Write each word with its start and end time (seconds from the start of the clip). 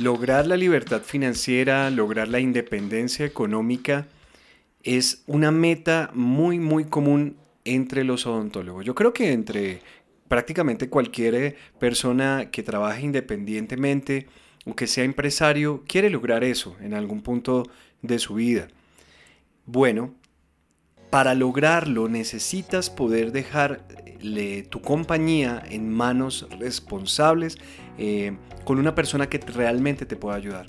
Lograr 0.00 0.46
la 0.46 0.56
libertad 0.56 1.02
financiera, 1.02 1.90
lograr 1.90 2.26
la 2.28 2.40
independencia 2.40 3.26
económica 3.26 4.06
es 4.82 5.22
una 5.26 5.50
meta 5.50 6.10
muy, 6.14 6.58
muy 6.58 6.86
común 6.86 7.36
entre 7.66 8.04
los 8.04 8.26
odontólogos. 8.26 8.86
Yo 8.86 8.94
creo 8.94 9.12
que 9.12 9.30
entre 9.32 9.82
prácticamente 10.26 10.88
cualquier 10.88 11.54
persona 11.78 12.48
que 12.50 12.62
trabaje 12.62 13.04
independientemente 13.04 14.26
o 14.64 14.74
que 14.74 14.86
sea 14.86 15.04
empresario 15.04 15.84
quiere 15.86 16.08
lograr 16.08 16.44
eso 16.44 16.76
en 16.80 16.94
algún 16.94 17.20
punto 17.20 17.64
de 18.00 18.18
su 18.18 18.36
vida. 18.36 18.68
Bueno, 19.66 20.14
para 21.10 21.34
lograrlo 21.34 22.08
necesitas 22.08 22.88
poder 22.88 23.32
dejarle 23.32 24.62
tu 24.62 24.80
compañía 24.80 25.62
en 25.68 25.90
manos 25.90 26.46
responsables 26.58 27.58
eh, 27.98 28.36
con 28.64 28.78
una 28.78 28.94
persona 28.94 29.28
que 29.28 29.38
realmente 29.38 30.06
te 30.06 30.16
pueda 30.16 30.36
ayudar. 30.36 30.66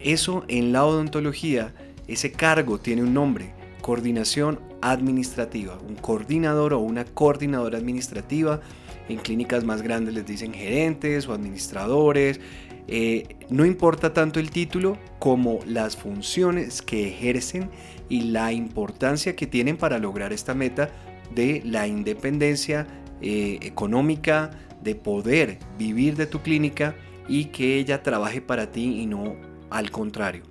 Eso 0.00 0.44
en 0.48 0.72
la 0.72 0.84
odontología, 0.84 1.74
ese 2.08 2.32
cargo 2.32 2.78
tiene 2.78 3.02
un 3.02 3.14
nombre, 3.14 3.54
coordinación 3.80 4.60
administrativa, 4.80 5.78
un 5.86 5.96
coordinador 5.96 6.72
o 6.72 6.80
una 6.80 7.04
coordinadora 7.04 7.78
administrativa. 7.78 8.60
En 9.08 9.18
clínicas 9.18 9.64
más 9.64 9.82
grandes 9.82 10.14
les 10.14 10.26
dicen 10.26 10.54
gerentes 10.54 11.28
o 11.28 11.34
administradores. 11.34 12.40
Eh, 12.86 13.36
no 13.48 13.64
importa 13.64 14.12
tanto 14.12 14.40
el 14.40 14.50
título 14.50 14.98
como 15.18 15.60
las 15.66 15.96
funciones 15.96 16.82
que 16.82 17.08
ejercen 17.08 17.70
y 18.08 18.22
la 18.22 18.52
importancia 18.52 19.36
que 19.36 19.46
tienen 19.46 19.76
para 19.76 19.98
lograr 19.98 20.32
esta 20.32 20.54
meta 20.54 20.90
de 21.34 21.62
la 21.64 21.86
independencia 21.86 22.86
eh, 23.20 23.58
económica, 23.62 24.50
de 24.82 24.94
poder 24.94 25.58
vivir 25.78 26.14
de 26.16 26.26
tu 26.26 26.42
clínica 26.42 26.94
y 27.26 27.46
que 27.46 27.78
ella 27.78 28.02
trabaje 28.02 28.40
para 28.40 28.70
ti 28.70 29.00
y 29.00 29.06
no 29.06 29.36
al 29.70 29.90
contrario. 29.90 30.42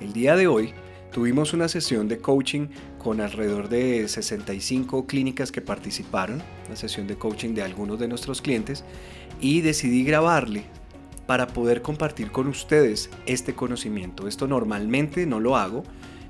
El 0.00 0.12
día 0.12 0.36
de 0.36 0.46
hoy 0.46 0.72
tuvimos 1.10 1.52
una 1.52 1.68
sesión 1.68 2.08
de 2.08 2.18
coaching 2.18 2.68
con 2.98 3.20
alrededor 3.20 3.68
de 3.68 4.06
65 4.06 5.06
clínicas 5.06 5.50
que 5.50 5.60
participaron, 5.60 6.42
una 6.66 6.76
sesión 6.76 7.06
de 7.06 7.16
coaching 7.16 7.54
de 7.54 7.62
algunos 7.62 7.98
de 7.98 8.06
nuestros 8.06 8.42
clientes 8.42 8.84
y 9.40 9.60
decidí 9.60 10.04
grabarle 10.04 10.64
para 11.26 11.48
poder 11.48 11.82
compartir 11.82 12.30
con 12.30 12.46
ustedes 12.46 13.10
este 13.26 13.54
conocimiento. 13.54 14.28
Esto 14.28 14.46
normalmente 14.46 15.26
no 15.26 15.40
lo 15.40 15.56
hago, 15.56 15.82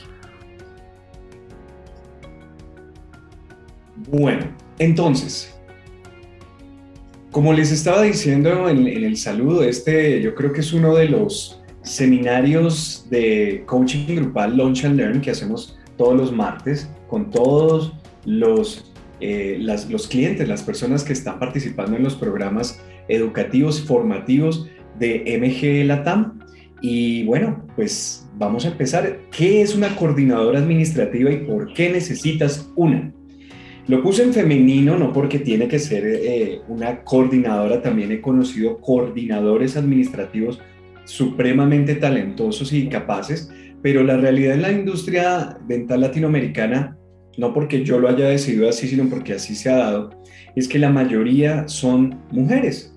Bueno, 4.09 4.47
entonces, 4.79 5.55
como 7.31 7.53
les 7.53 7.71
estaba 7.71 8.03
diciendo 8.03 8.69
en, 8.69 8.87
en, 8.87 9.05
el 9.05 9.17
saludo, 9.17 9.65
este 9.65 10.21
yo 10.21 10.35
creo 10.35 10.53
que 10.53 10.61
es 10.61 10.73
uno 10.73 10.95
de 10.95 11.09
los 11.09 11.61
seminarios 11.83 13.07
de 13.11 13.63
coaching 13.67 14.17
grupal 14.17 14.57
Launch 14.57 14.85
and 14.85 14.97
Learn 14.97 15.21
que 15.21 15.31
hacemos 15.31 15.79
todos 15.97 16.17
los 16.17 16.33
martes 16.33 16.89
con 17.09 17.31
todos 17.31 17.93
los 18.25 18.94
eh, 19.21 19.59
los 19.61 20.09
clientes, 20.09 20.49
las 20.49 20.63
personas 20.63 21.05
que 21.05 21.13
están 21.13 21.39
participando 21.39 21.97
en 21.97 22.03
los 22.03 22.15
programas 22.15 22.81
educativos 23.09 23.83
formativos 23.83 24.69
de 24.99 25.39
MG 25.39 25.87
Latam. 25.87 26.41
Y 26.81 27.25
bueno, 27.25 27.67
pues 27.77 28.29
vamos 28.35 28.65
a 28.65 28.69
empezar. 28.69 29.21
¿Qué 29.31 29.63
es 29.63 29.75
una 29.75 29.97
coordinadora 29.97 30.59
administrativa 30.59 31.31
y 31.31 31.39
por 31.39 31.73
qué 31.73 31.91
necesitas 31.91 32.71
una? 32.77 33.13
Lo 33.87 34.03
puse 34.03 34.23
en 34.23 34.33
femenino 34.33 34.97
no 34.97 35.13
porque 35.13 35.39
tiene 35.39 35.69
que 35.69 35.79
ser 35.79 36.05
eh, 36.07 36.61
una 36.69 37.03
coordinadora, 37.05 37.83
también 37.83 38.13
he 38.13 38.21
conocido 38.21 38.81
coordinadores 38.81 39.77
administrativos 39.77 40.59
supremamente 41.05 41.95
talentosos 41.95 42.73
y 42.73 42.89
capaces, 42.89 43.51
pero 43.83 44.03
la 44.03 44.17
realidad 44.17 44.55
en 44.55 44.63
la 44.63 44.73
industria 44.73 45.59
dental 45.69 46.01
latinoamericana 46.01 46.97
no 47.37 47.53
porque 47.53 47.85
yo 47.85 47.99
lo 47.99 48.09
haya 48.09 48.29
decidido 48.29 48.69
así, 48.69 48.89
sino 48.89 49.09
porque 49.09 49.35
así 49.35 49.55
se 49.55 49.71
ha 49.71 49.77
dado, 49.77 50.11
es 50.55 50.69
que 50.69 50.79
la 50.79 50.91
mayoría 50.91 51.69
son 51.69 52.21
mujeres 52.31 52.95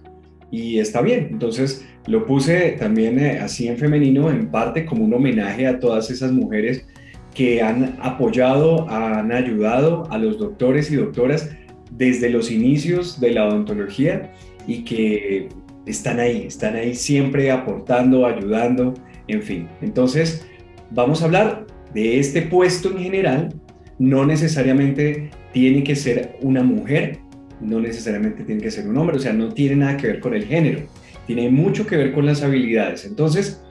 y 0.51 0.79
está 0.79 1.01
bien. 1.01 1.29
Entonces 1.31 1.85
lo 2.07 2.25
puse 2.25 2.75
también 2.79 3.19
eh, 3.19 3.39
así 3.39 3.67
en 3.67 3.77
femenino, 3.77 4.29
en 4.29 4.49
parte 4.49 4.85
como 4.85 5.03
un 5.03 5.13
homenaje 5.13 5.67
a 5.67 5.79
todas 5.79 6.09
esas 6.09 6.31
mujeres 6.31 6.85
que 7.33 7.61
han 7.61 7.97
apoyado, 8.01 8.89
han 8.89 9.31
ayudado 9.31 10.09
a 10.09 10.17
los 10.17 10.39
doctores 10.39 10.89
y 10.89 10.95
doctoras 10.95 11.49
desde 11.91 12.29
los 12.29 12.49
inicios 12.49 13.19
de 13.19 13.31
la 13.31 13.47
odontología 13.47 14.31
y 14.65 14.83
que 14.83 15.49
están 15.85 16.19
ahí, 16.19 16.45
están 16.47 16.75
ahí 16.75 16.95
siempre 16.95 17.51
aportando, 17.51 18.25
ayudando, 18.25 18.93
en 19.27 19.41
fin. 19.41 19.69
Entonces, 19.81 20.47
vamos 20.91 21.21
a 21.21 21.25
hablar 21.25 21.67
de 21.93 22.19
este 22.19 22.41
puesto 22.41 22.89
en 22.89 22.97
general 22.97 23.49
no 23.99 24.25
necesariamente 24.25 25.29
tiene 25.53 25.83
que 25.83 25.95
ser 25.95 26.37
una 26.41 26.63
mujer, 26.63 27.19
no 27.61 27.79
necesariamente 27.79 28.43
tiene 28.43 28.61
que 28.61 28.71
ser 28.71 28.87
un 28.87 28.97
hombre, 28.97 29.17
o 29.17 29.19
sea, 29.19 29.33
no 29.33 29.53
tiene 29.53 29.77
nada 29.77 29.97
que 29.97 30.07
ver 30.07 30.19
con 30.19 30.35
el 30.35 30.45
género, 30.45 30.81
tiene 31.25 31.49
mucho 31.49 31.85
que 31.87 31.97
ver 31.97 32.13
con 32.13 32.25
las 32.25 32.43
habilidades. 32.43 33.05
Entonces, 33.05 33.61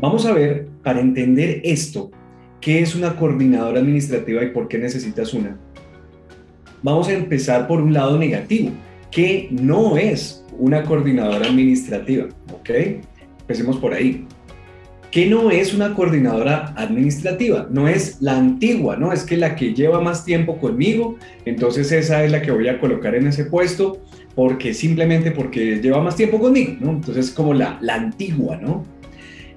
vamos 0.00 0.26
a 0.26 0.32
ver, 0.32 0.68
para 0.82 1.00
entender 1.00 1.60
esto, 1.64 2.10
qué 2.60 2.80
es 2.80 2.94
una 2.94 3.16
coordinadora 3.16 3.80
administrativa 3.80 4.42
y 4.42 4.50
por 4.50 4.68
qué 4.68 4.78
necesitas 4.78 5.32
una. 5.34 5.56
Vamos 6.82 7.08
a 7.08 7.12
empezar 7.12 7.66
por 7.66 7.80
un 7.80 7.92
lado 7.92 8.18
negativo, 8.18 8.70
que 9.10 9.48
no 9.50 9.96
es 9.96 10.44
una 10.58 10.82
coordinadora 10.82 11.46
administrativa, 11.46 12.26
¿ok? 12.52 12.70
Empecemos 13.40 13.76
por 13.78 13.94
ahí. 13.94 14.26
Que 15.16 15.24
no 15.24 15.50
es 15.50 15.72
una 15.72 15.94
coordinadora 15.94 16.74
administrativa, 16.76 17.66
no 17.70 17.88
es 17.88 18.20
la 18.20 18.36
antigua, 18.36 18.98
no 18.98 19.14
es 19.14 19.22
que 19.22 19.38
la 19.38 19.56
que 19.56 19.72
lleva 19.72 19.98
más 19.98 20.26
tiempo 20.26 20.58
conmigo, 20.58 21.16
entonces 21.46 21.90
esa 21.90 22.22
es 22.22 22.30
la 22.30 22.42
que 22.42 22.50
voy 22.50 22.68
a 22.68 22.78
colocar 22.78 23.14
en 23.14 23.26
ese 23.26 23.46
puesto, 23.46 23.96
porque 24.34 24.74
simplemente 24.74 25.30
porque 25.30 25.80
lleva 25.80 26.02
más 26.02 26.16
tiempo 26.16 26.38
conmigo, 26.38 26.74
¿no? 26.80 26.90
Entonces 26.90 27.30
como 27.30 27.54
la, 27.54 27.78
la 27.80 27.94
antigua, 27.94 28.58
¿no? 28.58 28.84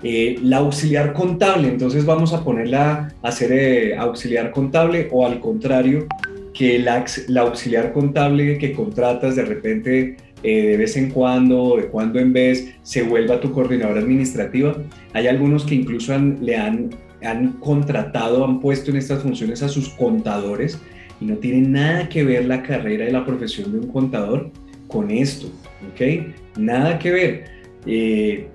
Eh, 0.02 0.38
la 0.42 0.60
auxiliar 0.60 1.12
contable, 1.12 1.68
entonces 1.68 2.06
vamos 2.06 2.32
a 2.32 2.42
ponerla 2.42 3.14
a 3.22 3.30
ser 3.34 3.52
eh, 3.52 3.98
auxiliar 3.98 4.52
contable 4.52 5.10
o 5.12 5.26
al 5.26 5.42
contrario, 5.42 6.08
que 6.54 6.80
la, 6.80 7.04
la, 7.28 7.42
auxiliar 7.42 7.92
contable 7.92 8.58
que 8.58 8.72
contratas 8.72 9.36
de 9.36 9.44
repente 9.44 10.18
eh, 10.44 10.64
de 10.64 10.78
vez 10.78 10.96
en 10.96 11.10
cuando, 11.10 11.78
de 11.78 11.88
cuando 11.88 12.20
en 12.20 12.34
vez, 12.34 12.74
se 12.82 13.04
vuelva 13.04 13.40
tu 13.40 13.52
coordinadora 13.52 14.00
administrativa. 14.00 14.76
Hay 15.14 15.28
algunos 15.28 15.66
que 15.66 15.76
incluso 15.76 16.18
le 16.18 16.56
han, 16.56 16.90
han 17.24 17.54
contratado, 17.54 18.46
han 18.46 18.60
puesto 18.60 18.92
en 18.92 18.98
estas 18.98 19.22
funciones 19.22 19.62
a 19.64 19.70
sus 19.70 19.90
contadores 19.90 20.80
y 21.22 21.26
no 21.26 21.36
tiene 21.36 21.68
nada 21.68 22.10
que 22.10 22.24
ver 22.24 22.46
la 22.46 22.64
carrera 22.64 23.08
y 23.08 23.12
la 23.12 23.26
profesión 23.26 23.72
de 23.72 23.80
un 23.80 23.88
contador 23.88 24.52
con 24.88 25.12
esto, 25.12 25.48
¿ok? 25.92 26.26
Nada 26.58 26.98
que 26.98 27.12
ver. 27.12 27.46
Eh, 27.86 28.48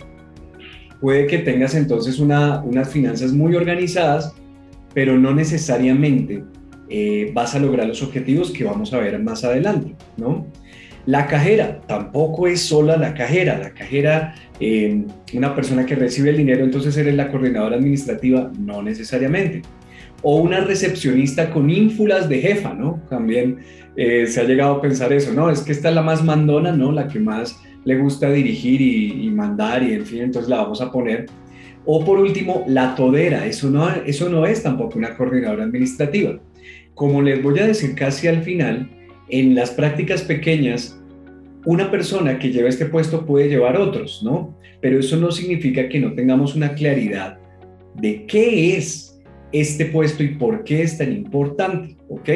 puede 1.01 1.27
que 1.27 1.39
tengas 1.39 1.75
entonces 1.75 2.19
una, 2.19 2.63
unas 2.63 2.91
finanzas 2.91 3.33
muy 3.33 3.55
organizadas, 3.55 4.35
pero 4.95 5.19
no 5.19 5.35
necesariamente 5.35 6.43
eh, 6.89 7.31
vas 7.35 7.55
a 7.55 7.59
lograr 7.59 7.87
los 7.87 8.03
objetivos 8.03 8.51
que 8.51 8.65
vamos 8.65 8.93
a 8.93 8.99
ver 8.99 9.19
más 9.23 9.45
adelante, 9.45 9.95
¿no? 10.17 10.47
La 11.07 11.27
cajera 11.27 11.81
tampoco 11.87 12.47
es 12.47 12.61
sola 12.61 12.97
la 12.97 13.15
cajera. 13.15 13.59
La 13.59 13.71
cajera, 13.71 14.35
eh, 14.59 15.05
una 15.35 15.55
persona 15.55 15.85
que 15.85 15.95
recibe 15.95 16.31
el 16.31 16.39
dinero, 16.39 16.65
entonces 16.65 16.97
eres 16.97 17.15
la 17.15 17.29
coordinadora 17.29 17.77
administrativa, 17.77 18.51
no 18.59 18.83
necesariamente. 18.83 19.63
O 20.23 20.37
una 20.37 20.61
recepcionista 20.61 21.51
con 21.51 21.69
ínfulas 21.69 22.29
de 22.29 22.41
jefa, 22.41 22.73
¿no? 22.73 23.03
También 23.11 23.59
eh, 23.97 24.27
se 24.27 24.41
ha 24.41 24.45
llegado 24.45 24.77
a 24.77 24.81
pensar 24.81 25.13
eso, 25.13 25.35
¿no? 25.35 25.51
Es 25.51 25.61
que 25.61 25.73
esta 25.73 25.91
es 25.91 25.95
la 25.95 26.03
más 26.03 26.25
mandona, 26.25 26.73
¿no? 26.73 26.91
La 26.91 27.07
que 27.07 27.19
más 27.19 27.61
le 27.85 27.99
gusta 27.99 28.31
dirigir 28.31 28.81
y, 28.81 29.29
mandar 29.29 29.83
y 29.83 29.93
en 29.93 30.07
fin, 30.07 30.23
entonces 30.23 30.49
la 30.49 30.63
vamos 30.63 30.81
a 30.81 30.91
poner. 30.91 31.27
O 31.85 32.03
por 32.03 32.19
último, 32.19 32.65
la 32.67 32.95
todera, 32.95 33.45
eso 33.45 33.69
no, 33.69 33.91
eso 34.07 34.31
no 34.31 34.47
es 34.47 34.63
tampoco 34.63 34.99
una 34.99 35.15
coordinadora 35.15 35.65
administrativa. 35.65 36.39
Como 36.95 37.21
les 37.21 37.43
voy 37.43 37.59
a 37.59 37.67
decir 37.67 37.95
casi 37.95 38.27
al 38.27 38.43
final, 38.43 38.89
en 39.29 39.55
las 39.55 39.71
prácticas 39.71 40.23
pequeñas, 40.23 41.01
una 41.65 41.91
persona 41.91 42.39
que 42.39 42.51
lleva 42.51 42.69
este 42.69 42.87
puesto 42.87 43.25
puede 43.25 43.49
llevar 43.49 43.77
otros, 43.77 44.23
¿no? 44.23 44.55
Pero 44.81 45.01
eso 45.01 45.17
no 45.17 45.31
significa 45.31 45.89
que 45.89 45.99
no 45.99 46.13
tengamos 46.13 46.55
una 46.55 46.75
claridad 46.75 47.39
de 47.95 48.27
qué 48.27 48.77
es 48.77 49.19
este 49.53 49.87
puesto 49.87 50.23
y 50.23 50.35
por 50.35 50.65
qué 50.65 50.83
es 50.83 50.99
tan 50.99 51.13
importante, 51.13 51.97
¿ok? 52.09 52.29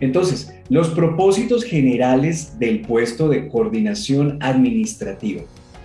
Entonces, 0.00 0.52
los 0.68 0.88
propósitos 0.90 1.64
generales 1.64 2.58
del 2.58 2.80
puesto 2.82 3.28
de 3.28 3.48
coordinación 3.48 4.38
administrativa. 4.40 5.42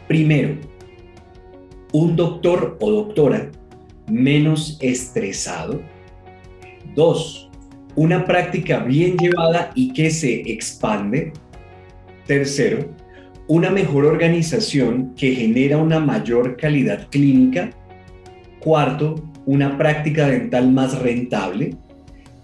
Primero, 0.07 0.56
un 1.94 2.16
doctor 2.16 2.78
o 2.81 2.92
doctora 2.92 3.51
menos 4.10 4.78
estresado. 4.81 5.80
Dos, 6.95 7.43
una 7.95 8.25
práctica 8.25 8.80
bien 8.80 9.18
llevada 9.18 9.72
y 9.75 9.94
que 9.94 10.10
se 10.10 10.51
expande. 10.51 11.34
Tercero, 12.25 12.90
una 13.48 13.69
mejor 13.69 14.06
organización 14.06 15.13
que 15.16 15.36
genera 15.36 15.78
una 15.78 16.00
mayor 16.00 16.57
calidad 16.57 17.07
clínica. 17.10 17.69
Cuarto, 18.60 19.16
una 19.45 19.78
práctica 19.78 20.28
dental 20.28 20.72
más 20.72 21.00
rentable. 21.00 21.75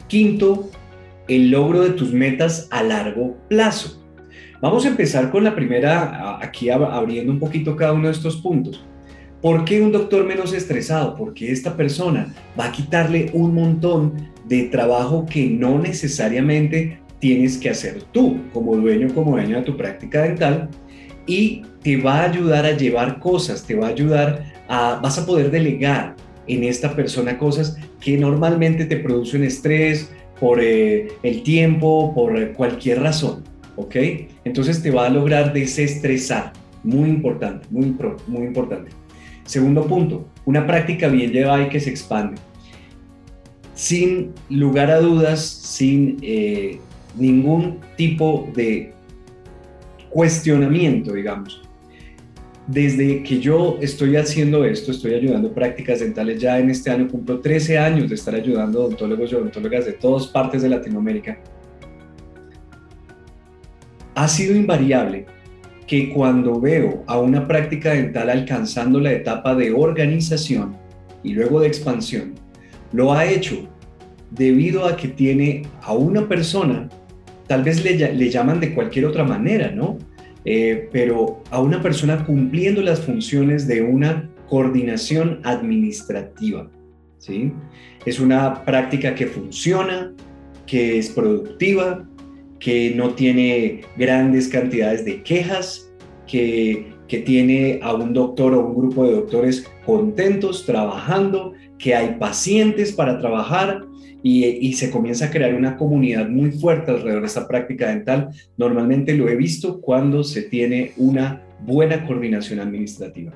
Quinto, 0.08 0.70
el 1.28 1.52
logro 1.52 1.82
de 1.82 1.92
tus 1.92 2.12
metas 2.14 2.68
a 2.72 2.84
largo 2.84 3.38
plazo. 3.48 4.04
Vamos 4.62 4.86
a 4.86 4.90
empezar 4.90 5.32
con 5.32 5.46
la 5.46 5.56
primera, 5.56 6.38
aquí 6.42 6.70
abriendo 6.70 7.32
un 7.32 7.40
poquito 7.40 7.76
cada 7.78 7.94
uno 7.94 8.08
de 8.08 8.14
estos 8.14 8.38
puntos. 8.38 8.84
¿Por 9.42 9.64
qué 9.64 9.82
un 9.82 9.92
doctor 9.92 10.26
menos 10.26 10.54
estresado? 10.54 11.16
Porque 11.16 11.52
esta 11.52 11.78
persona 11.78 12.34
va 12.60 12.66
a 12.66 12.72
quitarle 12.72 13.30
un 13.34 13.54
montón 13.54 14.30
de 14.46 14.64
trabajo 14.64 15.26
que 15.26 15.48
no 15.48 15.80
necesariamente 15.80 17.00
tienes 17.20 17.58
que 17.58 17.70
hacer 17.70 18.04
tú 18.12 18.38
como 18.54 18.76
dueño, 18.76 19.14
como 19.14 19.32
dueño 19.32 19.58
de 19.58 19.64
tu 19.64 19.78
práctica 19.78 20.24
dental 20.24 20.70
y 21.26 21.62
te 21.84 21.96
va 21.98 22.22
a 22.22 22.30
ayudar 22.30 22.66
a 22.66 22.76
llevar 22.76 23.20
cosas, 23.20 23.64
te 23.64 23.76
va 23.76 23.88
a 23.88 23.90
ayudar 23.92 24.44
a, 24.68 25.00
vas 25.02 25.18
a 25.18 25.26
poder 25.26 25.52
delegar 25.52 26.16
en 26.48 26.64
esta 26.64 26.96
persona 26.96 27.38
cosas 27.38 27.78
que 28.02 28.18
normalmente 28.18 28.86
te 28.86 28.98
producen 28.98 29.44
estrés 29.44 30.10
por 30.40 30.60
eh, 30.62 31.10
el 31.24 31.44
tiempo, 31.44 32.14
por 32.14 32.54
cualquier 32.54 33.02
razón, 33.02 33.44
¿ok? 33.76 33.96
Entonces 34.44 34.82
te 34.82 34.92
va 34.92 35.06
a 35.06 35.10
lograr 35.10 35.54
desestresar, 35.54 36.54
muy 36.84 37.10
importante, 37.10 37.68
muy, 37.70 37.96
muy 38.28 38.48
importante. 38.48 38.92
Segundo 39.50 39.88
punto, 39.88 40.28
una 40.46 40.68
práctica 40.68 41.08
bien 41.08 41.32
llevada 41.32 41.64
y 41.64 41.70
que 41.70 41.80
se 41.80 41.90
expande. 41.90 42.40
Sin 43.74 44.32
lugar 44.48 44.92
a 44.92 45.00
dudas, 45.00 45.44
sin 45.44 46.18
eh, 46.22 46.80
ningún 47.18 47.80
tipo 47.98 48.48
de 48.54 48.94
cuestionamiento, 50.12 51.14
digamos. 51.14 51.64
Desde 52.68 53.24
que 53.24 53.40
yo 53.40 53.80
estoy 53.82 54.18
haciendo 54.18 54.64
esto, 54.64 54.92
estoy 54.92 55.16
ayudando 55.16 55.52
prácticas 55.52 56.02
dentales, 56.02 56.40
ya 56.40 56.60
en 56.60 56.70
este 56.70 56.92
año 56.92 57.08
cumplo 57.08 57.40
13 57.40 57.80
años 57.80 58.08
de 58.08 58.14
estar 58.14 58.36
ayudando 58.36 58.84
odontólogos 58.84 59.32
y 59.32 59.36
odontólogas 59.36 59.84
de 59.84 59.94
todas 59.94 60.28
partes 60.28 60.62
de 60.62 60.70
Latinoamérica. 60.70 61.40
Ha 64.14 64.28
sido 64.28 64.56
invariable 64.56 65.26
que 65.90 66.10
cuando 66.10 66.62
veo 66.62 67.04
a 67.08 67.20
una 67.20 67.48
práctica 67.48 67.94
dental 67.94 68.30
alcanzando 68.30 69.00
la 69.00 69.12
etapa 69.12 69.56
de 69.56 69.72
organización 69.72 70.78
y 71.24 71.34
luego 71.34 71.62
de 71.62 71.68
expansión, 71.68 72.36
lo 72.94 73.12
ha 73.12 73.26
hecho 73.26 73.68
debido 74.30 74.86
a 74.86 74.96
que 74.96 75.08
tiene 75.08 75.64
a 75.82 75.94
una 75.94 76.28
persona, 76.28 76.88
tal 77.48 77.64
vez 77.64 77.84
le, 77.84 78.30
llaman 78.30 78.60
de 78.60 78.76
cualquier 78.76 79.06
otra 79.06 79.24
manera, 79.24 79.72
¿no? 79.72 79.98
Eh, 80.46 80.90
pero 80.92 81.42
a 81.50 81.60
una 81.60 81.82
persona 81.82 82.24
cumpliendo 82.24 82.84
las 82.84 83.00
funciones 83.00 83.68
de 83.68 83.82
una 83.82 84.30
coordinación 84.48 85.42
administrativa, 85.44 86.70
¿sí? 87.18 87.52
Es 88.06 88.20
una 88.20 88.64
práctica 88.64 89.16
que 89.16 89.26
funciona, 89.26 90.14
que 90.68 91.00
es 91.00 91.10
productiva, 91.10 92.08
que 92.60 92.94
no 92.96 93.16
tiene 93.16 93.82
grandes 93.98 94.48
cantidades 94.48 95.06
de 95.06 95.24
quejas, 95.24 95.92
que, 96.28 96.98
tiene 97.26 97.80
a 97.82 97.96
un 97.96 98.14
doctor 98.14 98.54
o 98.54 98.68
un 98.68 98.76
grupo 98.76 99.04
de 99.04 99.14
doctores 99.14 99.66
contentos 99.84 100.68
trabajando, 100.68 101.54
que 101.80 101.96
hay 101.96 102.18
pacientes 102.20 102.92
para 102.92 103.18
trabajar 103.18 103.82
y, 104.22 104.46
y, 104.46 104.74
se 104.74 104.92
comienza 104.92 105.26
a 105.26 105.32
crear 105.32 105.56
una 105.56 105.76
comunidad 105.76 106.30
muy 106.30 106.52
fuerte 106.52 106.92
alrededor 106.92 107.22
de 107.22 107.28
esta 107.28 107.48
práctica 107.48 107.88
dental. 107.88 108.30
Normalmente 108.58 109.16
lo 109.16 109.28
he 109.28 109.36
visto 109.36 109.82
cuando 109.82 110.24
se 110.24 110.44
tiene 110.44 110.92
una 110.98 111.42
buena 111.66 112.06
coordinación 112.06 112.60
administrativa. 112.60 113.34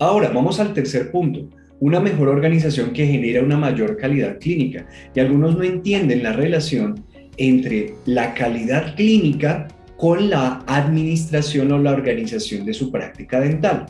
Ahora, 0.00 0.30
vamos 0.30 0.58
al 0.58 0.74
tercer 0.74 1.12
punto. 1.12 1.48
Una 1.78 2.00
mejor 2.00 2.28
organización 2.28 2.92
que 2.92 3.06
genera 3.06 3.42
una 3.42 3.56
mayor 3.56 3.96
calidad 3.96 4.38
clínica. 4.38 4.86
Y 5.14 5.20
algunos 5.20 5.56
no 5.56 5.62
entienden 5.62 6.22
la 6.24 6.32
relación 6.32 7.04
entre 7.36 7.94
la 8.06 8.34
calidad 8.34 8.94
clínica 8.94 9.68
con 9.96 10.30
la 10.30 10.62
administración 10.66 11.72
o 11.72 11.78
la 11.78 11.92
organización 11.92 12.64
de 12.64 12.74
su 12.74 12.90
práctica 12.90 13.40
dental. 13.40 13.86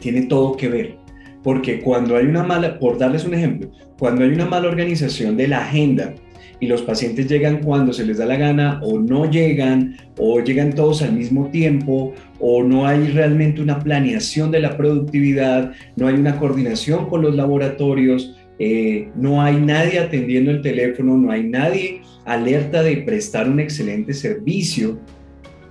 Tiene 0.00 0.22
todo 0.22 0.56
que 0.56 0.68
ver, 0.68 0.96
porque 1.42 1.80
cuando 1.80 2.16
hay 2.16 2.26
una 2.26 2.42
mala, 2.42 2.78
por 2.78 2.98
darles 2.98 3.24
un 3.24 3.34
ejemplo, 3.34 3.70
cuando 3.98 4.24
hay 4.24 4.30
una 4.30 4.46
mala 4.46 4.68
organización 4.68 5.36
de 5.36 5.48
la 5.48 5.64
agenda 5.64 6.14
y 6.60 6.66
los 6.66 6.82
pacientes 6.82 7.28
llegan 7.28 7.62
cuando 7.62 7.92
se 7.92 8.04
les 8.04 8.18
da 8.18 8.26
la 8.26 8.36
gana 8.36 8.80
o 8.82 8.98
no 8.98 9.30
llegan 9.30 9.96
o 10.18 10.40
llegan 10.40 10.72
todos 10.72 11.02
al 11.02 11.12
mismo 11.12 11.48
tiempo 11.50 12.14
o 12.40 12.62
no 12.62 12.86
hay 12.86 13.08
realmente 13.08 13.60
una 13.60 13.78
planeación 13.78 14.50
de 14.50 14.60
la 14.60 14.76
productividad, 14.76 15.72
no 15.96 16.08
hay 16.08 16.14
una 16.14 16.38
coordinación 16.38 17.08
con 17.08 17.22
los 17.22 17.34
laboratorios, 17.34 18.36
eh, 18.58 19.08
no 19.14 19.42
hay 19.42 19.56
nadie 19.56 19.98
atendiendo 19.98 20.50
el 20.50 20.62
teléfono, 20.62 21.16
no 21.16 21.30
hay 21.30 21.44
nadie 21.44 22.00
alerta 22.24 22.82
de 22.82 22.98
prestar 22.98 23.48
un 23.48 23.60
excelente 23.60 24.12
servicio, 24.14 24.98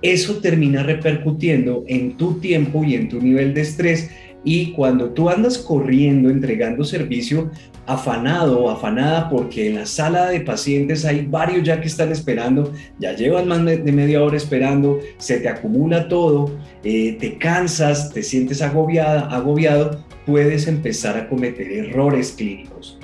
eso 0.02 0.36
termina 0.36 0.82
repercutiendo 0.82 1.84
en 1.88 2.16
tu 2.16 2.38
tiempo 2.38 2.84
y 2.84 2.94
en 2.94 3.08
tu 3.08 3.20
nivel 3.20 3.54
de 3.54 3.62
estrés. 3.62 4.10
Y 4.44 4.72
cuando 4.72 5.10
tú 5.10 5.28
andas 5.28 5.58
corriendo, 5.58 6.30
entregando 6.30 6.84
servicio, 6.84 7.50
afanado 7.86 8.64
o 8.64 8.70
afanada 8.70 9.28
porque 9.28 9.68
en 9.68 9.76
la 9.76 9.86
sala 9.86 10.26
de 10.26 10.40
pacientes 10.40 11.04
hay 11.04 11.26
varios 11.26 11.64
ya 11.64 11.80
que 11.80 11.88
están 11.88 12.12
esperando, 12.12 12.72
ya 12.98 13.14
llevan 13.14 13.48
más 13.48 13.64
de 13.64 13.92
media 13.92 14.22
hora 14.22 14.36
esperando, 14.36 15.00
se 15.18 15.40
te 15.40 15.48
acumula 15.48 16.08
todo, 16.08 16.50
eh, 16.84 17.16
te 17.18 17.38
cansas, 17.38 18.12
te 18.12 18.22
sientes 18.22 18.62
agobiada, 18.62 19.22
agobiado, 19.28 20.04
puedes 20.26 20.66
empezar 20.66 21.16
a 21.16 21.28
cometer 21.28 21.70
errores 21.72 22.34
clínicos. 22.36 22.98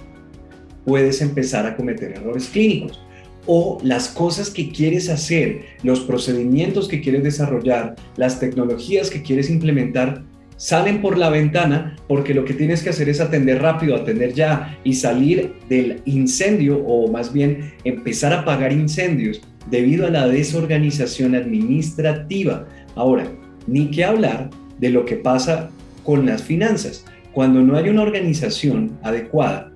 Puedes 0.84 1.22
empezar 1.22 1.66
a 1.66 1.76
cometer 1.76 2.12
errores 2.12 2.48
clínicos. 2.48 3.00
O 3.46 3.78
las 3.82 4.08
cosas 4.08 4.50
que 4.50 4.70
quieres 4.70 5.08
hacer, 5.08 5.62
los 5.82 6.00
procedimientos 6.00 6.88
que 6.88 7.00
quieres 7.00 7.22
desarrollar, 7.22 7.94
las 8.16 8.40
tecnologías 8.40 9.10
que 9.10 9.22
quieres 9.22 9.50
implementar, 9.50 10.22
salen 10.56 11.00
por 11.00 11.18
la 11.18 11.28
ventana 11.28 11.96
porque 12.06 12.34
lo 12.34 12.44
que 12.44 12.54
tienes 12.54 12.82
que 12.82 12.90
hacer 12.90 13.08
es 13.08 13.20
atender 13.20 13.62
rápido, 13.62 13.96
atender 13.96 14.32
ya 14.32 14.78
y 14.84 14.94
salir 14.94 15.54
del 15.68 16.02
incendio 16.04 16.84
o 16.84 17.10
más 17.10 17.32
bien 17.32 17.72
empezar 17.84 18.32
a 18.32 18.40
apagar 18.40 18.72
incendios 18.72 19.40
debido 19.70 20.06
a 20.06 20.10
la 20.10 20.28
desorganización 20.28 21.34
administrativa. 21.34 22.66
Ahora, 22.94 23.26
ni 23.66 23.90
que 23.90 24.04
hablar 24.04 24.50
de 24.78 24.90
lo 24.90 25.04
que 25.04 25.16
pasa 25.16 25.70
con 26.04 26.26
las 26.26 26.42
finanzas. 26.42 27.04
Cuando 27.32 27.60
no 27.60 27.76
hay 27.76 27.88
una 27.88 28.02
organización 28.02 28.98
adecuada, 29.02 29.72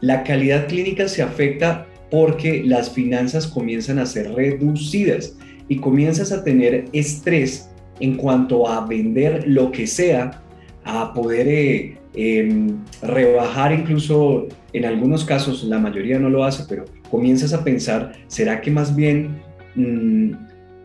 la 0.00 0.22
calidad 0.22 0.68
clínica 0.68 1.08
se 1.08 1.22
afecta 1.22 1.86
porque 2.10 2.62
las 2.64 2.90
finanzas 2.90 3.46
comienzan 3.46 3.98
a 3.98 4.06
ser 4.06 4.32
reducidas 4.32 5.36
y 5.68 5.76
comienzas 5.76 6.30
a 6.30 6.44
tener 6.44 6.84
estrés 6.92 7.70
en 8.00 8.16
cuanto 8.16 8.68
a 8.68 8.86
vender 8.86 9.44
lo 9.46 9.72
que 9.72 9.86
sea, 9.86 10.42
a 10.84 11.12
poder 11.12 11.48
eh, 11.48 11.98
em, 12.14 12.76
rebajar 13.02 13.72
incluso 13.72 14.46
en 14.72 14.84
algunos 14.84 15.24
casos, 15.24 15.64
la 15.64 15.78
mayoría 15.78 16.18
no 16.18 16.28
lo 16.28 16.44
hace, 16.44 16.64
pero 16.68 16.84
comienzas 17.10 17.52
a 17.52 17.64
pensar, 17.64 18.12
¿será 18.26 18.60
que 18.60 18.70
más 18.70 18.94
bien 18.94 19.40
mm, 19.74 20.32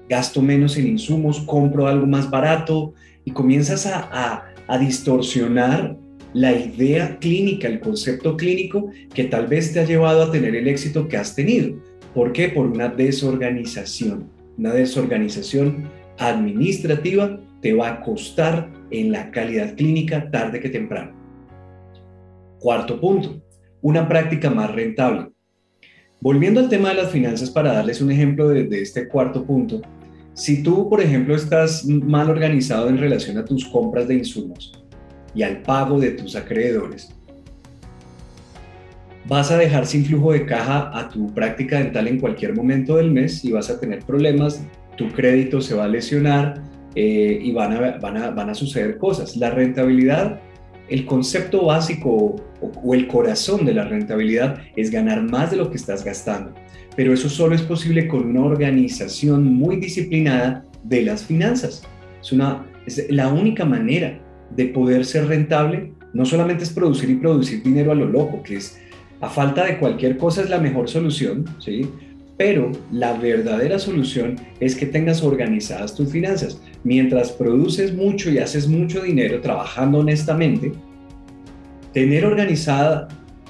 gasto 0.07 0.41
menos 0.41 0.77
en 0.77 0.87
insumos, 0.87 1.41
compro 1.41 1.87
algo 1.87 2.05
más 2.05 2.29
barato? 2.29 2.93
Y 3.25 3.31
comienzas 3.31 3.85
a, 3.85 4.09
a 4.11 4.48
distorsionar 4.77 5.97
la 6.33 6.53
idea 6.53 7.17
clínica, 7.17 7.67
el 7.67 7.79
concepto 7.79 8.38
clínico 8.38 8.91
que 9.13 9.23
tal 9.25 9.47
vez 9.47 9.73
te 9.73 9.79
ha 9.79 9.85
llevado 9.85 10.23
a 10.23 10.31
tener 10.31 10.55
el 10.55 10.67
éxito 10.67 11.07
que 11.07 11.17
has 11.17 11.35
tenido. 11.35 11.75
¿Por 12.13 12.33
qué? 12.33 12.49
Por 12.49 12.67
una 12.67 12.88
desorganización. 12.88 14.29
Una 14.57 14.73
desorganización 14.73 15.89
administrativa 16.17 17.39
te 17.61 17.73
va 17.73 17.89
a 17.89 18.01
costar 18.01 18.69
en 18.91 19.11
la 19.11 19.31
calidad 19.31 19.75
clínica 19.75 20.29
tarde 20.29 20.59
que 20.59 20.69
temprano. 20.69 21.13
Cuarto 22.59 22.99
punto, 22.99 23.41
una 23.81 24.07
práctica 24.07 24.49
más 24.49 24.71
rentable. 24.73 25.29
Volviendo 26.21 26.59
al 26.59 26.69
tema 26.69 26.89
de 26.89 26.95
las 26.95 27.11
finanzas, 27.11 27.49
para 27.49 27.71
darles 27.71 28.01
un 28.01 28.11
ejemplo 28.11 28.49
de 28.49 28.81
este 28.81 29.07
cuarto 29.07 29.45
punto, 29.45 29.81
si 30.39 30.63
tú, 30.63 30.88
por 30.88 31.01
ejemplo, 31.01 31.36
estás 31.36 31.86
mal 31.86 32.29
organizado 32.29 32.88
en 32.88 32.98
relación 32.98 33.38
a 33.38 33.43
tus 33.43 33.65
compras 33.65 34.08
de 34.08 34.15
insumos 34.15 34.72
y 35.36 35.43
al 35.43 35.62
pago 35.63 36.00
de 36.00 36.12
tus 36.12 36.34
acreedores, 36.34 37.13
vas 39.27 39.51
a 39.51 39.58
dejar 39.58 39.86
sin 39.86 40.05
flujo 40.05 40.31
de 40.31 40.46
caja 40.46 40.98
a 40.98 41.10
tu 41.10 41.34
práctica 41.34 41.79
dental 41.79 42.08
en 42.08 42.22
cualquier 42.22 42.55
momento 42.55 42.96
del 42.96 43.12
mes 43.12 43.43
y 43.43 43.51
vas 43.51 43.69
a 43.69 43.81
tener 43.81 44.00
problemas, 44.05 44.63
tu 44.96 45.10
crédito 45.12 45.60
se 45.60 45.75
va 45.75 45.84
a 45.84 45.88
lesionar 45.89 46.63
eh, 46.96 47.38
y 47.41 47.51
van 47.51 47.74
a, 47.74 47.98
van, 47.98 48.15
a, 48.15 48.29
van 48.31 48.50
a 48.50 48.55
suceder 48.55 48.98
cosas. 48.98 49.36
La 49.36 49.50
rentabilidad, 49.50 50.39
el 50.89 51.05
concepto 51.05 51.65
básico 51.65 52.36
o 52.62 52.93
el 52.93 53.08
corazón 53.08 53.65
de 53.65 53.74
la 53.74 53.86
rentabilidad 53.86 54.62
es 54.75 54.91
ganar 54.91 55.22
más 55.24 55.51
de 55.51 55.58
lo 55.58 55.69
que 55.69 55.77
estás 55.77 56.03
gastando 56.03 56.53
pero 57.00 57.13
eso 57.13 57.29
solo 57.29 57.55
es 57.55 57.62
posible 57.62 58.10
con 58.10 58.25
una 58.27 58.41
organización 58.41 59.46
muy 59.53 59.77
disciplinada 59.77 60.65
de 60.84 61.01
las 61.03 61.24
finanzas. 61.24 61.81
Es, 62.22 62.34
una, 62.34 62.65
es 62.86 63.10
la 63.10 63.29
única 63.29 63.63
manera 63.63 64.19
de 64.53 64.65
poder 64.65 65.05
ser 65.05 65.27
rentable, 65.27 65.93
no 66.13 66.25
solamente 66.25 66.65
es 66.65 66.72
producir 66.72 67.10
y 67.10 67.15
producir 67.15 67.63
dinero 67.63 67.93
a 67.93 67.96
lo 67.96 68.05
loco, 68.05 68.43
que 68.43 68.58
es 68.58 68.81
a 69.22 69.29
falta 69.29 69.63
de 69.63 69.77
cualquier 69.77 70.17
cosa 70.17 70.41
es 70.41 70.50
la 70.50 70.60
mejor 70.60 70.89
solución, 70.89 71.46
¿sí? 71.60 71.89
Pero 72.39 72.72
la 72.89 73.12
verdadera 73.17 73.77
solución 73.79 74.38
es 74.62 74.74
que 74.74 74.86
tengas 74.86 75.22
organizadas 75.22 75.93
tus 75.93 76.10
finanzas. 76.10 76.62
Mientras 76.86 77.34
produces 77.34 77.93
mucho 77.93 78.31
y 78.31 78.38
haces 78.38 78.65
mucho 78.65 79.01
dinero 79.01 79.41
trabajando 79.41 80.00
honestamente, 80.00 80.72
tener 81.91 82.25
organizada 82.25 83.10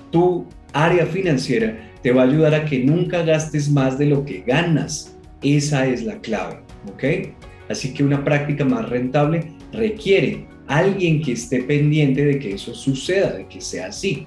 tu 0.09 0.47
área 0.73 1.05
financiera 1.05 1.77
te 2.01 2.11
va 2.11 2.23
a 2.23 2.25
ayudar 2.25 2.55
a 2.55 2.65
que 2.65 2.79
nunca 2.79 3.21
gastes 3.21 3.69
más 3.69 3.99
de 3.99 4.07
lo 4.07 4.25
que 4.25 4.41
ganas. 4.41 5.15
Esa 5.43 5.85
es 5.85 6.03
la 6.03 6.19
clave, 6.19 6.57
¿ok? 6.91 7.31
Así 7.69 7.93
que 7.93 8.03
una 8.03 8.23
práctica 8.23 8.65
más 8.65 8.89
rentable 8.89 9.53
requiere 9.71 10.47
alguien 10.65 11.21
que 11.21 11.33
esté 11.33 11.61
pendiente 11.61 12.25
de 12.25 12.39
que 12.39 12.55
eso 12.55 12.73
suceda, 12.73 13.33
de 13.33 13.47
que 13.47 13.61
sea 13.61 13.89
así. 13.89 14.25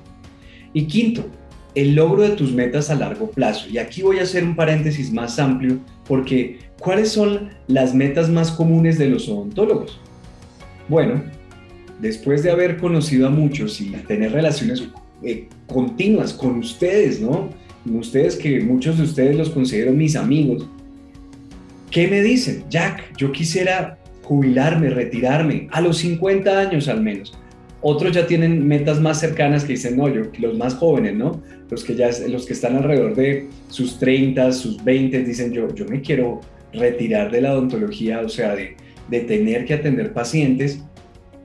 Y 0.72 0.86
quinto, 0.86 1.28
el 1.74 1.94
logro 1.94 2.22
de 2.22 2.30
tus 2.30 2.52
metas 2.52 2.90
a 2.90 2.94
largo 2.94 3.30
plazo. 3.30 3.68
Y 3.68 3.78
aquí 3.78 4.02
voy 4.02 4.18
a 4.18 4.22
hacer 4.22 4.44
un 4.44 4.56
paréntesis 4.56 5.12
más 5.12 5.38
amplio 5.38 5.78
porque 6.06 6.58
¿cuáles 6.78 7.10
son 7.10 7.50
las 7.66 7.94
metas 7.94 8.28
más 8.28 8.50
comunes 8.50 8.98
de 8.98 9.08
los 9.08 9.28
odontólogos? 9.28 9.98
Bueno, 10.88 11.22
después 12.00 12.42
de 12.42 12.50
haber 12.50 12.76
conocido 12.78 13.26
a 13.26 13.30
muchos 13.30 13.80
y 13.80 13.90
tener 14.06 14.32
relaciones 14.32 14.82
eh, 15.22 15.48
continuas 15.66 16.32
con 16.32 16.58
ustedes, 16.58 17.20
¿no? 17.20 17.50
ustedes 17.84 18.36
que 18.36 18.60
muchos 18.60 18.98
de 18.98 19.04
ustedes 19.04 19.36
los 19.36 19.50
considero 19.50 19.92
mis 19.92 20.16
amigos, 20.16 20.66
¿qué 21.90 22.08
me 22.08 22.22
dicen? 22.22 22.64
Jack, 22.68 23.16
yo 23.16 23.32
quisiera 23.32 23.98
jubilarme, 24.22 24.90
retirarme, 24.90 25.68
a 25.72 25.80
los 25.80 25.98
50 25.98 26.58
años 26.58 26.88
al 26.88 27.02
menos. 27.02 27.32
Otros 27.82 28.12
ya 28.12 28.26
tienen 28.26 28.66
metas 28.66 29.00
más 29.00 29.18
cercanas 29.18 29.64
que 29.64 29.72
dicen, 29.72 29.96
no, 29.96 30.08
yo, 30.08 30.22
los 30.38 30.56
más 30.56 30.74
jóvenes, 30.74 31.14
¿no? 31.14 31.42
Los 31.68 31.84
que 31.84 31.96
ya, 31.96 32.10
los 32.28 32.46
que 32.46 32.52
están 32.52 32.76
alrededor 32.76 33.16
de 33.16 33.48
sus 33.68 33.98
30, 33.98 34.52
sus 34.52 34.82
20, 34.84 35.24
dicen, 35.24 35.52
yo, 35.52 35.74
yo 35.74 35.84
me 35.86 36.00
quiero 36.00 36.40
retirar 36.72 37.30
de 37.32 37.40
la 37.40 37.52
odontología, 37.54 38.20
o 38.20 38.28
sea, 38.28 38.54
de, 38.54 38.76
de 39.08 39.20
tener 39.20 39.64
que 39.64 39.74
atender 39.74 40.12
pacientes 40.12 40.84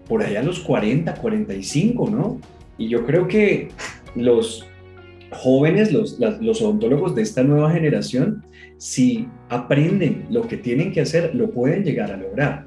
por 0.07 0.23
allá 0.23 0.41
a 0.41 0.43
los 0.43 0.59
40, 0.59 1.15
45, 1.15 2.09
¿no? 2.09 2.39
Y 2.77 2.87
yo 2.87 3.05
creo 3.05 3.27
que 3.27 3.69
los 4.15 4.67
jóvenes, 5.31 5.91
los, 5.91 6.19
los 6.19 6.61
odontólogos 6.61 7.15
de 7.15 7.23
esta 7.23 7.43
nueva 7.43 7.71
generación, 7.71 8.43
si 8.77 9.27
aprenden 9.49 10.25
lo 10.29 10.47
que 10.47 10.57
tienen 10.57 10.91
que 10.91 11.01
hacer, 11.01 11.33
lo 11.33 11.49
pueden 11.51 11.83
llegar 11.83 12.11
a 12.11 12.17
lograr. 12.17 12.66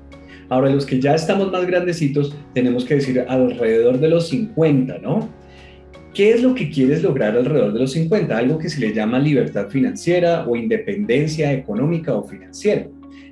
Ahora, 0.50 0.68
los 0.68 0.84
que 0.84 1.00
ya 1.00 1.14
estamos 1.14 1.50
más 1.50 1.64
grandecitos, 1.64 2.36
tenemos 2.52 2.84
que 2.84 2.96
decir 2.96 3.24
alrededor 3.28 3.98
de 4.00 4.08
los 4.08 4.28
50, 4.28 4.98
¿no? 4.98 5.28
¿Qué 6.12 6.32
es 6.32 6.42
lo 6.42 6.56
que 6.56 6.70
quieres 6.70 7.04
lograr 7.04 7.36
alrededor 7.36 7.72
de 7.72 7.78
los 7.78 7.92
50? 7.92 8.36
Algo 8.36 8.58
que 8.58 8.68
se 8.68 8.80
le 8.80 8.92
llama 8.92 9.20
libertad 9.20 9.68
financiera 9.68 10.44
o 10.48 10.56
independencia 10.56 11.52
económica 11.52 12.14
o 12.14 12.24
financiera. 12.24 12.88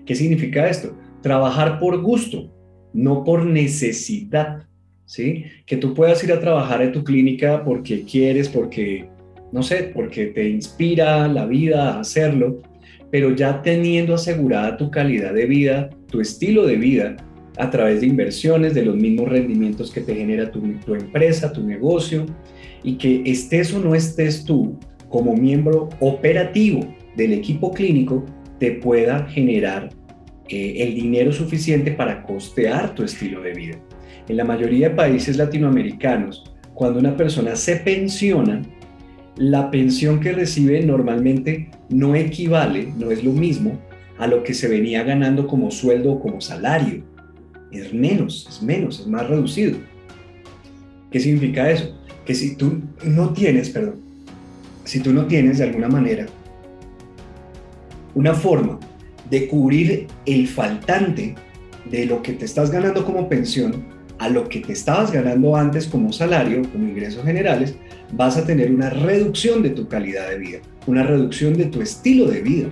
¿Qué 0.07 0.15
significa 0.15 0.69
esto? 0.69 0.97
Trabajar 1.21 1.81
por 1.81 2.01
gusto, 2.01 2.53
no 2.95 3.25
por 3.25 3.45
necesidad. 3.45 4.63
¿Sí? 5.05 5.45
Que 5.67 5.79
tú 5.79 5.95
puedas 5.95 6.23
ir 6.23 6.33
a 6.33 6.41
trabajar 6.41 6.83
en 6.83 6.93
tu 6.93 7.03
clínica 7.03 7.65
porque 7.65 8.05
quieres, 8.05 8.49
porque 8.49 9.09
no 9.51 9.63
sé, 9.63 9.91
porque 9.95 10.27
te 10.27 10.49
inspira 10.49 11.27
la 11.29 11.47
vida 11.47 11.95
a 11.95 12.01
hacerlo, 12.01 12.59
pero 13.11 13.35
ya 13.35 13.62
teniendo 13.62 14.15
asegurada 14.15 14.77
tu 14.77 14.91
calidad 14.91 15.33
de 15.35 15.47
vida, 15.47 15.91
tu 16.11 16.21
estilo 16.21 16.67
de 16.67 16.77
vida, 16.77 17.17
a 17.59 17.71
través 17.71 18.00
de 18.00 18.07
inversiones, 18.07 18.75
de 18.75 18.85
los 18.85 18.97
mismos 18.97 19.29
rendimientos 19.29 19.91
que 19.91 20.00
te 20.00 20.15
genera 20.15 20.50
tu, 20.50 20.62
empresa, 20.95 21.53
tu 21.53 21.62
negocio, 21.65 22.25
y 22.85 22.95
que 22.95 23.23
estés 23.27 23.75
o 23.75 23.81
no 23.81 23.95
estés 23.95 24.45
tú 24.45 24.79
como 25.09 25.35
miembro 25.35 25.88
operativo 26.00 26.81
del 27.17 27.33
equipo 27.33 27.73
clínico, 27.73 28.25
te 28.61 28.73
pueda 28.73 29.27
generar 29.27 29.88
eh, 30.49 30.75
el 30.79 30.95
dinero 30.95 31.33
suficiente 31.33 31.91
para 31.91 32.23
costear 32.23 32.95
tu 32.95 33.03
estilo 33.03 33.41
de 33.41 33.53
vida. 33.53 33.79
En 34.29 34.37
la 34.37 34.45
mayoría 34.45 34.91
de 34.91 34.95
países 34.95 35.37
latinoamericanos, 35.37 36.45
cuando 36.75 37.00
una 37.00 37.17
persona 37.17 37.57
se 37.57 37.77
pensiona, 37.77 38.62
la 39.38 39.71
pensión 39.71 40.18
que 40.18 40.33
recibe 40.33 40.85
normalmente 40.85 41.71
no 41.88 42.16
equivale, 42.16 42.92
no 42.99 43.11
es 43.11 43.23
lo 43.23 43.33
mismo 43.33 43.78
a 44.18 44.26
lo 44.26 44.42
que 44.42 44.52
se 44.52 44.66
venía 44.66 45.04
ganando 45.04 45.47
como 45.47 45.71
sueldo 45.71 46.12
o 46.12 46.21
como 46.21 46.40
salario. 46.40 47.04
Es 47.71 47.95
menos, 47.95 48.47
es 48.50 48.61
menos, 48.62 48.99
es 48.99 49.07
más 49.07 49.28
reducido. 49.28 49.78
¿Qué 51.11 51.21
significa 51.21 51.71
eso? 51.71 51.97
Que 52.26 52.35
si 52.35 52.57
tú 52.57 52.80
no 53.04 53.33
tienes, 53.33 53.71
perdón, 53.71 54.00
si 54.85 55.00
tú 55.00 55.12
no 55.12 55.26
tienes 55.26 55.59
de 55.59 55.64
alguna 55.64 55.88
manera 55.88 56.26
una 58.14 58.35
forma 58.35 58.80
de 59.30 59.47
cubrir 59.47 60.09
el 60.26 60.49
faltante 60.49 61.37
de 61.88 62.07
lo 62.07 62.23
que 62.23 62.33
te 62.33 62.45
estás 62.45 62.71
ganando 62.71 63.04
como 63.04 63.28
pensión 63.28 63.85
a 64.18 64.28
lo 64.28 64.49
que 64.49 64.61
te 64.61 64.73
estabas 64.73 65.12
ganando 65.12 65.54
antes 65.54 65.87
como 65.87 66.12
salario, 66.12 66.62
como 66.73 66.88
ingresos 66.88 67.25
generales, 67.25 67.76
vas 68.12 68.37
a 68.37 68.45
tener 68.45 68.71
una 68.73 68.91
reducción 68.91 69.62
de 69.62 69.71
tu 69.71 69.88
calidad 69.88 70.29
de 70.29 70.38
vida, 70.38 70.59
una 70.87 71.03
reducción 71.03 71.55
de 71.55 71.67
tu 71.67 71.81
estilo 71.83 72.27
de 72.27 72.43
vida. 72.43 72.69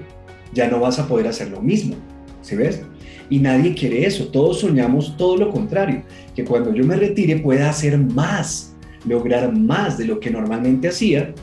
Ya 0.52 0.68
no 0.68 0.80
vas 0.80 0.98
a 0.98 1.06
poder 1.06 1.26
hacer 1.26 1.50
lo 1.50 1.60
mismo, 1.60 1.96
¿sí 2.42 2.56
ves? 2.56 2.82
Y 3.28 3.40
nadie 3.40 3.74
quiere 3.74 4.06
eso, 4.06 4.28
todos 4.28 4.60
soñamos 4.60 5.16
todo 5.16 5.36
lo 5.36 5.50
contrario, 5.50 6.02
que 6.34 6.44
cuando 6.44 6.72
yo 6.72 6.84
me 6.84 6.96
retire 6.96 7.38
pueda 7.38 7.68
hacer 7.68 7.98
más, 7.98 8.74
lograr 9.04 9.52
más 9.52 9.98
de 9.98 10.06
lo 10.06 10.20
que 10.20 10.30
normalmente 10.30 10.88
hacía 10.88 11.34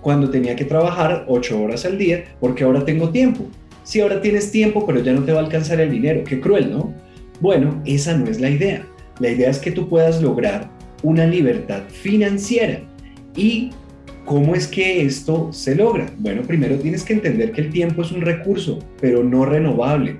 cuando 0.00 0.30
tenía 0.30 0.56
que 0.56 0.64
trabajar 0.64 1.24
ocho 1.28 1.60
horas 1.62 1.84
al 1.84 1.96
día, 1.96 2.24
porque 2.40 2.64
ahora 2.64 2.84
tengo 2.84 3.10
tiempo. 3.10 3.44
Si 3.84 4.00
ahora 4.00 4.20
tienes 4.20 4.50
tiempo, 4.50 4.84
pero 4.86 5.00
ya 5.00 5.12
no 5.12 5.24
te 5.24 5.32
va 5.32 5.40
a 5.40 5.44
alcanzar 5.44 5.80
el 5.80 5.90
dinero, 5.90 6.24
qué 6.24 6.40
cruel, 6.40 6.70
¿no? 6.70 6.92
Bueno, 7.40 7.80
esa 7.84 8.16
no 8.16 8.26
es 8.26 8.40
la 8.40 8.50
idea. 8.50 8.86
La 9.18 9.30
idea 9.30 9.50
es 9.50 9.58
que 9.58 9.70
tú 9.70 9.88
puedas 9.88 10.22
lograr 10.22 10.70
una 11.02 11.26
libertad 11.26 11.82
financiera. 11.88 12.80
¿Y 13.36 13.70
cómo 14.24 14.54
es 14.54 14.66
que 14.66 15.04
esto 15.04 15.52
se 15.52 15.74
logra? 15.74 16.06
Bueno, 16.18 16.42
primero 16.42 16.76
tienes 16.78 17.04
que 17.04 17.14
entender 17.14 17.52
que 17.52 17.62
el 17.62 17.70
tiempo 17.70 18.02
es 18.02 18.12
un 18.12 18.20
recurso, 18.20 18.78
pero 19.00 19.24
no 19.24 19.44
renovable. 19.44 20.16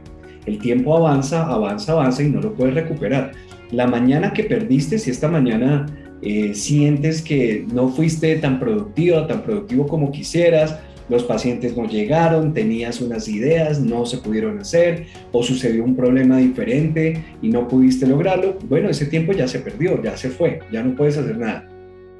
El 0.47 0.59
tiempo 0.59 0.97
avanza, 0.97 1.47
avanza, 1.47 1.92
avanza 1.92 2.23
y 2.23 2.28
no 2.28 2.40
lo 2.40 2.54
puedes 2.54 2.75
recuperar. 2.75 3.33
La 3.71 3.87
mañana 3.87 4.33
que 4.33 4.45
perdiste, 4.45 4.99
si 4.99 5.11
esta 5.11 5.28
mañana 5.28 5.87
eh, 6.21 6.54
sientes 6.54 7.23
que 7.23 7.66
no 7.73 7.88
fuiste 7.88 8.37
tan 8.37 8.59
productivo, 8.59 9.26
tan 9.26 9.42
productivo 9.42 9.87
como 9.87 10.11
quisieras, 10.11 10.78
los 11.09 11.25
pacientes 11.25 11.76
no 11.76 11.87
llegaron, 11.87 12.54
tenías 12.54 13.00
unas 13.00 13.28
ideas, 13.28 13.81
no 13.81 14.07
se 14.07 14.19
pudieron 14.19 14.59
hacer, 14.59 15.07
o 15.33 15.42
sucedió 15.42 15.85
un 15.85 15.97
problema 15.97 16.38
diferente 16.38 17.23
y 17.42 17.49
no 17.49 17.69
pudiste 17.69 18.07
lograrlo, 18.07 18.57
bueno, 18.69 18.88
ese 18.88 19.07
tiempo 19.07 19.33
ya 19.33 19.47
se 19.47 19.59
perdió, 19.59 20.02
ya 20.02 20.16
se 20.16 20.31
fue, 20.31 20.61
ya 20.73 20.83
no 20.83 20.95
puedes 20.95 21.19
hacer 21.19 21.37
nada. 21.38 21.72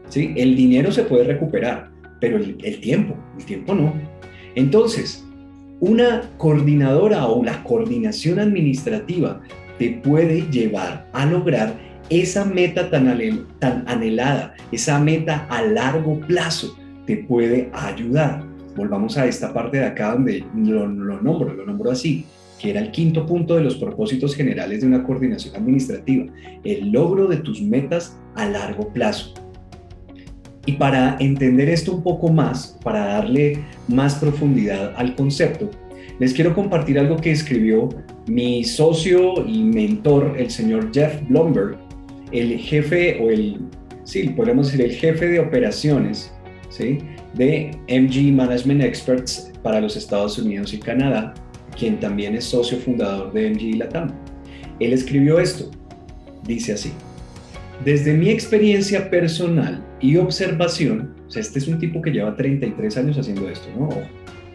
¿Sí? 0.09 0.33
El 0.37 0.57
dinero 0.57 0.93
se 0.93 1.05
puede 1.05 1.25
recuperar, 1.25 1.91
pero 2.21 2.37
el, 2.37 2.81
tiempo, 2.81 3.17
el 3.39 3.45
tiempo 3.45 3.75
no. 3.75 3.95
Entonces, 4.55 5.25
una 5.81 6.31
coordinadora 6.39 7.27
o 7.27 7.43
la 7.43 7.63
coordinación 7.65 8.39
administrativa 8.39 9.41
te 9.79 10.01
puede 10.05 10.43
llevar 10.51 11.09
a 11.13 11.27
lograr 11.27 11.75
esa 12.09 12.45
meta 12.45 12.91
tan, 12.91 13.09
anhelada, 13.89 14.55
esa 14.71 15.01
meta 15.01 15.47
a 15.51 15.63
largo 15.63 16.21
plazo, 16.21 16.77
te 17.07 17.17
puede 17.17 17.71
ayudar. 17.73 18.45
Volvamos 18.77 19.17
a 19.19 19.27
esta 19.27 19.53
parte 19.53 19.79
de 19.79 19.87
acá 19.87 20.13
donde 20.13 20.45
lo 20.55 20.89
nombro, 20.89 21.53
lo 21.53 21.67
nombro 21.67 21.91
así, 21.91 22.27
que 22.61 22.71
era 22.71 22.81
el 22.81 22.91
quinto 22.93 23.27
punto 23.27 23.57
de 23.57 23.65
los 23.65 23.77
propósitos 23.77 24.37
generales 24.37 24.83
de 24.83 24.87
una 24.87 25.03
coordinación 25.03 25.57
administrativa, 25.57 26.27
el 26.63 26.93
logro 26.93 27.27
de 27.27 27.39
tus 27.39 27.61
metas 27.61 28.19
a 28.37 28.47
largo 28.47 28.93
plazo. 28.93 29.35
Y 30.65 30.73
para 30.73 31.17
entender 31.19 31.69
esto 31.69 31.93
un 31.93 32.03
poco 32.03 32.29
más, 32.33 32.79
para 32.85 33.07
darle 33.07 33.59
más 33.89 34.15
profundidad 34.15 34.95
al 34.97 35.15
concepto, 35.17 35.69
les 36.21 36.33
quiero 36.33 36.55
compartir 36.55 36.99
algo 36.99 37.17
que 37.17 37.33
escribió 37.33 37.89
mi 38.29 38.63
socio 38.63 39.45
y 39.45 39.65
mentor, 39.65 40.37
el 40.39 40.51
señor 40.51 40.93
Jeff 40.93 41.21
Blomberg, 41.29 41.77
el 42.31 42.59
jefe 42.59 43.19
o 43.21 43.31
el, 43.31 43.59
sí, 44.05 44.29
podemos 44.29 44.71
decir 44.71 44.87
el 44.87 44.93
jefe 44.93 45.27
de 45.27 45.41
operaciones, 45.41 46.33
¿sí? 46.69 46.99
De 47.35 47.73
MG 47.89 48.33
Management 48.33 48.83
Experts 48.83 49.51
para 49.65 49.81
los 49.81 49.97
Estados 49.97 50.39
Unidos 50.39 50.73
y 50.73 50.79
Canadá, 50.79 51.35
quien 51.77 51.99
también 51.99 52.37
es 52.37 52.45
socio 52.45 52.79
fundador 52.79 53.33
de 53.33 53.51
MG 53.51 53.79
Latam. 53.79 54.13
Él 54.79 54.93
escribió 54.93 55.41
esto, 55.41 55.71
dice 56.47 56.75
así, 56.75 56.93
desde 57.85 58.15
mi 58.15 58.31
experiencia 58.31 59.11
personal 59.11 59.83
y 60.03 60.17
observación, 60.17 61.15
o 61.27 61.31
sea, 61.31 61.41
este 61.41 61.61
es 61.61 61.69
un 61.69 61.79
tipo 61.79 62.03
que 62.03 62.11
lleva 62.11 62.37
33 62.37 62.97
años 62.99 63.19
haciendo 63.19 63.49
esto, 63.49 63.69
¿no? 63.79 63.89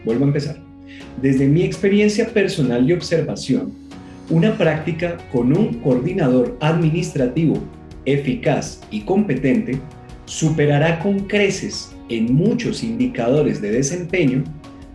vuelvo 0.04 0.24
a 0.24 0.28
empezar. 0.28 0.56
Desde 1.20 1.46
mi 1.46 1.62
experiencia 1.62 2.28
personal 2.28 2.88
y 2.88 2.92
observación, 2.92 3.72
una 4.30 4.56
práctica 4.56 5.16
con 5.32 5.56
un 5.56 5.80
coordinador 5.80 6.56
administrativo 6.60 7.58
eficaz 8.04 8.80
y 8.90 9.00
competente 9.02 9.80
superará 10.26 11.00
con 11.00 11.20
creces 11.20 11.94
en 12.08 12.34
muchos 12.34 12.82
indicadores 12.82 13.60
de 13.60 13.70
desempeño 13.70 14.44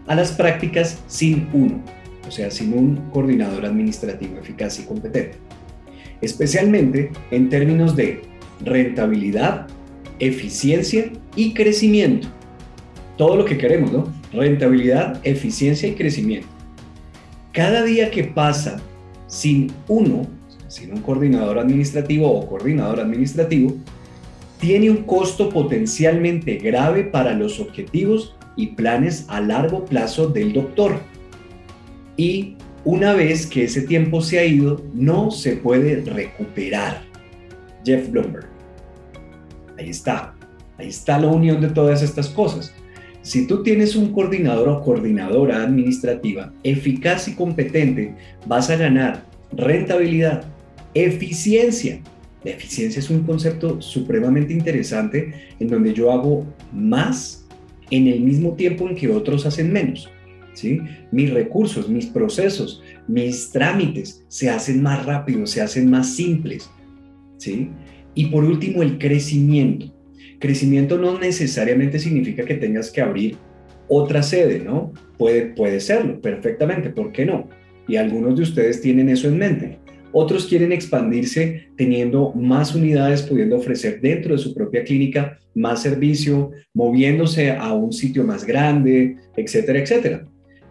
a 0.07 0.15
las 0.15 0.31
prácticas 0.31 1.01
sin 1.07 1.47
uno, 1.53 1.81
o 2.27 2.31
sea, 2.31 2.51
sin 2.51 2.73
un 2.73 2.97
coordinador 3.11 3.65
administrativo 3.65 4.37
eficaz 4.37 4.79
y 4.79 4.83
competente, 4.83 5.37
especialmente 6.21 7.11
en 7.31 7.49
términos 7.49 7.95
de 7.95 8.21
rentabilidad, 8.63 9.67
eficiencia 10.27 11.11
y 11.35 11.53
crecimiento. 11.53 12.27
Todo 13.17 13.35
lo 13.35 13.45
que 13.45 13.57
queremos, 13.57 13.91
¿no? 13.91 14.13
Rentabilidad, 14.31 15.19
eficiencia 15.23 15.87
y 15.87 15.93
crecimiento. 15.93 16.47
Cada 17.51 17.83
día 17.83 18.09
que 18.09 18.23
pasa 18.23 18.81
sin 19.27 19.71
uno, 19.87 20.27
sin 20.67 20.91
un 20.93 21.01
coordinador 21.01 21.59
administrativo 21.59 22.31
o 22.31 22.47
coordinador 22.47 22.99
administrativo, 22.99 23.75
tiene 24.59 24.89
un 24.89 25.03
costo 25.03 25.49
potencialmente 25.49 26.55
grave 26.55 27.03
para 27.03 27.33
los 27.33 27.59
objetivos 27.59 28.35
y 28.55 28.67
planes 28.67 29.25
a 29.27 29.41
largo 29.41 29.85
plazo 29.85 30.27
del 30.27 30.53
doctor. 30.53 30.99
Y 32.17 32.55
una 32.85 33.13
vez 33.13 33.45
que 33.45 33.65
ese 33.65 33.81
tiempo 33.81 34.21
se 34.21 34.39
ha 34.39 34.45
ido, 34.45 34.81
no 34.93 35.31
se 35.31 35.57
puede 35.57 36.01
recuperar. 36.01 37.03
Jeff 37.85 38.09
Bloomberg. 38.09 38.52
Ahí 39.77 39.89
está. 39.89 40.33
Ahí 40.77 40.89
está 40.89 41.19
la 41.19 41.27
unión 41.27 41.61
de 41.61 41.69
todas 41.69 42.01
estas 42.01 42.29
cosas. 42.29 42.73
Si 43.21 43.47
tú 43.47 43.63
tienes 43.63 43.95
un 43.95 44.11
coordinador 44.11 44.67
o 44.67 44.81
coordinadora 44.81 45.63
administrativa 45.63 46.51
eficaz 46.63 47.27
y 47.29 47.35
competente, 47.35 48.15
vas 48.45 48.69
a 48.69 48.75
ganar 48.75 49.23
rentabilidad, 49.53 50.43
eficiencia. 50.93 52.01
La 52.43 52.51
eficiencia 52.51 52.99
es 52.99 53.09
un 53.09 53.23
concepto 53.23 53.81
supremamente 53.81 54.51
interesante 54.51 55.33
en 55.59 55.69
donde 55.69 55.93
yo 55.93 56.11
hago 56.11 56.45
más 56.73 57.47
en 57.89 58.07
el 58.07 58.19
mismo 58.19 58.53
tiempo 58.53 58.89
en 58.89 58.95
que 58.95 59.07
otros 59.07 59.45
hacen 59.45 59.71
menos. 59.71 60.09
¿sí? 60.53 60.81
Mis 61.11 61.31
recursos, 61.31 61.87
mis 61.87 62.07
procesos, 62.07 62.81
mis 63.07 63.51
trámites 63.51 64.25
se 64.27 64.49
hacen 64.49 64.81
más 64.81 65.05
rápidos, 65.05 65.51
se 65.51 65.61
hacen 65.61 65.89
más 65.89 66.13
simples. 66.13 66.69
¿sí? 67.37 67.69
Y 68.15 68.27
por 68.27 68.43
último, 68.43 68.83
el 68.83 68.97
crecimiento. 68.97 69.93
Crecimiento 70.39 70.97
no 70.97 71.17
necesariamente 71.19 71.99
significa 71.99 72.43
que 72.43 72.55
tengas 72.55 72.91
que 72.91 73.01
abrir 73.01 73.37
otra 73.87 74.23
sede, 74.23 74.59
¿no? 74.59 74.91
Puede, 75.17 75.47
puede 75.47 75.79
serlo 75.79 76.19
perfectamente, 76.21 76.89
¿por 76.89 77.11
qué 77.11 77.25
no? 77.25 77.49
Y 77.87 77.95
algunos 77.95 78.35
de 78.35 78.43
ustedes 78.43 78.81
tienen 78.81 79.09
eso 79.09 79.27
en 79.27 79.37
mente. 79.37 79.79
Otros 80.11 80.45
quieren 80.45 80.71
expandirse 80.71 81.69
teniendo 81.75 82.33
más 82.33 82.75
unidades, 82.75 83.23
pudiendo 83.23 83.57
ofrecer 83.57 83.99
dentro 83.99 84.33
de 84.33 84.37
su 84.37 84.53
propia 84.53 84.83
clínica 84.83 85.39
más 85.55 85.81
servicio, 85.81 86.51
moviéndose 86.73 87.51
a 87.51 87.73
un 87.73 87.91
sitio 87.91 88.23
más 88.23 88.45
grande, 88.45 89.17
etcétera, 89.35 89.79
etcétera. 89.79 90.25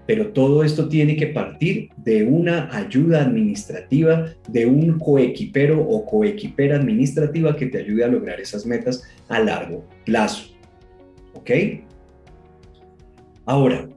Pero 0.07 0.29
todo 0.33 0.65
esto 0.65 0.89
tiene 0.89 1.17
que 1.17 1.29
partir 1.29 1.91
de 1.97 2.25
una 2.25 2.75
ayuda 2.77 3.23
administrativa, 3.23 4.27
de 4.49 4.67
un 4.67 4.99
coequipero 4.99 5.81
o 5.81 6.05
coequipera 6.05 6.77
administrativa 6.77 7.57
que 7.57 7.67
te 7.67 7.79
ayude 7.79 8.05
a 8.05 8.09
lograr 8.09 8.41
esas 8.41 8.67
metas 8.67 9.03
a 9.29 9.39
largo 9.39 9.85
plazo. 10.05 10.53
¿Ok? 11.35 11.51
Ahora, 13.45 13.89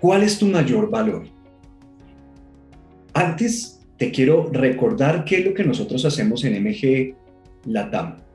¿cuál 0.00 0.22
es 0.22 0.38
tu 0.38 0.46
mayor 0.46 0.90
valor? 0.90 1.24
Antes 3.14 3.80
te 3.96 4.10
quiero 4.10 4.50
recordar 4.52 5.24
qué 5.24 5.38
es 5.38 5.46
lo 5.46 5.54
que 5.54 5.64
nosotros 5.64 6.04
hacemos 6.04 6.44
en 6.44 6.62
MG 6.62 7.14
Latam 7.64 8.25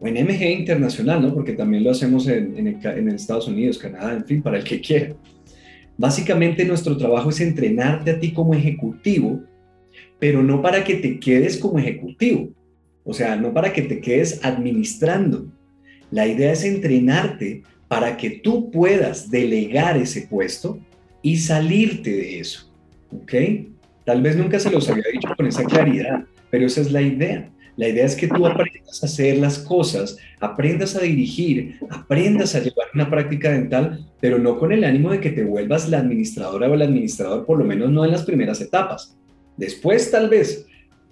o 0.00 0.06
en 0.06 0.14
MG 0.14 0.42
Internacional, 0.50 1.20
¿no? 1.22 1.34
Porque 1.34 1.52
también 1.52 1.84
lo 1.84 1.90
hacemos 1.90 2.26
en, 2.26 2.56
en, 2.56 3.08
Estados 3.08 3.46
Unidos, 3.46 3.78
Canadá, 3.78 4.14
en 4.14 4.24
fin, 4.24 4.42
para 4.42 4.58
el 4.58 4.64
que 4.64 4.80
quiera. 4.80 5.14
Básicamente 5.98 6.64
nuestro 6.64 6.96
trabajo 6.96 7.28
es 7.28 7.40
entrenarte 7.40 8.10
a 8.10 8.18
ti 8.18 8.32
como 8.32 8.54
ejecutivo, 8.54 9.42
pero 10.18 10.42
no 10.42 10.62
para 10.62 10.82
que 10.82 10.94
te 10.94 11.20
quedes 11.20 11.58
como 11.58 11.78
ejecutivo, 11.78 12.48
o 13.04 13.12
sea, 13.12 13.36
no 13.36 13.52
para 13.52 13.72
que 13.72 13.82
te 13.82 14.00
quedes 14.00 14.42
administrando. 14.42 15.46
La 16.10 16.26
idea 16.26 16.52
es 16.52 16.64
entrenarte 16.64 17.62
para 17.86 18.16
que 18.16 18.30
tú 18.30 18.70
puedas 18.70 19.30
delegar 19.30 19.98
ese 19.98 20.22
puesto 20.22 20.78
y 21.22 21.36
salirte 21.36 22.10
de 22.10 22.40
eso. 22.40 22.72
¿Ok? 23.12 23.34
Tal 24.04 24.22
vez 24.22 24.36
nunca 24.36 24.58
se 24.58 24.70
los 24.70 24.88
había 24.88 25.04
dicho 25.12 25.28
con 25.36 25.46
esa 25.46 25.64
claridad, 25.64 26.24
pero 26.50 26.66
esa 26.66 26.80
es 26.80 26.90
la 26.90 27.02
idea. 27.02 27.50
La 27.76 27.88
idea 27.88 28.04
es 28.04 28.16
que 28.16 28.28
tú 28.28 28.46
aprendas 28.46 29.02
a 29.02 29.06
hacer 29.06 29.38
las 29.38 29.58
cosas, 29.58 30.16
aprendas 30.40 30.96
a 30.96 31.00
dirigir, 31.00 31.78
aprendas 31.90 32.54
a 32.54 32.60
llevar 32.60 32.88
una 32.94 33.08
práctica 33.08 33.50
dental, 33.50 34.06
pero 34.20 34.38
no 34.38 34.58
con 34.58 34.72
el 34.72 34.84
ánimo 34.84 35.10
de 35.10 35.20
que 35.20 35.30
te 35.30 35.44
vuelvas 35.44 35.88
la 35.88 35.98
administradora 35.98 36.68
o 36.68 36.74
el 36.74 36.82
administrador, 36.82 37.46
por 37.46 37.58
lo 37.58 37.64
menos 37.64 37.90
no 37.90 38.04
en 38.04 38.10
las 38.10 38.24
primeras 38.24 38.60
etapas. 38.60 39.16
Después 39.56 40.10
tal 40.10 40.28
vez, 40.28 40.66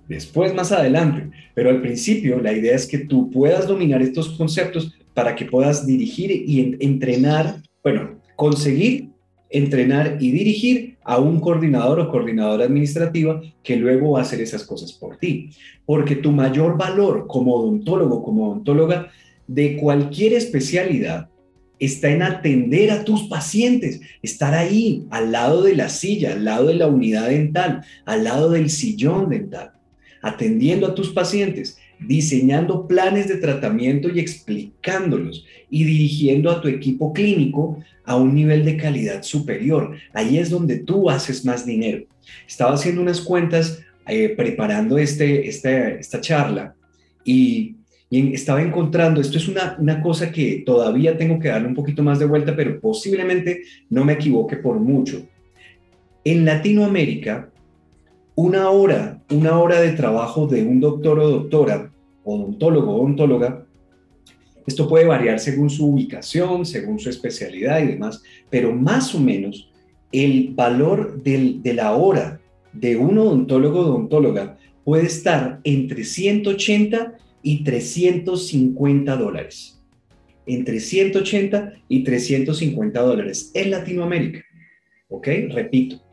después 0.09 0.55
más 0.55 0.73
adelante, 0.73 1.31
pero 1.55 1.71
al 1.71 1.81
principio 1.81 2.40
la 2.40 2.53
idea 2.53 2.75
es 2.75 2.87
que 2.87 2.99
tú 2.99 3.31
puedas 3.31 3.66
dominar 3.66 4.03
estos 4.03 4.31
conceptos 4.31 4.94
para 5.14 5.35
que 5.35 5.44
puedas 5.44 5.87
dirigir 5.87 6.31
y 6.31 6.77
entrenar, 6.81 7.62
bueno, 7.83 8.21
conseguir 8.37 9.09
entrenar 9.51 10.18
y 10.21 10.31
dirigir 10.31 10.98
a 11.09 11.16
un 11.18 11.40
coordinador 11.40 12.01
o 12.01 12.11
coordinadora 12.11 12.66
administrativa 12.66 13.40
que 13.62 13.77
luego 13.77 14.12
va 14.12 14.18
a 14.18 14.23
hacer 14.23 14.42
esas 14.42 14.62
cosas 14.62 14.92
por 14.92 15.16
ti. 15.16 15.49
Porque 15.87 16.16
tu 16.16 16.33
mayor 16.33 16.77
valor 16.77 17.27
como 17.27 17.55
odontólogo, 17.55 18.23
como 18.23 18.51
odontóloga 18.51 19.09
de 19.47 19.79
cualquier 19.79 20.35
especialidad 20.35 21.31
está 21.79 22.11
en 22.11 22.23
atender 22.23 22.90
a 22.90 23.05
tus 23.05 23.23
pacientes, 23.23 24.03
estar 24.21 24.53
ahí 24.53 25.07
al 25.09 25.33
lado 25.33 25.62
de 25.62 25.77
la 25.77 25.88
silla, 25.88 26.35
al 26.35 26.44
lado 26.44 26.66
de 26.66 26.75
la 26.75 26.88
unidad 26.88 27.31
dental, 27.31 27.83
al 28.05 28.25
lado 28.25 28.51
del 28.51 28.68
sillón 28.68 29.31
dental, 29.31 29.73
atendiendo 30.21 30.88
a 30.88 30.94
tus 30.94 31.09
pacientes, 31.09 31.79
diseñando 32.01 32.87
planes 32.87 33.29
de 33.29 33.37
tratamiento 33.37 34.09
y 34.09 34.21
explicándolos 34.21 35.45
y 35.71 35.85
dirigiendo 35.85 36.51
a 36.51 36.61
tu 36.61 36.69
equipo 36.69 37.13
clínico 37.13 37.79
a 38.05 38.17
un 38.17 38.35
nivel 38.35 38.65
de 38.65 38.77
calidad 38.77 39.23
superior. 39.23 39.97
Ahí 40.13 40.39
es 40.39 40.51
donde 40.51 40.79
tú 40.79 41.11
haces 41.11 41.45
más 41.45 41.67
dinero. 41.67 42.05
Estaba 42.47 42.75
haciendo 42.75 43.03
unas 43.03 43.21
cuentas 43.21 43.81
eh, 44.07 44.31
preparando 44.31 44.97
este, 44.97 45.49
este, 45.49 46.01
esta 46.01 46.21
charla 46.21 46.75
y, 47.25 47.75
estaba 48.11 48.63
encontrando, 48.63 49.21
esto 49.21 49.37
es 49.37 49.49
una, 49.49 49.77
una 49.79 50.01
cosa 50.01 50.33
que 50.33 50.63
todavía 50.65 51.19
tengo 51.19 51.39
que 51.39 51.49
darle 51.49 51.69
un 51.69 51.75
poquito 51.75 52.03
más 52.03 52.19
de 52.19 52.25
vuelta, 52.25 52.57
pero 52.57 52.81
posiblemente 52.81 53.65
no 53.91 54.03
me 54.03 54.15
equivoque 54.15 54.57
por 54.57 54.81
mucho. 54.81 55.29
En 56.25 56.47
Latinoamérica, 56.47 57.51
una 58.38 58.70
hora, 58.70 59.20
una 59.33 59.59
hora 59.59 59.81
de 59.81 59.94
trabajo 59.94 60.46
de 60.46 60.62
un 60.62 60.79
doctor 60.79 61.18
o 61.18 61.29
doctora, 61.29 61.92
odontólogo 62.22 62.92
o 62.92 63.01
odontóloga, 63.01 63.66
esto 64.64 64.88
puede 64.88 65.07
variar 65.07 65.40
según 65.40 65.68
su 65.68 65.87
ubicación, 65.87 66.64
según 66.64 67.01
su 67.01 67.11
especialidad 67.11 67.83
y 67.83 67.88
demás, 67.88 68.22
pero 68.48 68.72
más 68.72 69.12
o 69.12 69.18
menos 69.18 69.72
el 70.12 70.53
valor 70.55 71.20
de 71.20 71.72
la 71.74 71.96
hora 71.96 72.40
de 72.72 72.94
un 72.94 73.18
odontólogo 73.18 73.81
o 73.81 73.87
odontóloga 73.87 74.57
puede 74.85 75.07
estar 75.07 75.59
entre 75.64 76.05
180 76.05 77.14
y 77.42 77.64
350 77.64 79.16
dólares. 79.16 79.83
Entre 80.46 80.79
180 80.79 81.72
y 81.88 82.05
350 82.05 83.01
dólares 83.01 83.51
en 83.53 83.72
Latinoamérica. 83.72 84.44
¿Ok? 85.09 85.27
Repito, 85.51 86.08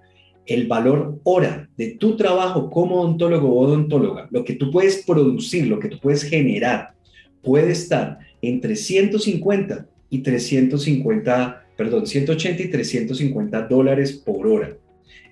el 0.45 0.67
valor 0.67 1.19
hora 1.23 1.69
de 1.77 1.91
tu 1.91 2.15
trabajo 2.15 2.69
como 2.69 3.01
odontólogo 3.01 3.49
o 3.49 3.65
odontóloga, 3.65 4.27
lo 4.31 4.43
que 4.43 4.53
tú 4.53 4.71
puedes 4.71 5.03
producir, 5.05 5.67
lo 5.67 5.79
que 5.79 5.89
tú 5.89 5.99
puedes 5.99 6.23
generar, 6.23 6.93
puede 7.41 7.71
estar 7.71 8.19
entre 8.41 8.75
150 8.75 9.88
y 10.10 10.19
350, 10.19 11.65
perdón, 11.77 12.08
180 12.08 12.63
y 12.63 12.67
350 12.69 13.67
dólares 13.67 14.13
por 14.13 14.47
hora. 14.47 14.77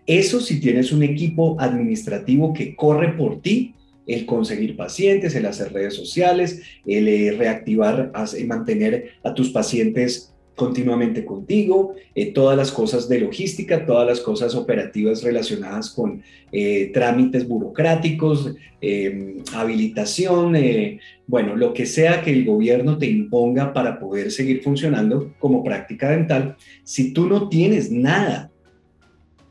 Eso 0.05 0.41
si 0.41 0.59
tienes 0.59 0.91
un 0.91 1.03
equipo 1.03 1.55
administrativo 1.59 2.53
que 2.53 2.75
corre 2.75 3.13
por 3.13 3.41
ti, 3.41 3.73
el 4.05 4.25
conseguir 4.25 4.75
pacientes, 4.75 5.33
el 5.35 5.45
hacer 5.45 5.71
redes 5.71 5.93
sociales, 5.93 6.61
el 6.85 7.07
eh, 7.07 7.31
reactivar, 7.37 8.11
y 8.37 8.43
mantener 8.43 9.11
a 9.23 9.33
tus 9.33 9.51
pacientes 9.51 10.32
continuamente 10.55 11.25
contigo, 11.25 11.95
eh, 12.13 12.31
todas 12.31 12.55
las 12.55 12.71
cosas 12.71 13.09
de 13.09 13.19
logística, 13.19 13.85
todas 13.85 14.07
las 14.07 14.19
cosas 14.19 14.53
operativas 14.55 15.23
relacionadas 15.23 15.89
con 15.89 16.21
eh, 16.51 16.91
trámites 16.93 17.47
burocráticos, 17.47 18.53
em, 18.79 19.37
habilitación, 19.53 20.55
eh, 20.55 20.99
bueno, 21.25 21.55
lo 21.55 21.73
que 21.73 21.85
sea 21.85 22.21
que 22.21 22.31
el 22.31 22.45
gobierno 22.45 22.97
te 22.97 23.07
imponga 23.07 23.73
para 23.73 23.99
poder 23.99 24.31
seguir 24.31 24.61
funcionando 24.61 25.33
como 25.39 25.63
práctica 25.63 26.11
dental, 26.11 26.55
si 26.83 27.13
tú 27.13 27.27
no 27.27 27.49
tienes 27.49 27.91
nada 27.91 28.51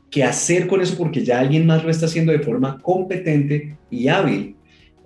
que 0.09 0.23
hacer 0.23 0.67
con 0.67 0.79
eso 0.79 0.95
porque 0.97 1.25
ya 1.25 1.39
alguien 1.39 1.65
más 1.65 1.83
lo 1.83 1.89
está 1.89 2.05
haciendo 2.05 2.31
de 2.31 2.39
forma 2.39 2.79
competente 2.79 3.77
y 3.89 4.07
hábil, 4.07 4.55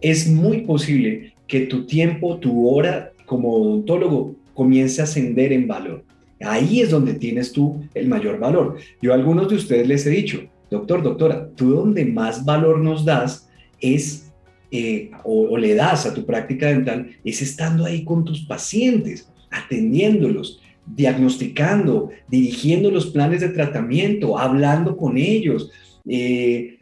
es 0.02 0.30
muy 0.30 0.62
posible 0.62 1.34
que 1.48 1.62
tu 1.62 1.86
tiempo, 1.86 2.38
tu 2.38 2.70
hora 2.70 3.14
como 3.26 3.54
odontólogo 3.54 4.36
comience 4.58 5.00
a 5.00 5.04
ascender 5.04 5.54
en 5.54 5.68
valor. 5.68 6.04
Ahí 6.42 6.82
es 6.82 6.90
donde 6.90 7.14
tienes 7.14 7.52
tú 7.52 7.84
el 7.94 8.08
mayor 8.08 8.40
valor. 8.40 8.78
Yo 9.02 9.12
a 9.12 9.16
algunos 9.16 9.48
de 9.48 9.56
ustedes 9.56 9.88
les 9.88 10.06
he 10.08 10.10
dicho, 10.10 10.42
doctor, 10.72 11.04
doctora, 11.04 11.48
tú 11.56 11.76
donde 11.76 12.04
más 12.06 12.44
valor 12.44 12.80
nos 12.80 13.06
das 13.06 13.48
es, 13.80 14.32
eh, 14.72 15.12
o, 15.24 15.56
le 15.58 15.76
das 15.76 16.08
a 16.08 16.14
tu 16.14 16.26
práctica 16.26 16.68
dental, 16.68 17.08
es 17.24 17.42
estando 17.44 17.86
ahí 17.86 18.04
con 18.04 18.26
tus 18.26 18.42
pacientes, 18.46 19.30
atendiéndolos, 19.52 20.60
diagnosticando, 20.88 22.10
dirigiendo 22.28 22.90
los 22.90 23.06
planes 23.08 23.42
de 23.42 23.50
tratamiento, 23.50 24.40
hablando 24.40 24.98
con 24.98 25.18
ellos, 25.18 25.70
eh, 26.08 26.77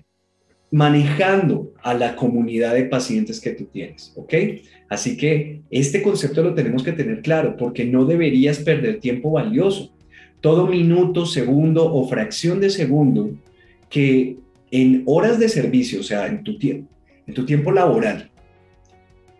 manejando 0.72 1.72
a 1.82 1.94
la 1.94 2.16
comunidad 2.16 2.74
de 2.74 2.86
pacientes 2.86 3.40
que 3.40 3.52
tú 3.52 3.66
tienes, 3.66 4.12
¿ok? 4.16 4.34
Así 4.90 5.18
que 5.18 5.62
este 5.72 6.02
concepto 6.02 6.44
lo 6.44 6.54
tenemos 6.54 6.84
que 6.84 6.92
tener 6.92 7.22
claro 7.22 7.56
porque 7.58 7.86
no 7.86 8.06
deberías 8.06 8.60
perder 8.60 9.00
tiempo 9.00 9.32
valioso. 9.32 9.94
Todo 10.42 10.68
minuto, 10.68 11.26
segundo 11.26 11.92
o 11.92 12.08
fracción 12.08 12.60
de 12.60 12.70
segundo 12.70 13.32
que 13.90 14.38
en 14.72 15.04
horas 15.06 15.40
de 15.40 15.50
servicio, 15.50 16.02
o 16.02 16.04
sea, 16.04 16.28
en 16.28 16.44
tu 16.44 16.58
tiempo, 16.58 16.92
en 17.26 17.34
tu 17.34 17.46
tiempo 17.46 17.72
laboral, 17.72 18.30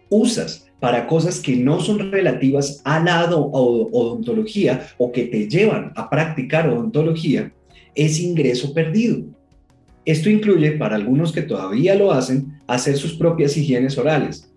usas 0.10 0.72
para 0.80 1.08
cosas 1.08 1.40
que 1.40 1.56
no 1.56 1.80
son 1.80 2.12
relativas 2.12 2.82
a 2.84 3.00
la 3.00 3.30
odontología 3.30 4.88
o 4.98 5.12
que 5.12 5.26
te 5.26 5.48
llevan 5.48 5.92
a 5.96 6.10
practicar 6.10 6.70
odontología, 6.70 7.52
es 7.94 8.20
ingreso 8.20 8.74
perdido. 8.74 9.24
Esto 10.06 10.30
incluye, 10.30 10.74
para 10.74 10.96
algunos 10.96 11.34
que 11.34 11.42
todavía 11.42 11.96
lo 11.96 12.12
hacen, 12.12 12.54
hacer 12.68 12.96
sus 12.96 13.16
propias 13.16 13.58
higienes 13.58 13.98
orales. 13.98 14.52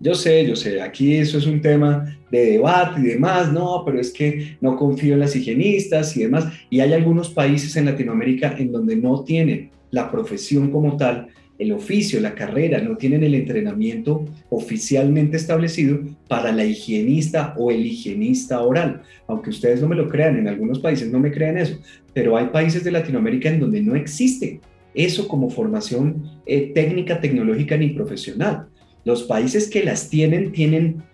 Yo 0.00 0.14
sé, 0.14 0.46
yo 0.46 0.56
sé, 0.56 0.80
aquí 0.80 1.14
eso 1.14 1.38
es 1.38 1.46
un 1.46 1.60
tema 1.60 2.18
de 2.30 2.52
debate 2.52 3.00
y 3.00 3.04
demás, 3.04 3.52
no, 3.52 3.82
pero 3.84 4.00
es 4.00 4.12
que 4.12 4.56
no 4.60 4.76
confío 4.76 5.14
en 5.14 5.20
las 5.20 5.34
higienistas 5.34 6.16
y 6.16 6.24
demás. 6.24 6.46
Y 6.68 6.80
hay 6.80 6.92
algunos 6.92 7.30
países 7.30 7.76
en 7.76 7.84
Latinoamérica 7.84 8.56
en 8.58 8.72
donde 8.72 8.96
no 8.96 9.22
tienen 9.22 9.70
la 9.90 10.10
profesión 10.10 10.70
como 10.70 10.96
tal, 10.96 11.28
el 11.58 11.72
oficio, 11.72 12.20
la 12.20 12.34
carrera, 12.34 12.80
no 12.80 12.96
tienen 12.96 13.24
el 13.24 13.34
entrenamiento 13.34 14.24
oficialmente 14.50 15.36
establecido 15.36 16.00
para 16.28 16.52
la 16.52 16.64
higienista 16.64 17.54
o 17.56 17.70
el 17.70 17.84
higienista 17.86 18.60
oral. 18.62 19.02
Aunque 19.26 19.50
ustedes 19.50 19.80
no 19.80 19.88
me 19.88 19.96
lo 19.96 20.08
crean, 20.08 20.38
en 20.38 20.46
algunos 20.46 20.78
países 20.78 21.10
no 21.10 21.18
me 21.18 21.32
crean 21.32 21.58
eso, 21.58 21.76
pero 22.14 22.36
hay 22.36 22.46
países 22.46 22.84
de 22.84 22.92
Latinoamérica 22.92 23.48
en 23.48 23.60
donde 23.60 23.80
no 23.80 23.96
existe 23.96 24.60
eso 24.98 25.28
como 25.28 25.48
formación 25.48 26.24
eh, 26.44 26.72
técnica, 26.74 27.20
tecnológica 27.20 27.76
ni 27.76 27.90
profesional. 27.90 28.66
Los 29.04 29.22
países 29.22 29.70
que 29.70 29.84
las 29.84 30.10
tienen 30.10 30.50
tienen 30.50 31.04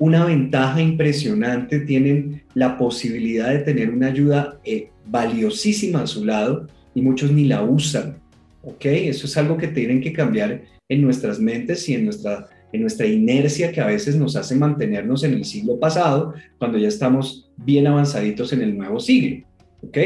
una 0.00 0.24
ventaja 0.24 0.82
impresionante, 0.82 1.78
tienen 1.80 2.42
la 2.54 2.76
posibilidad 2.76 3.50
de 3.50 3.60
tener 3.60 3.90
una 3.90 4.08
ayuda 4.08 4.58
eh, 4.64 4.88
valiosísima 5.06 6.02
a 6.02 6.06
su 6.08 6.24
lado 6.24 6.66
y 6.96 7.02
muchos 7.02 7.30
ni 7.30 7.44
la 7.44 7.62
usan. 7.62 8.16
¿Ok? 8.62 8.86
Eso 8.86 9.26
es 9.26 9.36
algo 9.36 9.56
que 9.56 9.68
tienen 9.68 10.00
que 10.00 10.12
cambiar 10.12 10.62
en 10.88 11.02
nuestras 11.02 11.38
mentes 11.38 11.88
y 11.88 11.94
en 11.94 12.04
nuestra, 12.06 12.48
en 12.72 12.80
nuestra 12.80 13.06
inercia 13.06 13.70
que 13.70 13.80
a 13.80 13.86
veces 13.86 14.16
nos 14.16 14.34
hace 14.34 14.56
mantenernos 14.56 15.22
en 15.22 15.34
el 15.34 15.44
siglo 15.44 15.78
pasado 15.78 16.34
cuando 16.58 16.76
ya 16.76 16.88
estamos 16.88 17.52
bien 17.56 17.86
avanzaditos 17.86 18.52
en 18.52 18.62
el 18.62 18.76
nuevo 18.76 18.98
siglo. 18.98 19.46
¿Ok? 19.82 19.98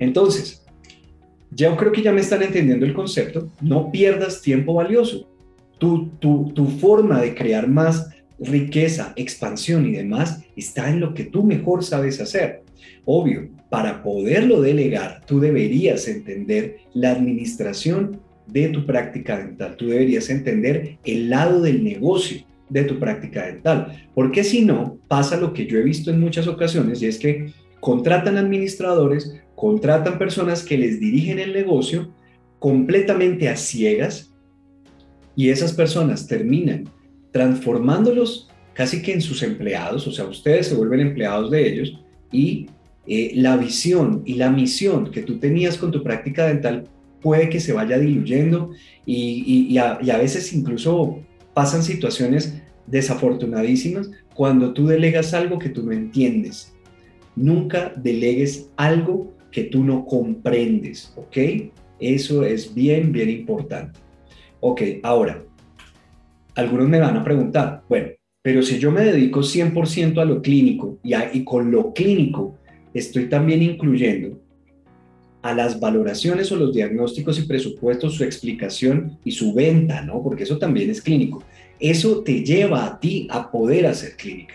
Entonces, 0.00 0.65
yo 1.56 1.76
creo 1.76 1.90
que 1.90 2.02
ya 2.02 2.12
me 2.12 2.20
están 2.20 2.42
entendiendo 2.42 2.86
el 2.86 2.94
concepto. 2.94 3.50
No 3.60 3.90
pierdas 3.90 4.42
tiempo 4.42 4.74
valioso 4.74 5.26
tu, 5.78 6.08
tu, 6.18 6.66
forma 6.80 7.20
de 7.20 7.34
crear 7.34 7.68
más 7.68 8.10
riqueza, 8.38 9.12
expansión 9.16 9.86
y 9.86 9.92
demás 9.92 10.42
está 10.56 10.90
en 10.90 11.00
lo 11.00 11.14
que 11.14 11.24
tú 11.24 11.42
mejor 11.42 11.84
sabes 11.84 12.20
hacer. 12.20 12.62
Obvio, 13.04 13.48
para 13.70 14.02
poderlo 14.02 14.60
delegar, 14.60 15.22
tú 15.26 15.40
deberías 15.40 16.08
entender 16.08 16.78
la 16.94 17.12
administración 17.12 18.20
de 18.46 18.68
tu 18.68 18.86
práctica 18.86 19.38
dental, 19.38 19.76
tú 19.76 19.88
deberías 19.88 20.30
entender 20.30 20.98
el 21.04 21.30
lado 21.30 21.62
del 21.62 21.82
negocio 21.82 22.42
de 22.68 22.84
tu 22.84 22.98
práctica 22.98 23.46
dental, 23.46 24.08
porque 24.14 24.44
si 24.44 24.64
no, 24.64 24.98
pasa 25.08 25.36
lo 25.36 25.52
que 25.52 25.66
yo 25.66 25.78
he 25.78 25.82
visto 25.82 26.10
en 26.10 26.20
muchas 26.20 26.46
ocasiones 26.46 27.02
y 27.02 27.06
es 27.06 27.18
que 27.18 27.52
contratan 27.86 28.36
administradores, 28.36 29.36
contratan 29.54 30.18
personas 30.18 30.64
que 30.64 30.76
les 30.76 30.98
dirigen 30.98 31.38
el 31.38 31.52
negocio 31.52 32.12
completamente 32.58 33.48
a 33.48 33.54
ciegas, 33.54 34.34
y 35.36 35.50
esas 35.50 35.72
personas 35.72 36.26
terminan 36.26 36.88
transformándolos 37.30 38.48
casi 38.72 39.02
que 39.02 39.12
en 39.12 39.20
sus 39.20 39.40
empleados, 39.44 40.04
o 40.08 40.10
sea, 40.10 40.24
ustedes 40.24 40.66
se 40.66 40.74
vuelven 40.74 40.98
empleados 40.98 41.48
de 41.52 41.64
ellos 41.64 42.00
y 42.32 42.66
eh, 43.06 43.30
la 43.36 43.56
visión 43.56 44.24
y 44.26 44.34
la 44.34 44.50
misión 44.50 45.12
que 45.12 45.22
tú 45.22 45.38
tenías 45.38 45.78
con 45.78 45.92
tu 45.92 46.02
práctica 46.02 46.48
dental 46.48 46.88
puede 47.22 47.48
que 47.48 47.60
se 47.60 47.72
vaya 47.72 48.00
diluyendo 48.00 48.72
y, 49.06 49.78
a, 49.78 50.00
y 50.02 50.10
a 50.10 50.18
veces 50.18 50.52
incluso 50.52 51.20
pasan 51.54 51.84
situaciones 51.84 52.60
desafortunadísimas 52.88 54.10
cuando 54.34 54.72
tú 54.72 54.88
delegas 54.88 55.34
algo 55.34 55.60
que 55.60 55.68
tú 55.68 55.84
no 55.84 55.92
entiendes. 55.92 56.72
Nunca 57.36 57.92
delegues 57.96 58.70
algo 58.76 59.36
que 59.52 59.64
tú 59.64 59.84
no 59.84 60.04
comprendes, 60.04 61.12
¿ok? 61.16 61.36
Eso 62.00 62.44
es 62.44 62.74
bien, 62.74 63.12
bien 63.12 63.30
importante. 63.30 64.00
Ok, 64.60 64.82
ahora, 65.02 65.44
algunos 66.54 66.88
me 66.88 66.98
van 66.98 67.16
a 67.16 67.24
preguntar, 67.24 67.82
bueno, 67.88 68.08
pero 68.42 68.62
si 68.62 68.78
yo 68.78 68.90
me 68.90 69.04
dedico 69.04 69.40
100% 69.40 70.18
a 70.20 70.24
lo 70.24 70.40
clínico 70.40 70.98
y, 71.02 71.44
con 71.44 71.70
lo 71.70 71.92
clínico 71.92 72.56
estoy 72.94 73.28
también 73.28 73.62
incluyendo 73.62 74.40
a 75.42 75.52
las 75.52 75.80
valoraciones 75.80 76.50
o 76.52 76.56
los 76.56 76.72
diagnósticos 76.72 77.38
y 77.38 77.42
presupuestos, 77.42 78.14
su 78.14 78.24
explicación 78.24 79.18
y 79.24 79.32
su 79.32 79.52
venta, 79.52 80.02
¿no? 80.02 80.22
Porque 80.22 80.44
eso 80.44 80.58
también 80.58 80.90
es 80.90 81.02
clínico. 81.02 81.42
Eso 81.78 82.22
te 82.22 82.44
lleva 82.44 82.86
a 82.86 83.00
ti 83.00 83.26
a 83.30 83.50
poder 83.50 83.86
hacer 83.86 84.16
clínica. 84.16 84.54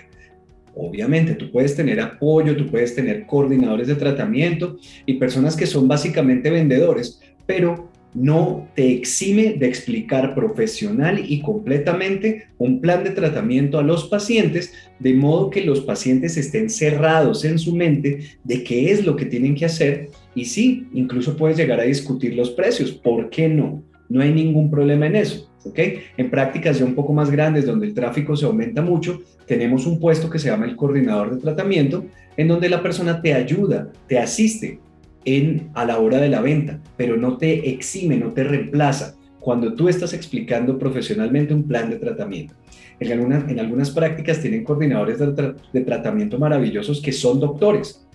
Obviamente, 0.75 1.35
tú 1.35 1.51
puedes 1.51 1.75
tener 1.75 1.99
apoyo, 1.99 2.55
tú 2.55 2.67
puedes 2.67 2.95
tener 2.95 3.25
coordinadores 3.25 3.87
de 3.87 3.95
tratamiento 3.95 4.77
y 5.05 5.15
personas 5.15 5.55
que 5.55 5.65
son 5.65 5.87
básicamente 5.87 6.49
vendedores, 6.49 7.21
pero 7.45 7.91
no 8.13 8.67
te 8.75 8.91
exime 8.91 9.53
de 9.57 9.67
explicar 9.67 10.35
profesional 10.35 11.23
y 11.25 11.41
completamente 11.41 12.47
un 12.57 12.81
plan 12.81 13.03
de 13.03 13.11
tratamiento 13.11 13.79
a 13.79 13.83
los 13.83 14.09
pacientes, 14.09 14.73
de 14.99 15.13
modo 15.13 15.49
que 15.49 15.63
los 15.63 15.81
pacientes 15.81 16.35
estén 16.37 16.69
cerrados 16.69 17.45
en 17.45 17.57
su 17.57 17.75
mente 17.75 18.19
de 18.43 18.63
qué 18.63 18.91
es 18.91 19.05
lo 19.05 19.15
que 19.15 19.25
tienen 19.25 19.55
que 19.55 19.65
hacer. 19.65 20.09
Y 20.35 20.45
sí, 20.45 20.87
incluso 20.93 21.37
puedes 21.37 21.57
llegar 21.57 21.79
a 21.79 21.83
discutir 21.83 22.35
los 22.35 22.51
precios. 22.51 22.91
¿Por 22.91 23.29
qué 23.29 23.47
no? 23.47 23.83
No 24.11 24.21
hay 24.21 24.33
ningún 24.33 24.69
problema 24.69 25.07
en 25.07 25.15
eso. 25.15 25.49
¿ok? 25.63 25.79
En 26.17 26.29
prácticas 26.29 26.79
ya 26.79 26.85
un 26.85 26.95
poco 26.95 27.13
más 27.13 27.31
grandes, 27.31 27.65
donde 27.65 27.87
el 27.87 27.93
tráfico 27.93 28.35
se 28.35 28.45
aumenta 28.45 28.81
mucho, 28.81 29.21
tenemos 29.45 29.85
un 29.85 29.99
puesto 29.99 30.29
que 30.29 30.39
se 30.39 30.49
llama 30.49 30.65
el 30.65 30.75
coordinador 30.75 31.33
de 31.33 31.41
tratamiento, 31.41 32.05
en 32.37 32.47
donde 32.47 32.69
la 32.69 32.81
persona 32.81 33.21
te 33.21 33.33
ayuda, 33.33 33.89
te 34.07 34.19
asiste 34.19 34.79
en, 35.25 35.69
a 35.73 35.85
la 35.85 35.99
hora 35.99 36.19
de 36.19 36.29
la 36.29 36.41
venta, 36.41 36.79
pero 36.97 37.15
no 37.15 37.37
te 37.37 37.69
exime, 37.69 38.17
no 38.17 38.31
te 38.31 38.43
reemplaza 38.43 39.15
cuando 39.39 39.73
tú 39.73 39.89
estás 39.89 40.13
explicando 40.13 40.77
profesionalmente 40.77 41.53
un 41.53 41.63
plan 41.63 41.89
de 41.89 41.97
tratamiento. 41.97 42.53
En, 42.99 43.11
en 43.11 43.59
algunas 43.59 43.89
prácticas 43.91 44.39
tienen 44.39 44.63
coordinadores 44.63 45.19
de, 45.19 45.81
tratamiento 45.81 46.37
maravillosos 46.37 47.01
que 47.01 47.11
son 47.11 47.39
doctores, 47.39 48.05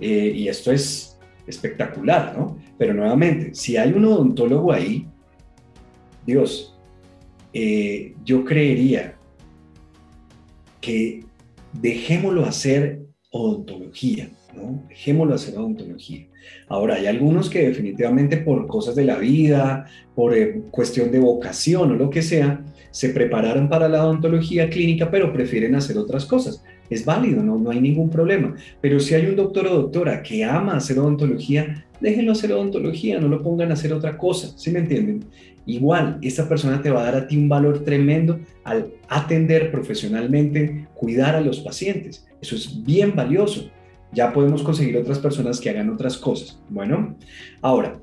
eh, 0.00 0.32
y 0.34 0.48
esto 0.48 0.70
es 0.70 1.18
espectacular, 1.46 2.34
¿no? 2.36 2.58
Pero 2.78 2.92
nuevamente, 2.94 3.54
si 3.54 3.76
hay 3.76 3.92
un 3.92 4.04
odontólogo 4.04 4.72
ahí, 4.72 5.06
Dios, 6.26 6.74
eh, 7.52 8.14
yo 8.24 8.44
creería 8.44 9.16
que 10.80 11.24
dejémoslo 11.72 12.44
hacer 12.44 13.00
odontología, 13.30 14.30
¿no? 14.54 14.84
Dejémoslo 14.88 15.34
hacer 15.34 15.56
odontología. 15.56 16.26
Ahora, 16.68 16.96
hay 16.96 17.06
algunos 17.06 17.50
que 17.50 17.66
definitivamente 17.66 18.38
por 18.38 18.66
cosas 18.66 18.94
de 18.94 19.04
la 19.04 19.16
vida, 19.18 19.86
por 20.14 20.36
eh, 20.36 20.62
cuestión 20.70 21.10
de 21.10 21.18
vocación 21.18 21.92
o 21.92 21.94
lo 21.94 22.10
que 22.10 22.22
sea, 22.22 22.64
se 22.90 23.10
prepararon 23.10 23.68
para 23.68 23.88
la 23.88 24.04
odontología 24.04 24.70
clínica, 24.70 25.10
pero 25.10 25.32
prefieren 25.32 25.74
hacer 25.74 25.98
otras 25.98 26.24
cosas. 26.24 26.62
Es 26.88 27.04
válido, 27.04 27.42
no, 27.42 27.58
no 27.58 27.70
hay 27.70 27.80
ningún 27.80 28.10
problema. 28.10 28.54
Pero 28.80 29.00
si 29.00 29.14
hay 29.14 29.26
un 29.26 29.36
doctor 29.36 29.66
o 29.66 29.74
doctora 29.74 30.22
que 30.22 30.44
ama 30.44 30.76
hacer 30.76 30.98
odontología, 30.98 31.86
déjenlo 32.00 32.32
hacer 32.32 32.52
odontología, 32.52 33.18
no 33.18 33.28
lo 33.28 33.42
pongan 33.42 33.70
a 33.70 33.74
hacer 33.74 33.92
otra 33.92 34.16
cosa, 34.16 34.56
¿sí 34.56 34.70
me 34.70 34.80
entienden? 34.80 35.24
Igual, 35.66 36.18
esta 36.22 36.48
persona 36.48 36.80
te 36.80 36.90
va 36.90 37.00
a 37.00 37.04
dar 37.04 37.16
a 37.16 37.26
ti 37.26 37.36
un 37.36 37.48
valor 37.48 37.82
tremendo 37.82 38.38
al 38.62 38.92
atender 39.08 39.72
profesionalmente, 39.72 40.86
cuidar 40.94 41.34
a 41.34 41.40
los 41.40 41.60
pacientes. 41.60 42.26
Eso 42.40 42.54
es 42.54 42.84
bien 42.84 43.14
valioso. 43.16 43.68
Ya 44.12 44.32
podemos 44.32 44.62
conseguir 44.62 44.96
otras 44.96 45.18
personas 45.18 45.60
que 45.60 45.68
hagan 45.68 45.90
otras 45.90 46.16
cosas. 46.16 46.60
Bueno, 46.70 47.16
ahora, 47.60 48.00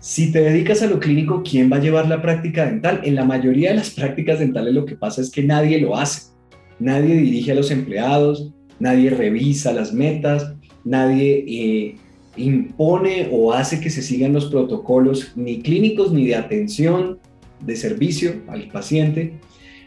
si 0.00 0.32
te 0.32 0.40
dedicas 0.40 0.82
a 0.82 0.86
lo 0.86 0.98
clínico, 0.98 1.42
¿quién 1.42 1.70
va 1.70 1.76
a 1.76 1.80
llevar 1.80 2.08
la 2.08 2.22
práctica 2.22 2.64
dental? 2.64 3.00
En 3.04 3.14
la 3.14 3.24
mayoría 3.24 3.70
de 3.70 3.76
las 3.76 3.90
prácticas 3.90 4.38
dentales 4.38 4.72
lo 4.72 4.86
que 4.86 4.96
pasa 4.96 5.20
es 5.20 5.30
que 5.30 5.42
nadie 5.42 5.78
lo 5.80 5.96
hace. 5.96 6.32
Nadie 6.78 7.14
dirige 7.16 7.52
a 7.52 7.54
los 7.54 7.70
empleados, 7.70 8.52
nadie 8.78 9.10
revisa 9.10 9.72
las 9.72 9.92
metas, 9.92 10.54
nadie 10.84 11.44
eh, 11.46 11.96
impone 12.36 13.28
o 13.32 13.52
hace 13.52 13.80
que 13.80 13.90
se 13.90 14.02
sigan 14.02 14.32
los 14.32 14.46
protocolos 14.46 15.32
ni 15.36 15.60
clínicos 15.60 16.12
ni 16.12 16.26
de 16.26 16.36
atención, 16.36 17.18
de 17.60 17.76
servicio 17.76 18.42
al 18.48 18.68
paciente, 18.68 19.34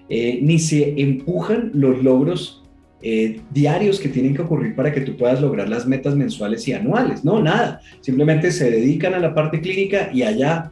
eh, 0.09 0.39
ni 0.41 0.59
se 0.59 0.99
empujan 1.01 1.71
los 1.73 2.03
logros 2.03 2.63
eh, 3.01 3.39
diarios 3.51 3.99
que 3.99 4.09
tienen 4.09 4.35
que 4.35 4.41
ocurrir 4.41 4.75
para 4.75 4.91
que 4.91 5.01
tú 5.01 5.15
puedas 5.15 5.39
lograr 5.39 5.69
las 5.69 5.87
metas 5.87 6.15
mensuales 6.15 6.67
y 6.67 6.73
anuales. 6.73 7.23
No, 7.23 7.41
nada. 7.41 7.79
Simplemente 8.01 8.51
se 8.51 8.69
dedican 8.69 9.13
a 9.13 9.19
la 9.19 9.33
parte 9.33 9.61
clínica 9.61 10.09
y 10.13 10.23
allá, 10.23 10.71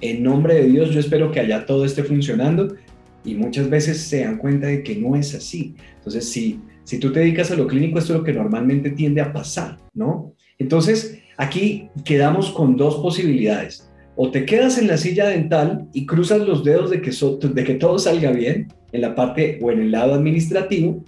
en 0.00 0.22
nombre 0.22 0.54
de 0.54 0.68
Dios, 0.68 0.90
yo 0.90 1.00
espero 1.00 1.32
que 1.32 1.40
allá 1.40 1.66
todo 1.66 1.84
esté 1.84 2.04
funcionando 2.04 2.76
y 3.24 3.34
muchas 3.34 3.68
veces 3.68 4.00
se 4.02 4.20
dan 4.20 4.36
cuenta 4.36 4.68
de 4.68 4.82
que 4.82 4.94
no 4.94 5.16
es 5.16 5.34
así. 5.34 5.74
Entonces, 5.96 6.30
si 6.30 6.60
si 6.86 7.00
tú 7.00 7.12
te 7.12 7.18
dedicas 7.18 7.50
a 7.50 7.56
lo 7.56 7.66
clínico, 7.66 7.98
esto 7.98 8.12
es 8.12 8.20
lo 8.20 8.24
que 8.24 8.32
normalmente 8.32 8.90
tiende 8.90 9.20
a 9.20 9.32
pasar, 9.32 9.76
¿no? 9.92 10.34
Entonces, 10.56 11.18
aquí 11.36 11.88
quedamos 12.04 12.50
con 12.52 12.76
dos 12.76 12.98
posibilidades. 12.98 13.90
O 14.14 14.30
te 14.30 14.46
quedas 14.46 14.78
en 14.78 14.86
la 14.86 14.96
silla 14.96 15.26
dental 15.26 15.88
y 15.92 16.06
cruzas 16.06 16.46
los 16.46 16.62
dedos 16.62 16.90
de 16.90 17.02
que, 17.02 17.74
todo 17.74 17.98
salga 17.98 18.30
bien 18.30 18.68
en 18.92 19.00
la 19.00 19.16
parte 19.16 19.58
o 19.60 19.72
en 19.72 19.80
el 19.80 19.90
lado 19.90 20.14
administrativo, 20.14 21.04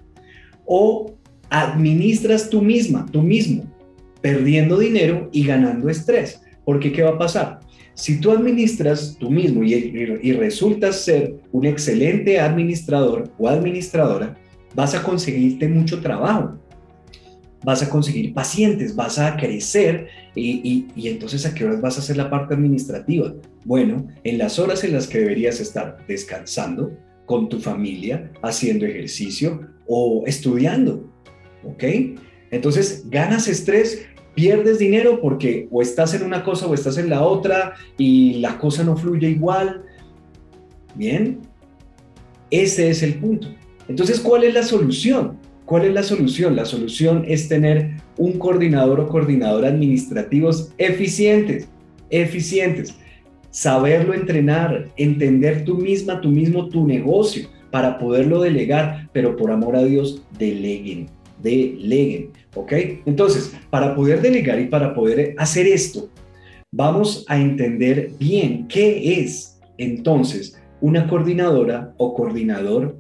o 0.67 1.15
administras 1.49 2.51
tú 2.51 2.61
misma, 2.61 3.07
tú 3.13 3.23
mismo, 3.23 3.63
perdiendo 4.21 4.79
dinero 4.79 5.31
y 5.33 5.47
ganando 5.47 5.89
estrés. 5.89 6.43
Porque 6.65 6.91
¿qué 6.91 7.05
va 7.05 7.11
a 7.11 7.19
pasar? 7.19 7.61
Si 7.95 8.21
tú 8.21 8.33
administras 8.33 9.17
tú 9.19 9.31
mismo 9.31 9.63
y 9.63 10.33
resultas 10.33 11.05
ser 11.05 11.37
un 11.53 11.67
excelente 11.67 12.41
administrador 12.41 13.31
o 13.39 13.49
administradora, 13.49 14.37
vas 14.79 14.95
a 14.95 15.03
conseguirte 15.03 15.67
mucho 15.67 16.01
trabajo, 16.01 16.57
vas 17.65 17.83
a 17.83 17.91
conseguir 17.91 18.33
pacientes, 18.33 18.95
vas 18.95 19.19
a 19.19 19.37
crecer 19.37 20.07
y, 20.37 20.87
entonces 20.95 21.45
a 21.45 21.53
qué 21.53 21.65
horas 21.65 21.81
vas 21.81 21.97
a 21.97 22.01
hacer 22.01 22.17
la 22.17 22.31
parte 22.31 22.55
administrativa? 22.55 23.35
Bueno, 23.65 24.07
en 24.23 24.39
las 24.39 24.61
horas 24.61 24.85
en 24.85 24.93
las 24.93 25.09
que 25.09 25.19
deberías 25.19 25.59
estar 25.59 25.97
descansando 26.07 26.97
con 27.27 27.49
tu 27.49 27.59
familia, 27.59 28.31
haciendo 28.41 28.87
ejercicio 28.87 29.69
o 29.89 30.23
estudiando, 30.29 31.13
¿ok? 31.65 31.83
Entonces 32.53 33.05
ganas 33.11 33.49
estrés, 33.49 34.07
pierdes 34.37 34.79
dinero 34.79 35.21
porque 35.21 35.67
o 35.73 35.83
estás 35.83 36.15
en 36.15 36.23
una 36.23 36.45
cosa 36.45 36.69
o 36.69 36.75
estás 36.75 36.99
en 36.99 37.11
la 37.11 37.23
otra 37.23 37.75
y 37.97 38.35
la 38.35 38.57
cosa 38.59 38.85
no 38.85 38.97
fluye 38.97 39.29
igual. 39.29 39.83
Bien, 40.95 41.41
ese 42.49 42.91
es 42.91 43.03
el 43.03 43.15
punto. 43.15 43.58
Entonces, 43.89 44.21
¿cuál 44.21 44.45
es 44.45 44.55
la 44.55 44.63
solución? 44.63 45.39
¿Cuál 45.65 45.87
es 45.87 45.95
la 45.95 46.03
solución? 46.03 46.57
La 46.57 46.65
solución 46.65 47.25
es 47.27 47.49
tener 47.49 47.97
un 48.17 48.39
coordinador 48.39 49.01
o 49.01 49.09
coordinadora 49.09 49.69
administrativos 49.69 50.73
eficientes, 50.79 51.69
eficientes. 52.11 52.95
Saberlo 53.51 54.15
entrenar, 54.15 54.89
entender 54.97 55.65
tú 55.65 55.77
misma, 55.77 56.21
tú 56.21 56.31
mismo 56.31 56.69
tu 56.69 56.87
negocio 56.87 57.49
para 57.71 57.99
poderlo 57.99 58.41
delegar, 58.41 59.09
pero 59.13 59.37
por 59.37 59.51
amor 59.51 59.77
a 59.77 59.85
Dios, 59.85 60.23
deleguen, 60.39 61.09
deleguen, 61.43 62.31
¿ok? 62.55 62.73
Entonces, 63.07 63.55
para 63.71 63.95
poder 63.95 64.23
delegar 64.23 64.61
y 64.61 64.67
para 64.67 64.95
poder 64.95 65.35
hacer 65.39 65.67
esto, 65.67 66.09
vamos 66.73 67.25
a 67.29 67.39
entender 67.39 68.11
bien 68.19 68.69
qué 68.69 69.21
es 69.21 69.59
entonces 69.77 70.59
una 70.81 71.09
coordinadora 71.09 71.95
o 71.97 72.15
coordinador 72.15 72.97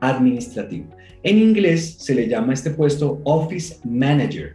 administrativo. 0.00 0.86
En 1.22 1.38
inglés 1.38 1.96
se 1.98 2.14
le 2.14 2.28
llama 2.28 2.52
este 2.52 2.70
puesto 2.70 3.20
Office 3.24 3.78
Manager, 3.84 4.52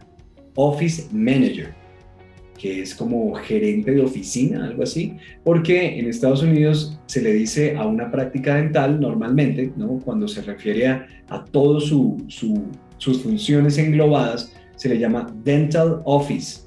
Office 0.54 1.08
Manager, 1.12 1.74
que 2.58 2.82
es 2.82 2.94
como 2.94 3.34
gerente 3.34 3.90
de 3.92 4.00
oficina, 4.00 4.64
algo 4.64 4.84
así, 4.84 5.16
porque 5.42 5.98
en 5.98 6.08
Estados 6.08 6.42
Unidos 6.42 6.98
se 7.06 7.20
le 7.20 7.32
dice 7.34 7.76
a 7.76 7.86
una 7.86 8.10
práctica 8.10 8.56
dental 8.56 9.00
normalmente, 9.00 9.72
¿no? 9.76 9.98
cuando 10.04 10.26
se 10.28 10.40
refiere 10.42 10.86
a, 10.86 11.06
a 11.28 11.44
todas 11.44 11.84
su, 11.84 12.24
sus 12.98 13.22
funciones 13.22 13.76
englobadas, 13.76 14.54
se 14.76 14.88
le 14.88 14.98
llama 14.98 15.26
Dental 15.44 16.00
Office. 16.04 16.62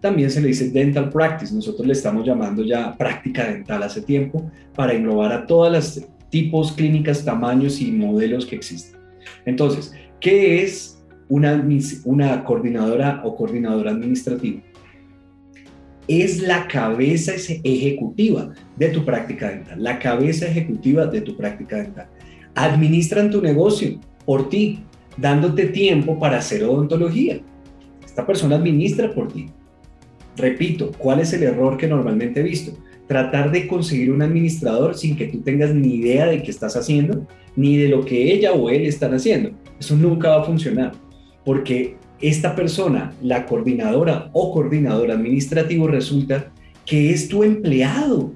También 0.00 0.30
se 0.30 0.40
le 0.40 0.48
dice 0.48 0.70
Dental 0.70 1.10
Practice, 1.10 1.54
nosotros 1.54 1.86
le 1.86 1.92
estamos 1.92 2.24
llamando 2.24 2.62
ya 2.64 2.96
práctica 2.96 3.50
dental 3.50 3.82
hace 3.82 4.00
tiempo, 4.00 4.50
para 4.74 4.92
englobar 4.92 5.32
a 5.32 5.46
todas 5.46 5.72
las 5.72 6.08
tipos, 6.30 6.72
clínicas, 6.72 7.24
tamaños 7.24 7.80
y 7.80 7.90
modelos 7.92 8.46
que 8.46 8.56
existen. 8.56 9.00
Entonces, 9.46 9.94
¿qué 10.20 10.62
es 10.62 11.02
una, 11.28 11.66
una 12.04 12.44
coordinadora 12.44 13.20
o 13.24 13.36
coordinadora 13.36 13.90
administrativa? 13.90 14.60
Es 16.06 16.40
la 16.40 16.66
cabeza 16.68 17.32
ejecutiva 17.34 18.52
de 18.76 18.88
tu 18.88 19.04
práctica 19.04 19.50
dental, 19.50 19.82
la 19.82 19.98
cabeza 19.98 20.46
ejecutiva 20.46 21.06
de 21.06 21.20
tu 21.20 21.36
práctica 21.36 21.76
dental. 21.76 22.08
Administran 22.54 23.30
tu 23.30 23.42
negocio 23.42 24.00
por 24.24 24.48
ti, 24.48 24.80
dándote 25.16 25.66
tiempo 25.66 26.18
para 26.18 26.38
hacer 26.38 26.64
odontología. 26.64 27.40
Esta 28.04 28.26
persona 28.26 28.56
administra 28.56 29.12
por 29.14 29.30
ti. 29.32 29.46
Repito, 30.36 30.92
¿cuál 30.96 31.20
es 31.20 31.32
el 31.32 31.42
error 31.42 31.76
que 31.76 31.88
normalmente 31.88 32.40
he 32.40 32.42
visto? 32.42 32.72
Tratar 33.08 33.50
de 33.50 33.66
conseguir 33.66 34.12
un 34.12 34.22
administrador 34.22 34.94
sin 34.94 35.16
que 35.16 35.26
tú 35.26 35.40
tengas 35.40 35.74
ni 35.74 35.96
idea 35.96 36.26
de 36.26 36.42
qué 36.42 36.50
estás 36.50 36.76
haciendo, 36.76 37.26
ni 37.56 37.76
de 37.76 37.88
lo 37.88 38.04
que 38.04 38.32
ella 38.32 38.52
o 38.52 38.70
él 38.70 38.86
están 38.86 39.14
haciendo. 39.14 39.50
Eso 39.80 39.96
nunca 39.96 40.28
va 40.28 40.42
a 40.42 40.44
funcionar, 40.44 40.92
porque 41.44 41.96
esta 42.20 42.54
persona, 42.54 43.12
la 43.22 43.46
coordinadora 43.46 44.30
o 44.32 44.52
coordinador 44.52 45.10
administrativo, 45.10 45.88
resulta 45.88 46.52
que 46.84 47.10
es 47.10 47.28
tu 47.28 47.42
empleado, 47.42 48.32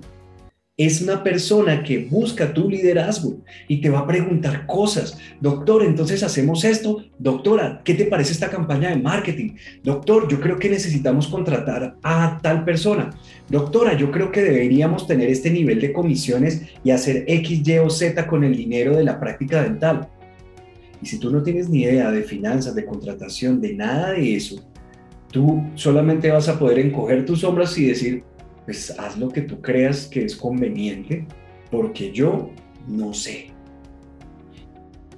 es 0.79 1.03
una 1.03 1.23
persona 1.23 1.83
que 1.83 2.07
busca 2.07 2.55
tu 2.55 2.71
liderazgo 2.71 3.37
y 3.69 3.83
te 3.83 3.91
va 3.91 4.01
a 4.01 4.07
preguntar 4.07 4.67
cosas. 4.67 5.19
Doctor, 5.39 5.85
entonces 5.85 6.23
hacemos 6.23 6.65
esto. 6.65 7.05
Doctora, 7.19 7.83
¿qué 7.85 7.93
te 7.93 8.07
parece 8.07 8.33
esta 8.33 8.49
campaña 8.49 8.89
de 8.89 8.97
marketing? 8.97 9.57
Doctor, 9.85 10.29
yo 10.29 10.41
creo 10.41 10.59
que 10.59 10.71
necesitamos 10.71 11.29
contratar 11.29 11.97
a 12.03 12.39
tal 12.43 12.65
persona. 12.65 13.11
Doctora, 13.51 13.99
yo 13.99 14.11
creo 14.11 14.33
que 14.33 14.43
deberíamos 14.43 15.07
tener 15.07 15.29
este 15.29 15.51
nivel 15.51 15.79
de 15.79 15.93
comisiones 15.93 16.63
y 16.83 16.91
hacer 16.91 17.25
X, 17.27 17.69
Y 17.69 17.79
o 17.79 17.91
Z 17.91 18.27
con 18.27 18.43
el 18.43 18.57
dinero 18.57 18.97
de 18.97 19.05
la 19.05 19.21
práctica 19.21 19.63
dental. 19.63 20.09
Y 21.03 21.07
si 21.07 21.19
tú 21.19 21.31
no 21.31 21.43
tienes 21.43 21.69
ni 21.69 21.83
idea 21.83 22.11
de 22.11 22.23
finanzas, 22.23 22.75
de 22.75 22.87
contratación, 22.87 23.61
de 23.61 23.75
nada 23.75 24.13
de 24.13 24.37
eso, 24.37 24.57
tú 25.31 25.63
solamente 25.75 26.31
vas 26.31 26.49
a 26.49 26.59
poder 26.59 26.79
encoger 26.79 27.27
tus 27.27 27.41
sombras 27.41 27.77
y 27.77 27.87
decir, 27.87 28.25
pues 28.65 28.97
haz 28.99 29.19
lo 29.19 29.29
que 29.29 29.43
tú 29.43 29.61
creas 29.61 30.07
que 30.07 30.25
es 30.25 30.37
conveniente, 30.37 31.27
porque 31.71 32.13
yo 32.13 32.51
no 32.87 33.13
sé. 33.13 33.49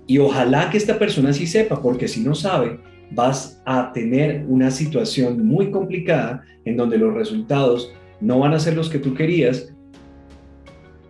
Y 0.07 0.18
ojalá 0.18 0.70
que 0.70 0.76
esta 0.76 0.98
persona 0.98 1.33
sí 1.33 1.46
sepa, 1.46 1.80
porque 1.80 2.09
si 2.09 2.20
no 2.20 2.35
sabe, 2.35 2.78
vas 3.11 3.62
a 3.64 3.92
tener 3.92 4.44
una 4.48 4.70
situación 4.70 5.46
muy 5.46 5.70
complicada 5.70 6.42
en 6.64 6.76
donde 6.76 6.98
los 6.98 7.14
resultados 7.14 7.92
no 8.20 8.38
van 8.38 8.54
a 8.54 8.59
ser 8.59 8.76
los 8.76 8.88
que 8.88 8.98
tú 8.98 9.14
querías 9.14 9.72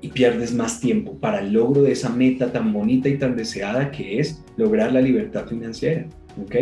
y 0.01 0.09
pierdes 0.09 0.55
más 0.55 0.81
tiempo 0.81 1.19
para 1.19 1.41
el 1.41 1.53
logro 1.53 1.83
de 1.83 1.93
esa 1.93 2.11
meta 2.11 2.53
tan 2.53 2.73
bonita 2.73 3.09
y 3.09 3.19
tan 3.19 3.37
deseada 3.37 3.91
que 3.91 4.21
es 4.21 4.45
lograr 4.57 4.93
la 4.93 5.01
libertad 5.01 5.47
financiera. 5.47 6.07
¿Ok? 6.43 6.55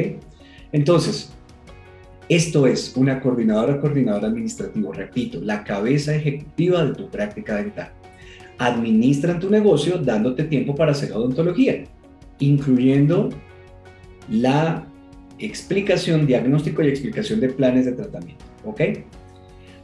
Entonces, 0.71 1.33
esto 2.29 2.67
es 2.67 2.97
una 2.97 3.21
coordinadora 3.21 3.81
coordinador 3.81 4.25
administrativo, 4.25 4.93
repito, 4.93 5.41
la 5.41 5.65
cabeza 5.65 6.15
ejecutiva 6.15 6.85
de 6.85 6.95
tu 6.95 7.11
práctica 7.11 7.57
dental. 7.57 7.93
Administran 8.59 9.41
tu 9.41 9.51
negocio 9.51 9.99
dándote 9.99 10.45
tiempo 10.45 10.75
para 10.75 10.93
hacer 10.93 11.13
odontología, 11.13 11.85
incluyendo 12.39 13.31
la 14.31 14.87
explicación, 15.39 16.27
diagnóstico 16.27 16.83
y 16.83 16.89
explicación 16.89 17.41
de 17.41 17.49
planes 17.49 17.87
de 17.87 17.93
tratamiento. 17.93 18.45
¿Ok? 18.65 18.81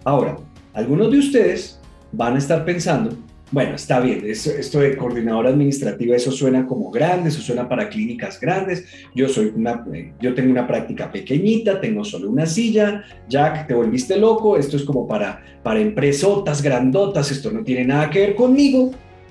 Ahora, 0.05 0.37
algunos 0.73 1.11
de 1.11 1.19
ustedes 1.19 1.81
van 2.13 2.37
a 2.37 2.39
estar 2.39 2.65
pensando, 2.65 3.17
bueno, 3.51 3.77
está 3.77 4.01
bien, 4.01 4.23
esto, 4.27 4.81
de 4.81 4.97
coordinadora 4.97 5.49
administrativa, 5.49 6.15
eso 6.15 6.31
suena 6.31 6.67
como 6.67 6.91
grande, 6.91 7.31
eso 7.31 7.41
suena 7.41 7.67
para 7.67 7.89
clínicas 7.89 8.39
grandes. 8.39 8.85
Yo, 9.15 9.29
soy 9.29 9.53
una, 9.57 9.85
eh, 9.95 10.13
yo 10.21 10.35
tengo 10.35 10.51
una 10.51 10.67
práctica 10.67 11.11
pequeñita, 11.11 11.81
tengo 11.81 12.05
solo 12.05 12.31
una 12.31 12.45
silla. 12.45 13.05
Jack, 13.29 13.67
te 13.67 13.75
volviste 13.75 14.19
loco, 14.19 14.59
esto 14.59 14.77
es 14.77 14.85
como 14.85 15.09
para, 15.09 15.43
para 15.63 15.81
empresotas 15.81 16.61
grandotas, 16.61 17.31
esto 17.31 17.51
no 17.51 17.65
tiene 17.65 17.87
nada 17.87 18.11
que 18.11 18.21
ver 18.21 18.35
conmigo. 18.35 18.91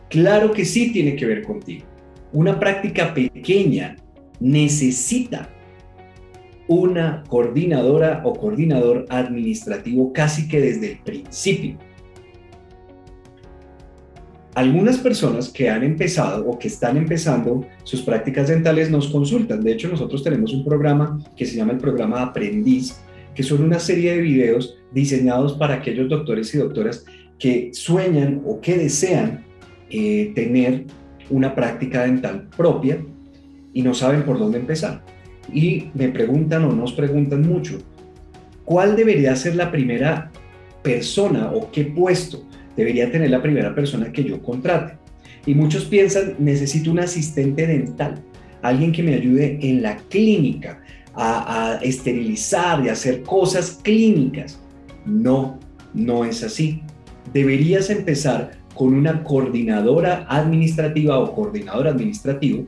Claro 0.09 0.51
que 0.51 0.65
sí 0.65 0.91
tiene 0.91 1.15
que 1.15 1.25
ver 1.27 1.43
contigo. 1.43 1.85
Una 2.33 2.59
práctica 2.59 3.13
pequeña 3.13 3.95
necesita 4.39 5.49
una 6.67 7.23
coordinadora 7.29 8.21
o 8.25 8.33
coordinador 8.33 9.05
administrativo 9.09 10.11
casi 10.11 10.47
que 10.47 10.59
desde 10.59 10.93
el 10.93 10.97
principio 10.99 11.77
algunas 14.57 14.97
personas 14.97 15.49
que 15.49 15.69
han 15.69 15.83
empezado 15.83 16.43
o 16.49 16.57
que 16.57 16.67
están 16.67 16.97
empezando 16.97 17.63
sus 17.83 18.01
prácticas 18.01 18.47
dentales 18.47 18.89
nos 18.89 19.07
consultan. 19.07 19.61
De 19.61 19.71
hecho, 19.71 19.87
nosotros 19.87 20.23
tenemos 20.23 20.51
un 20.51 20.65
programa 20.65 21.19
que 21.35 21.45
se 21.45 21.55
llama 21.55 21.73
el 21.73 21.77
programa 21.77 22.23
Aprendiz, 22.23 22.99
que 23.35 23.43
son 23.43 23.61
una 23.61 23.77
serie 23.77 24.13
de 24.13 24.21
videos 24.21 24.79
diseñados 24.91 25.53
para 25.53 25.75
aquellos 25.75 26.09
doctores 26.09 26.55
y 26.55 26.57
doctoras 26.57 27.05
que 27.37 27.69
sueñan 27.71 28.41
o 28.47 28.59
que 28.59 28.79
desean 28.79 29.45
eh, 29.91 30.31
tener 30.33 30.85
una 31.29 31.53
práctica 31.53 32.01
dental 32.05 32.47
propia 32.57 32.97
y 33.75 33.83
no 33.83 33.93
saben 33.93 34.23
por 34.23 34.39
dónde 34.39 34.57
empezar. 34.57 35.03
Y 35.53 35.91
me 35.93 36.09
preguntan 36.09 36.65
o 36.65 36.73
nos 36.73 36.93
preguntan 36.93 37.47
mucho, 37.47 37.77
¿cuál 38.65 38.95
debería 38.95 39.35
ser 39.35 39.55
la 39.55 39.69
primera 39.69 40.31
persona 40.81 41.51
o 41.53 41.69
qué 41.71 41.83
puesto 41.83 42.47
debería 42.77 43.11
tener 43.11 43.29
la 43.29 43.41
primera 43.41 43.75
persona 43.75 44.11
que 44.11 44.23
yo 44.23 44.41
contrate. 44.41 44.93
Y 45.45 45.55
muchos 45.55 45.85
piensan, 45.85 46.35
necesito 46.39 46.91
un 46.91 46.99
asistente 46.99 47.65
dental, 47.67 48.21
alguien 48.61 48.91
que 48.91 49.03
me 49.03 49.15
ayude 49.15 49.57
en 49.61 49.81
la 49.81 49.97
clínica 50.09 50.81
a, 51.15 51.79
esterilizar 51.81 52.85
y 52.85 52.89
hacer 52.89 53.23
cosas 53.23 53.79
clínicas. 53.81 54.59
No, 55.05 55.59
no 55.93 56.23
es 56.23 56.43
así. 56.43 56.81
Deberías 57.33 57.89
empezar 57.89 58.51
con 58.75 58.93
una 58.93 59.23
coordinadora 59.23 60.27
administrativa 60.29 61.17
o 61.17 61.33
coordinador 61.33 61.87
administrativo 61.87 62.67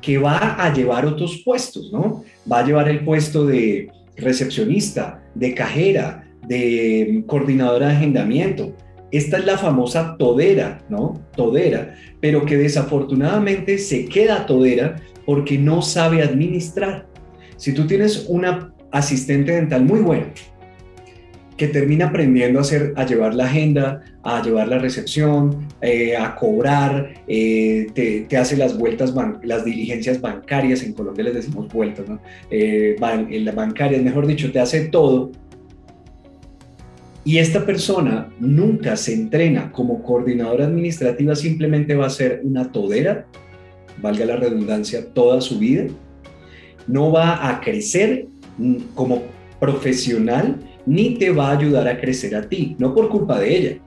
que 0.00 0.18
va 0.18 0.54
a 0.62 0.72
llevar 0.72 1.04
otros 1.04 1.42
puestos, 1.44 1.92
¿no? 1.92 2.22
Va 2.50 2.60
a 2.60 2.64
llevar 2.64 2.88
el 2.88 3.04
puesto 3.04 3.44
de 3.44 3.90
recepcionista, 4.16 5.22
de 5.34 5.54
cajera, 5.54 6.28
de 6.46 7.24
coordinadora 7.26 7.88
de 7.88 7.96
agendamiento, 7.96 8.74
esta 9.10 9.38
es 9.38 9.46
la 9.46 9.56
famosa 9.56 10.16
todera, 10.18 10.82
¿no? 10.88 11.20
Todera, 11.34 11.94
pero 12.20 12.44
que 12.44 12.56
desafortunadamente 12.56 13.78
se 13.78 14.04
queda 14.04 14.46
todera 14.46 14.96
porque 15.24 15.58
no 15.58 15.82
sabe 15.82 16.22
administrar. 16.22 17.06
Si 17.56 17.72
tú 17.72 17.86
tienes 17.86 18.26
una 18.28 18.72
asistente 18.90 19.52
dental 19.52 19.84
muy 19.84 20.00
buena, 20.00 20.26
que 21.58 21.68
termina 21.68 22.06
aprendiendo 22.06 22.60
a, 22.60 22.62
hacer, 22.62 22.92
a 22.96 23.04
llevar 23.04 23.34
la 23.34 23.46
agenda, 23.46 24.02
a 24.22 24.40
llevar 24.42 24.68
la 24.68 24.78
recepción, 24.78 25.66
eh, 25.80 26.16
a 26.16 26.36
cobrar, 26.36 27.14
eh, 27.26 27.88
te, 27.94 28.36
hace 28.36 28.56
las 28.56 28.78
vueltas, 28.78 29.12
las 29.42 29.64
diligencias 29.64 30.20
bancarias, 30.20 30.84
en 30.84 30.92
Colombia 30.92 31.24
les 31.24 31.34
decimos 31.34 31.66
vueltas, 31.68 32.08
¿no? 32.08 32.20
Eh, 32.50 32.96
en 33.00 34.04
mejor 34.04 34.26
dicho, 34.26 34.52
te 34.52 34.60
hace 34.60 34.86
todo, 34.86 35.32
y 37.24 37.38
esta 37.38 37.66
persona 37.66 38.32
nunca 38.40 38.96
se 38.96 39.12
entrena 39.12 39.70
como 39.72 40.02
coordinadora 40.02 40.64
administrativa, 40.64 41.34
simplemente 41.34 41.94
va 41.94 42.06
a 42.06 42.10
ser 42.10 42.40
una 42.42 42.72
todera, 42.72 43.26
valga 44.00 44.24
la 44.24 44.36
redundancia, 44.36 45.12
toda 45.12 45.40
su 45.40 45.58
vida. 45.58 45.84
No 46.86 47.12
va 47.12 47.48
a 47.48 47.60
crecer 47.60 48.26
como 48.94 49.22
profesional 49.60 50.56
ni 50.86 51.16
te 51.16 51.30
va 51.30 51.48
a 51.48 51.58
ayudar 51.58 51.86
a 51.86 52.00
crecer 52.00 52.34
a 52.34 52.48
ti, 52.48 52.74
no 52.78 52.94
por 52.94 53.10
culpa 53.10 53.38
de 53.38 53.56
ella. 53.56 53.78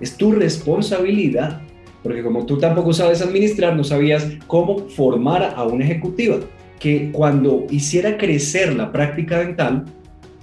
Es 0.00 0.16
tu 0.16 0.32
responsabilidad, 0.32 1.60
porque 2.02 2.22
como 2.24 2.44
tú 2.44 2.58
tampoco 2.58 2.92
sabes 2.92 3.22
administrar, 3.22 3.76
no 3.76 3.84
sabías 3.84 4.26
cómo 4.48 4.88
formar 4.88 5.54
a 5.54 5.62
una 5.64 5.84
ejecutiva 5.84 6.38
que 6.80 7.10
cuando 7.12 7.66
hiciera 7.70 8.16
crecer 8.16 8.74
la 8.74 8.90
práctica 8.90 9.38
dental, 9.38 9.84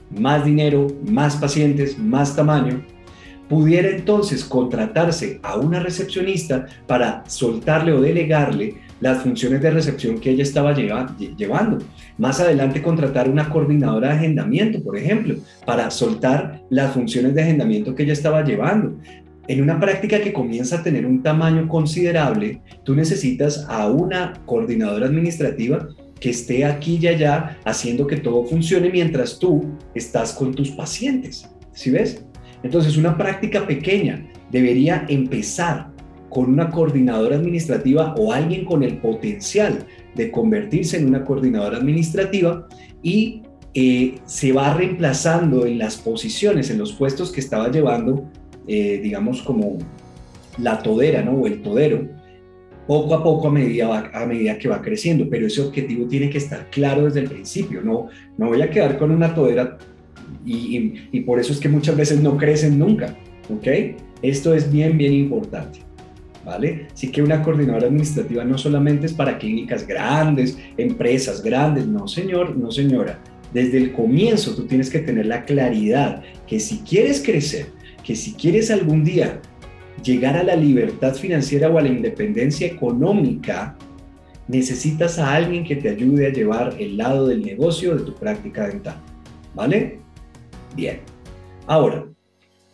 más 0.09 0.45
dinero, 0.45 0.87
más 1.05 1.35
pacientes, 1.35 1.97
más 1.97 2.35
tamaño, 2.35 2.83
pudiera 3.49 3.89
entonces 3.89 4.43
contratarse 4.43 5.39
a 5.43 5.57
una 5.57 5.79
recepcionista 5.79 6.65
para 6.85 7.23
soltarle 7.27 7.93
o 7.93 8.01
delegarle 8.01 8.75
las 8.99 9.21
funciones 9.21 9.61
de 9.61 9.71
recepción 9.71 10.19
que 10.19 10.31
ella 10.31 10.43
estaba 10.43 10.73
llevando. 10.73 11.77
Más 12.17 12.39
adelante 12.39 12.81
contratar 12.81 13.29
una 13.29 13.49
coordinadora 13.49 14.09
de 14.09 14.15
agendamiento, 14.15 14.83
por 14.83 14.97
ejemplo, 14.97 15.35
para 15.65 15.91
soltar 15.91 16.63
las 16.69 16.93
funciones 16.93 17.35
de 17.35 17.43
agendamiento 17.43 17.93
que 17.93 18.03
ella 18.03 18.13
estaba 18.13 18.43
llevando. 18.43 18.97
En 19.47 19.61
una 19.61 19.79
práctica 19.79 20.19
que 20.19 20.33
comienza 20.33 20.79
a 20.79 20.83
tener 20.83 21.05
un 21.05 21.23
tamaño 21.23 21.69
considerable, 21.69 22.61
tú 22.83 22.95
necesitas 22.95 23.65
a 23.69 23.87
una 23.87 24.33
coordinadora 24.45 25.05
administrativa 25.05 25.87
que 26.19 26.29
esté 26.31 26.65
aquí 26.65 26.99
y 27.01 27.07
allá 27.07 27.57
haciendo 27.65 28.07
que 28.07 28.17
todo 28.17 28.43
funcione 28.45 28.89
mientras 28.89 29.39
tú 29.39 29.65
estás 29.93 30.33
con 30.33 30.53
tus 30.53 30.71
pacientes. 30.71 31.49
¿Sí 31.73 31.91
ves? 31.91 32.23
Entonces, 32.63 32.97
una 32.97 33.17
práctica 33.17 33.67
pequeña 33.67 34.27
debería 34.51 35.05
empezar 35.09 35.91
con 36.29 36.51
una 36.51 36.69
coordinadora 36.69 37.35
administrativa 37.35 38.13
o 38.17 38.33
alguien 38.33 38.65
con 38.65 38.83
el 38.83 38.97
potencial 38.97 39.85
de 40.15 40.31
convertirse 40.31 40.97
en 40.97 41.07
una 41.07 41.23
coordinadora 41.23 41.77
administrativa 41.77 42.67
y 43.01 43.43
eh, 43.73 44.15
se 44.25 44.51
va 44.51 44.73
reemplazando 44.73 45.65
en 45.65 45.77
las 45.77 45.97
posiciones, 45.97 46.69
en 46.69 46.79
los 46.79 46.93
puestos 46.93 47.31
que 47.31 47.39
estaba 47.39 47.69
llevando, 47.69 48.29
eh, 48.67 48.99
digamos, 49.01 49.41
como 49.43 49.77
la 50.57 50.81
todera, 50.81 51.21
¿no? 51.21 51.33
O 51.33 51.47
el 51.47 51.61
todero, 51.61 52.07
poco 52.87 53.13
a 53.13 53.23
poco 53.23 53.49
a 53.49 53.51
medida, 53.51 54.09
a 54.13 54.25
medida 54.25 54.57
que 54.57 54.69
va 54.69 54.81
creciendo, 54.81 55.27
pero 55.29 55.47
ese 55.47 55.61
objetivo 55.61 56.07
tiene 56.07 56.29
que 56.29 56.37
estar 56.37 56.69
claro 56.69 57.05
desde 57.05 57.19
el 57.19 57.29
principio, 57.29 57.81
no, 57.81 58.07
no 58.37 58.47
voy 58.47 58.61
a 58.61 58.69
quedar 58.69 58.97
con 58.97 59.11
una 59.11 59.35
todera 59.35 59.77
y, 60.45 60.93
y, 61.11 61.21
por 61.21 61.39
eso 61.39 61.53
es 61.53 61.59
que 61.59 61.69
muchas 61.69 61.95
veces 61.95 62.21
no 62.21 62.37
crecen 62.37 62.79
nunca, 62.79 63.15
¿ok? 63.49 63.67
Esto 64.21 64.53
es 64.53 64.71
bien, 64.71 64.97
bien 64.97 65.13
importante. 65.13 65.79
¿Vale? 66.45 66.87
Así 66.93 67.11
que 67.11 67.21
una 67.21 67.43
coordinadora 67.43 67.87
administrativa 67.87 68.45
no 68.45 68.57
solamente 68.57 69.05
es 69.05 69.11
para 69.11 69.37
clínicas 69.37 69.85
grandes, 69.85 70.57
empresas 70.77 71.43
grandes, 71.43 71.85
no 71.87 72.07
señor, 72.07 72.55
no 72.55 72.71
señora. 72.71 73.19
Desde 73.53 73.77
el 73.77 73.91
comienzo 73.91 74.55
tú 74.55 74.65
tienes 74.65 74.89
que 74.89 74.99
tener 74.99 75.25
la 75.25 75.43
claridad 75.43 76.23
que 76.47 76.61
si 76.61 76.77
quieres 76.79 77.21
crecer, 77.21 77.65
que 78.01 78.15
si 78.15 78.31
quieres 78.31 78.71
algún 78.71 79.03
día 79.03 79.41
llegar 80.03 80.37
a 80.37 80.43
la 80.43 80.55
libertad 80.55 81.13
financiera 81.13 81.69
o 81.69 81.77
a 81.77 81.81
la 81.81 81.89
independencia 81.89 82.67
económica, 82.67 83.75
necesitas 84.47 85.19
a 85.19 85.33
alguien 85.33 85.63
que 85.63 85.75
te 85.75 85.89
ayude 85.89 86.27
a 86.27 86.31
llevar 86.31 86.75
el 86.79 86.97
lado 86.97 87.27
del 87.27 87.41
negocio 87.43 87.95
de 87.95 88.03
tu 88.03 88.13
práctica 88.13 88.67
dental. 88.67 88.97
¿Vale? 89.53 89.99
Bien. 90.75 90.99
Ahora, 91.65 92.05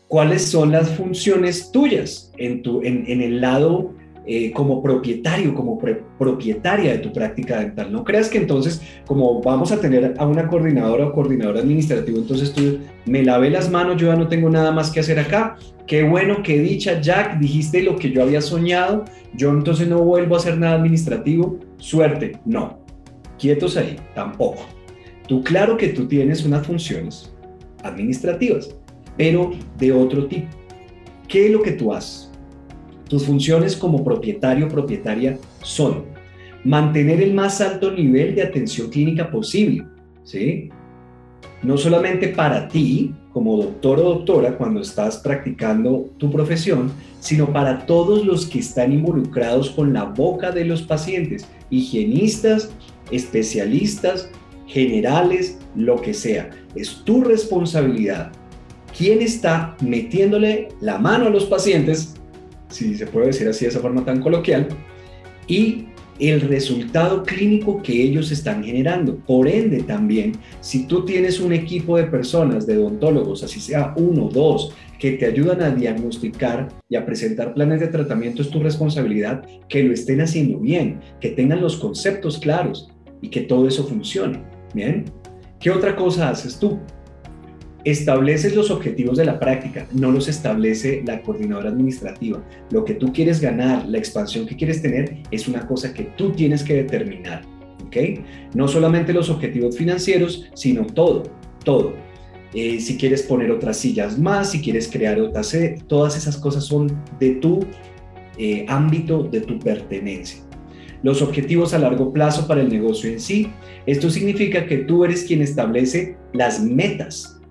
¿cuáles 0.07 0.43
son 0.45 0.71
las 0.71 0.89
funciones 0.91 1.71
tuyas 1.71 2.31
en, 2.37 2.61
tu, 2.61 2.81
en, 2.83 3.05
en 3.07 3.21
el 3.21 3.41
lado 3.41 3.93
eh, 4.25 4.51
como 4.51 4.81
propietario, 4.81 5.53
como 5.53 5.77
propietaria 6.17 6.93
de 6.93 6.99
tu 6.99 7.11
práctica 7.11 7.59
dental. 7.59 7.91
No 7.91 8.05
creas 8.05 8.29
que 8.29 8.37
entonces, 8.37 8.81
como 9.05 9.41
vamos 9.41 9.73
a 9.73 9.81
tener 9.81 10.13
a 10.17 10.25
una 10.25 10.47
coordinadora 10.47 11.07
o 11.07 11.13
coordinador 11.13 11.57
administrativo, 11.57 12.19
entonces 12.19 12.53
tú 12.53 12.79
me 13.05 13.21
lavé 13.21 13.49
las 13.49 13.69
manos, 13.69 14.01
yo 14.01 14.07
ya 14.07 14.15
no 14.15 14.29
tengo 14.29 14.49
nada 14.49 14.71
más 14.71 14.91
que 14.91 15.01
hacer 15.01 15.19
acá. 15.19 15.57
Qué 15.85 16.03
bueno, 16.03 16.37
qué 16.41 16.59
dicha, 16.59 17.01
Jack, 17.01 17.37
dijiste 17.39 17.81
lo 17.81 17.97
que 17.97 18.11
yo 18.11 18.23
había 18.23 18.39
soñado, 18.39 19.03
yo 19.35 19.49
entonces 19.49 19.89
no 19.89 20.01
vuelvo 20.01 20.35
a 20.35 20.37
hacer 20.37 20.57
nada 20.57 20.75
administrativo. 20.75 21.59
Suerte, 21.77 22.39
no. 22.45 22.79
Quietos 23.37 23.75
ahí, 23.75 23.97
tampoco. 24.15 24.65
Tú 25.27 25.43
claro 25.43 25.75
que 25.75 25.89
tú 25.89 26.07
tienes 26.07 26.45
unas 26.45 26.65
funciones 26.65 27.33
administrativas, 27.83 28.73
pero 29.17 29.51
de 29.77 29.91
otro 29.91 30.27
tipo. 30.27 30.47
¿Qué 31.27 31.47
es 31.47 31.51
lo 31.51 31.61
que 31.61 31.73
tú 31.73 31.91
haces? 31.91 32.32
Tus 33.13 33.27
funciones 33.27 33.77
como 33.77 34.03
propietario 34.03 34.67
propietaria 34.67 35.37
son 35.61 36.05
mantener 36.63 37.21
el 37.21 37.31
más 37.35 37.61
alto 37.61 37.91
nivel 37.91 38.33
de 38.33 38.41
atención 38.41 38.89
clínica 38.89 39.29
posible, 39.29 39.85
¿sí? 40.23 40.71
No 41.61 41.77
solamente 41.77 42.29
para 42.29 42.67
ti 42.67 43.13
como 43.31 43.57
doctor 43.57 43.99
o 43.99 44.03
doctora 44.15 44.57
cuando 44.57 44.81
estás 44.81 45.17
practicando 45.17 46.09
tu 46.17 46.31
profesión, 46.31 46.91
sino 47.19 47.53
para 47.53 47.85
todos 47.85 48.25
los 48.25 48.47
que 48.47 48.57
están 48.57 48.91
involucrados 48.91 49.69
con 49.69 49.93
la 49.93 50.05
boca 50.05 50.49
de 50.49 50.65
los 50.65 50.81
pacientes, 50.81 51.47
higienistas, 51.69 52.71
especialistas, 53.11 54.27
generales, 54.65 55.59
lo 55.75 56.01
que 56.01 56.15
sea. 56.15 56.49
Es 56.73 57.03
tu 57.05 57.23
responsabilidad. 57.23 58.31
¿Quién 58.97 59.21
está 59.21 59.77
metiéndole 59.81 60.69
la 60.81 60.97
mano 60.97 61.27
a 61.27 61.29
los 61.29 61.45
pacientes 61.45 62.15
si 62.73 62.95
se 62.95 63.07
puede 63.07 63.27
decir 63.27 63.47
así 63.47 63.65
de 63.65 63.69
esa 63.69 63.79
forma 63.79 64.03
tan 64.03 64.21
coloquial, 64.21 64.67
y 65.47 65.85
el 66.19 66.41
resultado 66.41 67.23
clínico 67.23 67.81
que 67.81 68.01
ellos 68.01 68.31
están 68.31 68.63
generando. 68.63 69.17
Por 69.17 69.47
ende, 69.47 69.83
también, 69.83 70.33
si 70.61 70.85
tú 70.87 71.05
tienes 71.05 71.39
un 71.39 71.53
equipo 71.53 71.97
de 71.97 72.03
personas, 72.03 72.67
de 72.67 72.77
odontólogos, 72.77 73.43
así 73.43 73.59
sea 73.59 73.93
uno, 73.97 74.29
dos, 74.31 74.73
que 74.99 75.13
te 75.13 75.25
ayudan 75.25 75.61
a 75.61 75.71
diagnosticar 75.71 76.69
y 76.87 76.95
a 76.95 77.05
presentar 77.05 77.53
planes 77.53 77.79
de 77.79 77.87
tratamiento, 77.87 78.41
es 78.41 78.49
tu 78.49 78.59
responsabilidad 78.59 79.43
que 79.67 79.83
lo 79.83 79.93
estén 79.93 80.21
haciendo 80.21 80.59
bien, 80.59 80.99
que 81.19 81.29
tengan 81.29 81.61
los 81.61 81.77
conceptos 81.77 82.39
claros 82.39 82.89
y 83.21 83.29
que 83.29 83.41
todo 83.41 83.67
eso 83.67 83.85
funcione. 83.85 84.43
Bien, 84.73 85.05
¿qué 85.59 85.71
otra 85.71 85.95
cosa 85.95 86.29
haces 86.29 86.57
tú? 86.57 86.79
Estableces 87.83 88.55
los 88.55 88.71
objetivos 88.71 89.17
de 89.17 89.25
la 89.25 89.39
práctica, 89.39 89.87
no 89.91 90.11
los 90.11 90.27
establece 90.27 91.03
la 91.05 91.21
coordinadora 91.21 91.69
administrativa. 91.69 92.43
Lo 92.71 92.85
que 92.85 92.93
tú 92.93 93.11
quieres 93.11 93.41
ganar, 93.41 93.87
la 93.87 93.97
expansión 93.97 94.45
que 94.45 94.55
quieres 94.55 94.81
tener, 94.81 95.17
es 95.31 95.47
una 95.47 95.67
cosa 95.67 95.93
que 95.93 96.03
tú 96.03 96.31
tienes 96.31 96.63
que 96.63 96.75
determinar. 96.75 97.41
¿ok? 97.85 97.97
No 98.53 98.67
solamente 98.67 99.13
los 99.13 99.29
objetivos 99.29 99.77
financieros, 99.77 100.49
sino 100.53 100.85
todo, 100.85 101.23
todo. 101.63 101.93
Eh, 102.53 102.79
si 102.79 102.97
quieres 102.97 103.23
poner 103.23 103.51
otras 103.51 103.77
sillas 103.77 104.17
más, 104.17 104.51
si 104.51 104.61
quieres 104.61 104.87
crear 104.87 105.19
otras, 105.19 105.53
eh, 105.53 105.77
todas 105.87 106.15
esas 106.15 106.37
cosas 106.37 106.63
son 106.63 106.87
de 107.19 107.31
tu 107.35 107.65
eh, 108.37 108.65
ámbito, 108.69 109.23
de 109.23 109.41
tu 109.41 109.59
pertenencia. 109.59 110.41
Los 111.01 111.21
objetivos 111.21 111.73
a 111.73 111.79
largo 111.79 112.13
plazo 112.13 112.47
para 112.47 112.61
el 112.61 112.69
negocio 112.69 113.11
en 113.11 113.19
sí. 113.19 113.49
Esto 113.85 114.09
significa 114.09 114.65
que 114.65 114.77
tú 114.77 115.03
eres 115.03 115.25
quien 115.25 115.41
establece 115.41 116.15
las 116.31 116.63
metas 116.63 117.41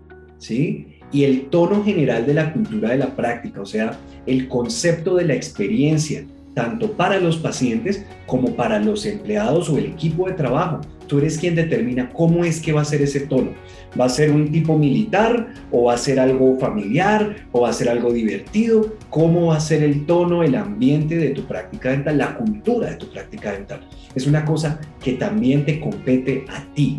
¿sí? 0.42 0.86
Y 1.12 1.24
el 1.24 1.46
tono 1.46 1.84
general 1.84 2.26
de 2.26 2.34
la 2.34 2.52
cultura 2.52 2.90
de 2.90 2.98
la 2.98 3.14
práctica, 3.14 3.60
o 3.60 3.66
sea, 3.66 3.98
el 4.26 4.48
concepto 4.48 5.16
de 5.16 5.26
la 5.26 5.34
experiencia, 5.34 6.24
tanto 6.54 6.92
para 6.92 7.18
los 7.18 7.36
pacientes 7.38 8.04
como 8.26 8.54
para 8.54 8.78
los 8.78 9.06
empleados 9.06 9.68
o 9.68 9.78
el 9.78 9.86
equipo 9.86 10.28
de 10.28 10.34
trabajo. 10.34 10.80
Tú 11.06 11.18
eres 11.18 11.38
quien 11.38 11.54
determina 11.54 12.10
cómo 12.10 12.44
es 12.44 12.60
que 12.60 12.72
va 12.72 12.82
a 12.82 12.86
ser 12.86 13.02
ese 13.02 13.20
tono. 13.20 13.50
¿Va 13.98 14.06
a 14.06 14.08
ser 14.08 14.30
un 14.30 14.50
tipo 14.50 14.78
militar 14.78 15.52
o 15.70 15.84
va 15.84 15.94
a 15.94 15.98
ser 15.98 16.18
algo 16.18 16.58
familiar 16.58 17.46
o 17.52 17.62
va 17.62 17.68
a 17.68 17.72
ser 17.72 17.90
algo 17.90 18.12
divertido? 18.12 18.96
¿Cómo 19.10 19.48
va 19.48 19.56
a 19.56 19.60
ser 19.60 19.82
el 19.82 20.06
tono, 20.06 20.42
el 20.42 20.54
ambiente 20.54 21.16
de 21.16 21.30
tu 21.30 21.42
práctica 21.42 21.90
dental, 21.90 22.16
la 22.16 22.36
cultura 22.36 22.90
de 22.90 22.96
tu 22.96 23.10
práctica 23.10 23.52
dental? 23.52 23.80
Es 24.14 24.26
una 24.26 24.44
cosa 24.44 24.80
que 25.02 25.12
también 25.12 25.66
te 25.66 25.80
compete 25.80 26.44
a 26.48 26.64
ti. 26.74 26.98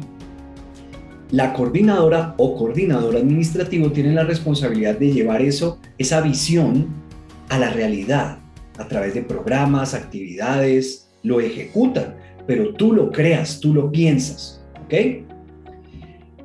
La 1.33 1.51
coordinadora 1.51 2.35
o 2.37 2.55
coordinador 2.55 3.15
administrativo 3.15 3.91
tiene 3.91 4.13
la 4.13 4.23
responsabilidad 4.23 4.99
de 4.99 5.11
llevar 5.11 5.41
eso, 5.41 5.79
esa 5.97 6.21
visión 6.21 6.85
a 7.49 7.57
la 7.57 7.71
realidad 7.71 8.37
a 8.77 8.87
través 8.87 9.15
de 9.15 9.23
programas, 9.23 9.95
actividades, 9.95 11.09
lo 11.23 11.41
ejecutan, 11.41 12.17
pero 12.45 12.75
tú 12.75 12.93
lo 12.93 13.11
creas, 13.11 13.59
tú 13.59 13.73
lo 13.73 13.91
piensas, 13.91 14.63
¿ok? 14.85 14.93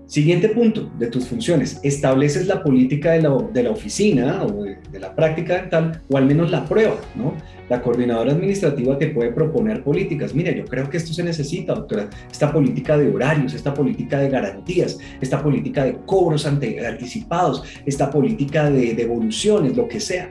Siguiente 0.09 0.49
punto 0.49 0.91
de 0.99 1.09
tus 1.09 1.27
funciones, 1.27 1.81
estableces 1.83 2.47
la 2.47 2.63
política 2.63 3.13
de 3.13 3.21
la, 3.21 3.37
de 3.53 3.63
la 3.63 3.73
oficina 3.73 4.43
o 4.43 4.63
de, 4.63 4.99
la 4.99 5.15
práctica 5.15 5.57
dental 5.57 6.01
o 6.09 6.17
al 6.17 6.25
menos 6.25 6.51
la 6.51 6.65
prueba, 6.65 6.97
¿no? 7.15 7.35
La 7.69 7.83
coordinadora 7.83 8.33
administrativa 8.33 8.97
te 8.97 9.09
puede 9.09 9.33
proponer 9.33 9.85
políticas. 9.85 10.35
Mira, 10.35 10.51
yo 10.51 10.65
creo 10.65 10.89
que 10.89 10.97
esto 10.97 11.13
se 11.13 11.23
necesita, 11.23 11.75
doctora. 11.75 12.09
Esta 12.33 12.51
política 12.51 12.97
de 12.97 13.11
horarios, 13.11 13.53
esta 13.53 13.75
política 13.75 14.19
de 14.19 14.31
garantías, 14.31 14.99
esta 15.21 15.43
política 15.43 15.85
de 15.85 15.99
cobros 16.07 16.47
anticipados, 16.47 17.65
esta 17.85 18.11
política 18.11 18.71
de 18.71 18.95
devoluciones, 18.95 19.77
lo 19.77 19.89
que 19.89 20.01
sea. 20.01 20.31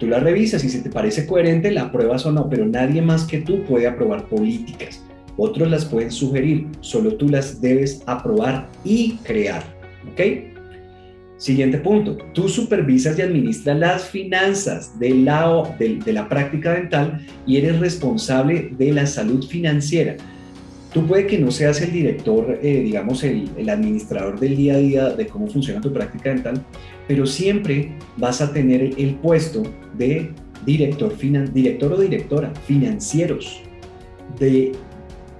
Tú 0.00 0.08
la 0.08 0.18
revisas 0.18 0.64
y 0.64 0.68
si 0.68 0.82
te 0.82 0.90
parece 0.90 1.28
coherente, 1.28 1.70
la 1.70 1.82
apruebas 1.82 2.26
o 2.26 2.32
no, 2.32 2.50
pero 2.50 2.66
nadie 2.66 3.02
más 3.02 3.24
que 3.24 3.38
tú 3.38 3.62
puede 3.62 3.86
aprobar 3.86 4.26
políticas. 4.26 5.05
Otros 5.36 5.70
las 5.70 5.84
pueden 5.84 6.10
sugerir, 6.10 6.66
solo 6.80 7.16
tú 7.16 7.28
las 7.28 7.60
debes 7.60 8.02
aprobar 8.06 8.68
y 8.84 9.16
crear. 9.24 9.62
¿Ok? 10.12 10.20
Siguiente 11.36 11.76
punto, 11.76 12.16
tú 12.32 12.48
supervisas 12.48 13.18
y 13.18 13.22
administras 13.22 13.78
las 13.78 14.08
finanzas 14.08 14.98
del 14.98 15.26
lado 15.26 15.74
de, 15.78 16.00
la 16.10 16.30
práctica 16.30 16.72
dental 16.72 17.26
y 17.46 17.58
eres 17.58 17.78
responsable 17.78 18.70
de 18.78 18.92
la 18.92 19.04
salud 19.04 19.44
financiera. 19.44 20.16
Tú 20.94 21.06
puede 21.06 21.26
que 21.26 21.38
no 21.38 21.50
seas 21.50 21.82
el 21.82 21.92
director, 21.92 22.58
eh, 22.62 22.80
digamos, 22.80 23.22
el, 23.22 23.68
administrador 23.68 24.40
del 24.40 24.56
día 24.56 24.74
a 24.74 24.78
día 24.78 25.08
de 25.10 25.26
cómo 25.26 25.46
funciona 25.46 25.82
tu 25.82 25.92
práctica 25.92 26.30
dental, 26.30 26.64
pero 27.06 27.26
siempre 27.26 27.92
vas 28.16 28.40
a 28.40 28.50
tener 28.50 28.94
el 28.96 29.16
puesto 29.16 29.62
de 29.98 30.30
director, 30.64 31.12
director 31.52 31.92
o 31.92 32.00
directora 32.00 32.50
financieros, 32.66 33.60
de 34.38 34.72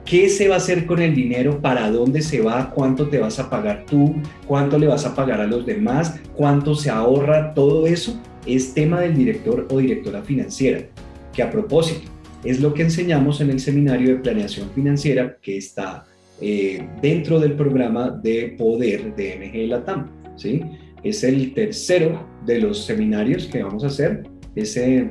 ¿Qué 0.07 0.29
se 0.29 0.47
va 0.47 0.55
a 0.55 0.59
hacer 0.59 0.87
con 0.87 1.03
el 1.03 1.17
dinero? 1.17 1.61
¿Para 1.61 1.91
dónde 1.91 2.23
se 2.23 2.41
va? 2.41 2.71
¿Cuánto 2.71 3.09
te 3.09 3.19
vas 3.19 3.41
a 3.41 3.51
pagar 3.51 3.87
tú? 3.87 4.15
¿Cuánto 4.47 4.79
le 4.79 4.87
vas 4.87 5.05
a 5.05 5.17
pagar 5.17 5.41
a 5.41 5.49
los 5.49 5.67
demás? 5.67 6.15
¿Cuánto 6.37 6.77
se 6.77 6.91
ahorra? 6.91 7.53
Todo 7.55 7.89
eso 7.89 8.17
es 8.47 8.73
tema 8.73 9.01
del 9.01 9.17
director 9.17 9.67
o 9.69 9.79
directora 9.79 10.23
financiera, 10.23 10.87
que 11.33 11.43
a 11.43 11.51
propósito 11.51 12.09
es 12.45 12.61
lo 12.61 12.73
que 12.73 12.83
enseñamos 12.83 13.41
en 13.41 13.51
el 13.51 13.59
seminario 13.59 14.11
de 14.11 14.21
planeación 14.21 14.71
financiera 14.71 15.39
que 15.43 15.57
está 15.57 16.05
eh, 16.41 16.87
dentro 17.03 17.41
del 17.41 17.55
programa 17.55 18.09
de 18.09 18.55
poder 18.57 19.13
de 19.17 19.37
MG 19.41 19.69
Latam. 19.69 20.09
¿sí? 20.37 20.63
Es 21.03 21.25
el 21.25 21.53
tercero 21.53 22.25
de 22.47 22.61
los 22.61 22.87
seminarios 22.87 23.47
que 23.47 23.61
vamos 23.61 23.83
a 23.83 23.89
hacer. 23.89 24.23
Ese, 24.55 25.11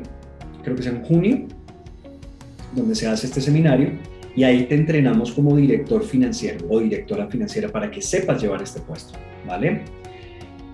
creo 0.63 0.73
que 0.73 0.81
es 0.83 0.87
en 0.87 1.03
junio, 1.03 1.47
donde 2.73 2.95
se 2.95 3.07
hace 3.07 3.27
este 3.27 3.41
seminario 3.41 4.14
y 4.35 4.43
ahí 4.43 4.63
te 4.63 4.75
entrenamos 4.75 5.31
como 5.31 5.55
director 5.55 6.03
financiero 6.03 6.65
o 6.69 6.79
directora 6.79 7.27
financiera 7.27 7.69
para 7.69 7.89
que 7.89 8.01
sepas 8.01 8.41
llevar 8.41 8.61
este 8.61 8.81
puesto, 8.81 9.17
¿vale? 9.47 9.81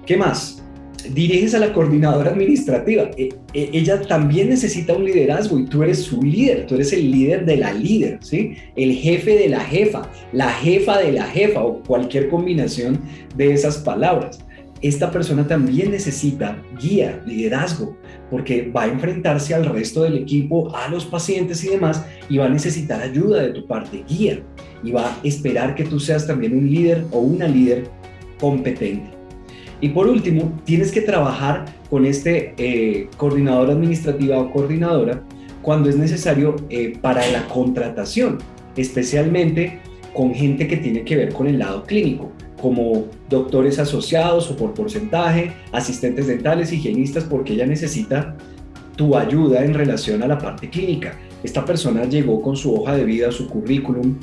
¿Qué 0.05 0.17
más? 0.17 0.61
diriges 1.09 1.53
a 1.53 1.59
la 1.59 1.73
coordinadora 1.73 2.31
administrativa. 2.31 3.09
E, 3.17 3.29
e, 3.53 3.69
ella 3.73 4.01
también 4.01 4.49
necesita 4.49 4.93
un 4.93 5.05
liderazgo 5.05 5.59
y 5.59 5.65
tú 5.65 5.83
eres 5.83 5.99
su 5.99 6.21
líder, 6.21 6.67
tú 6.67 6.75
eres 6.75 6.93
el 6.93 7.11
líder 7.11 7.45
de 7.45 7.57
la 7.57 7.73
líder, 7.73 8.19
¿sí? 8.21 8.55
El 8.75 8.93
jefe 8.93 9.35
de 9.35 9.49
la 9.49 9.61
jefa, 9.61 10.09
la 10.33 10.49
jefa 10.49 10.99
de 10.99 11.11
la 11.11 11.25
jefa 11.25 11.63
o 11.63 11.81
cualquier 11.83 12.29
combinación 12.29 12.99
de 13.35 13.53
esas 13.53 13.77
palabras. 13.77 14.39
Esta 14.81 15.11
persona 15.11 15.47
también 15.47 15.91
necesita 15.91 16.59
guía, 16.81 17.21
liderazgo, 17.25 17.95
porque 18.31 18.71
va 18.75 18.83
a 18.83 18.87
enfrentarse 18.87 19.53
al 19.53 19.65
resto 19.65 20.03
del 20.03 20.17
equipo, 20.17 20.75
a 20.75 20.89
los 20.89 21.05
pacientes 21.05 21.63
y 21.63 21.69
demás, 21.69 22.03
y 22.29 22.37
va 22.37 22.45
a 22.45 22.49
necesitar 22.49 22.99
ayuda 22.99 23.43
de 23.43 23.49
tu 23.49 23.67
parte, 23.67 24.03
guía, 24.09 24.41
y 24.83 24.91
va 24.91 25.05
a 25.05 25.17
esperar 25.23 25.75
que 25.75 25.83
tú 25.83 25.99
seas 25.99 26.25
también 26.25 26.57
un 26.57 26.67
líder 26.67 27.05
o 27.11 27.19
una 27.19 27.47
líder 27.47 27.83
competente. 28.39 29.11
Y 29.81 29.89
por 29.89 30.07
último, 30.07 30.59
tienes 30.63 30.91
que 30.91 31.01
trabajar 31.01 31.65
con 31.89 32.05
este 32.05 32.53
eh, 32.57 33.07
coordinador 33.17 33.69
administrativa 33.69 34.39
o 34.39 34.51
coordinadora 34.51 35.23
cuando 35.61 35.89
es 35.89 35.97
necesario 35.97 36.55
eh, 36.69 36.97
para 37.01 37.27
la 37.31 37.47
contratación, 37.47 38.39
especialmente 38.75 39.79
con 40.13 40.33
gente 40.33 40.67
que 40.67 40.77
tiene 40.77 41.03
que 41.03 41.15
ver 41.15 41.33
con 41.33 41.47
el 41.47 41.59
lado 41.59 41.83
clínico, 41.83 42.31
como 42.61 43.07
doctores 43.29 43.79
asociados 43.79 44.49
o 44.51 44.55
por 44.55 44.73
porcentaje, 44.73 45.53
asistentes 45.71 46.27
dentales, 46.27 46.71
higienistas, 46.71 47.23
porque 47.23 47.53
ella 47.53 47.65
necesita 47.65 48.35
tu 48.95 49.17
ayuda 49.17 49.63
en 49.65 49.73
relación 49.73 50.21
a 50.23 50.27
la 50.27 50.37
parte 50.37 50.69
clínica. 50.69 51.17
Esta 51.43 51.65
persona 51.65 52.05
llegó 52.05 52.41
con 52.41 52.55
su 52.55 52.73
hoja 52.73 52.95
de 52.95 53.03
vida, 53.03 53.31
su 53.31 53.47
currículum, 53.47 54.15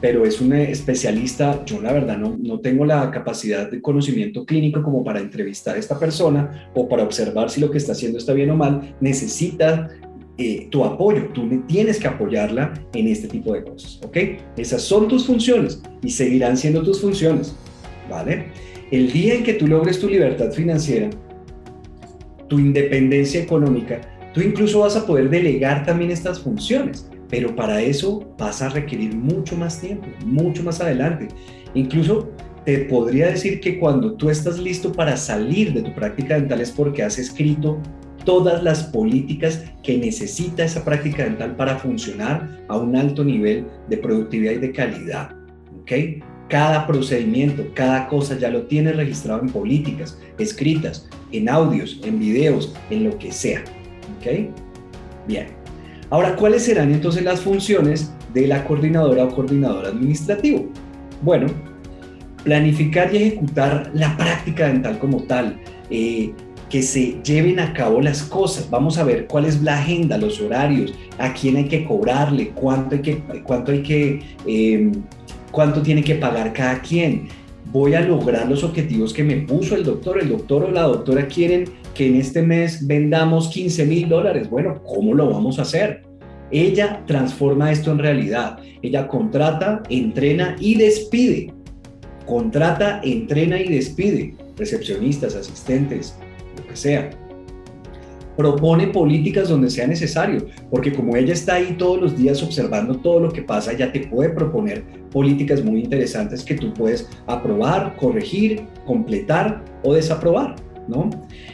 pero 0.00 0.24
es 0.24 0.40
un 0.40 0.52
especialista, 0.52 1.64
yo 1.64 1.80
la 1.80 1.92
verdad 1.92 2.18
no, 2.18 2.36
no 2.40 2.58
tengo 2.58 2.84
la 2.84 3.10
capacidad 3.10 3.70
de 3.70 3.80
conocimiento 3.80 4.44
clínico 4.44 4.82
como 4.82 5.04
para 5.04 5.20
entrevistar 5.20 5.76
a 5.76 5.78
esta 5.78 5.98
persona 5.98 6.68
o 6.74 6.88
para 6.88 7.04
observar 7.04 7.50
si 7.50 7.60
lo 7.60 7.70
que 7.70 7.78
está 7.78 7.92
haciendo 7.92 8.18
está 8.18 8.32
bien 8.32 8.50
o 8.50 8.56
mal, 8.56 8.96
necesita 9.00 9.88
eh, 10.38 10.66
tu 10.70 10.84
apoyo, 10.84 11.28
tú 11.34 11.46
tienes 11.68 12.00
que 12.00 12.08
apoyarla 12.08 12.72
en 12.94 13.06
este 13.06 13.28
tipo 13.28 13.52
de 13.52 13.62
cosas, 13.62 14.00
¿ok? 14.02 14.16
Esas 14.56 14.82
son 14.82 15.06
tus 15.06 15.26
funciones 15.26 15.80
y 16.02 16.10
seguirán 16.10 16.56
siendo 16.56 16.82
tus 16.82 17.00
funciones, 17.00 17.54
¿vale? 18.12 18.46
El 18.90 19.10
día 19.10 19.34
en 19.34 19.44
que 19.44 19.54
tú 19.54 19.66
logres 19.66 19.98
tu 19.98 20.08
libertad 20.08 20.52
financiera, 20.52 21.10
tu 22.48 22.58
independencia 22.58 23.42
económica, 23.42 24.00
tú 24.32 24.40
incluso 24.40 24.80
vas 24.80 24.96
a 24.96 25.06
poder 25.06 25.30
delegar 25.30 25.84
también 25.84 26.10
estas 26.10 26.40
funciones 26.40 27.06
pero 27.32 27.56
para 27.56 27.80
eso 27.80 28.34
vas 28.36 28.60
a 28.60 28.68
requerir 28.68 29.16
mucho 29.16 29.56
más 29.56 29.80
tiempo, 29.80 30.06
mucho 30.26 30.62
más 30.62 30.82
adelante. 30.82 31.28
Incluso 31.72 32.30
te 32.66 32.80
podría 32.80 33.28
decir 33.28 33.58
que 33.58 33.78
cuando 33.78 34.12
tú 34.12 34.28
estás 34.28 34.58
listo 34.58 34.92
para 34.92 35.16
salir 35.16 35.72
de 35.72 35.80
tu 35.80 35.94
práctica 35.94 36.34
dental 36.34 36.60
es 36.60 36.70
porque 36.70 37.02
has 37.02 37.18
escrito 37.18 37.80
todas 38.26 38.62
las 38.62 38.82
políticas 38.82 39.64
que 39.82 39.96
necesita 39.96 40.62
esa 40.62 40.84
práctica 40.84 41.24
dental 41.24 41.56
para 41.56 41.78
funcionar 41.78 42.60
a 42.68 42.76
un 42.76 42.94
alto 42.96 43.24
nivel 43.24 43.66
de 43.88 43.96
productividad 43.96 44.52
y 44.52 44.58
de 44.58 44.72
calidad. 44.72 45.34
¿ok? 45.80 45.92
Cada 46.52 46.86
procedimiento, 46.86 47.64
cada 47.72 48.08
cosa 48.08 48.38
ya 48.38 48.50
lo 48.50 48.64
tienes 48.64 48.94
registrado 48.94 49.40
en 49.40 49.48
políticas, 49.48 50.18
escritas, 50.36 51.08
en 51.32 51.48
audios, 51.48 51.98
en 52.04 52.18
videos, 52.18 52.74
en 52.90 53.04
lo 53.04 53.16
que 53.16 53.32
sea. 53.32 53.64
¿ok? 54.18 54.50
Bien. 55.26 55.46
Ahora, 56.10 56.36
¿cuáles 56.36 56.64
serán 56.64 56.92
entonces 56.92 57.24
las 57.24 57.40
funciones 57.40 58.12
de 58.34 58.48
la 58.48 58.64
coordinadora 58.64 59.24
o 59.24 59.34
coordinador 59.34 59.86
administrativo? 59.86 60.68
Bueno, 61.22 61.46
planificar 62.44 63.14
y 63.14 63.16
ejecutar 63.16 63.90
la 63.94 64.14
práctica 64.18 64.66
dental 64.66 64.98
como 64.98 65.22
tal, 65.22 65.58
eh, 65.88 66.34
que 66.68 66.82
se 66.82 67.18
lleven 67.22 67.60
a 67.60 67.72
cabo 67.72 68.02
las 68.02 68.24
cosas. 68.24 68.68
Vamos 68.68 68.98
a 68.98 69.04
ver 69.04 69.26
cuál 69.26 69.46
es 69.46 69.62
la 69.62 69.78
agenda, 69.78 70.18
los 70.18 70.38
horarios, 70.38 70.92
a 71.16 71.32
quién 71.32 71.56
hay 71.56 71.64
que 71.64 71.86
cobrarle, 71.86 72.50
cuánto 72.50 72.94
hay 72.96 73.00
que, 73.00 73.22
cuánto 73.42 73.72
hay 73.72 73.82
que, 73.82 74.20
em, 74.46 74.92
cuánto 75.52 75.82
tiene 75.82 76.02
que 76.02 76.16
pagar 76.16 76.52
cada 76.52 76.80
quien. 76.80 77.28
Voy 77.66 77.94
a 77.94 78.00
lograr 78.00 78.48
los 78.48 78.64
objetivos 78.64 79.12
que 79.12 79.22
me 79.22 79.36
puso 79.36 79.76
el 79.76 79.84
doctor. 79.84 80.20
El 80.20 80.30
doctor 80.30 80.64
o 80.64 80.70
la 80.72 80.82
doctora 80.82 81.28
quieren 81.28 81.64
que 81.94 82.08
en 82.08 82.16
este 82.16 82.42
mes 82.42 82.86
vendamos 82.86 83.48
15 83.48 83.86
mil 83.86 84.08
dólares. 84.08 84.50
Bueno, 84.50 84.82
¿cómo 84.82 85.14
lo 85.14 85.30
vamos 85.30 85.58
a 85.58 85.62
hacer? 85.62 86.02
Ella 86.50 87.02
transforma 87.06 87.70
esto 87.70 87.92
en 87.92 87.98
realidad. 87.98 88.58
Ella 88.82 89.06
contrata, 89.06 89.82
entrena 89.88 90.56
y 90.58 90.74
despide. 90.74 91.52
Contrata, 92.26 93.00
entrena 93.04 93.60
y 93.60 93.68
despide. 93.68 94.34
Recepcionistas, 94.56 95.34
asistentes, 95.34 96.16
lo 96.56 96.66
que 96.66 96.76
sea. 96.76 97.10
Propone 98.36 98.88
políticas 98.88 99.48
donde 99.48 99.70
sea 99.70 99.86
necesario, 99.86 100.46
porque 100.70 100.92
como 100.92 101.16
ella 101.16 101.32
está 101.32 101.54
ahí 101.54 101.74
todos 101.78 102.00
los 102.00 102.16
días 102.16 102.42
observando 102.42 102.96
todo 102.96 103.20
lo 103.20 103.30
que 103.30 103.42
pasa, 103.42 103.72
ella 103.72 103.92
te 103.92 104.00
puede 104.00 104.30
proponer 104.30 104.84
políticas 105.10 105.62
muy 105.62 105.80
interesantes 105.80 106.44
que 106.44 106.54
tú 106.54 106.72
puedes 106.72 107.08
aprobar, 107.26 107.96
corregir, 107.96 108.62
completar 108.86 109.64
o 109.82 109.94
desaprobar. 109.94 110.56
¿no? 110.88 111.10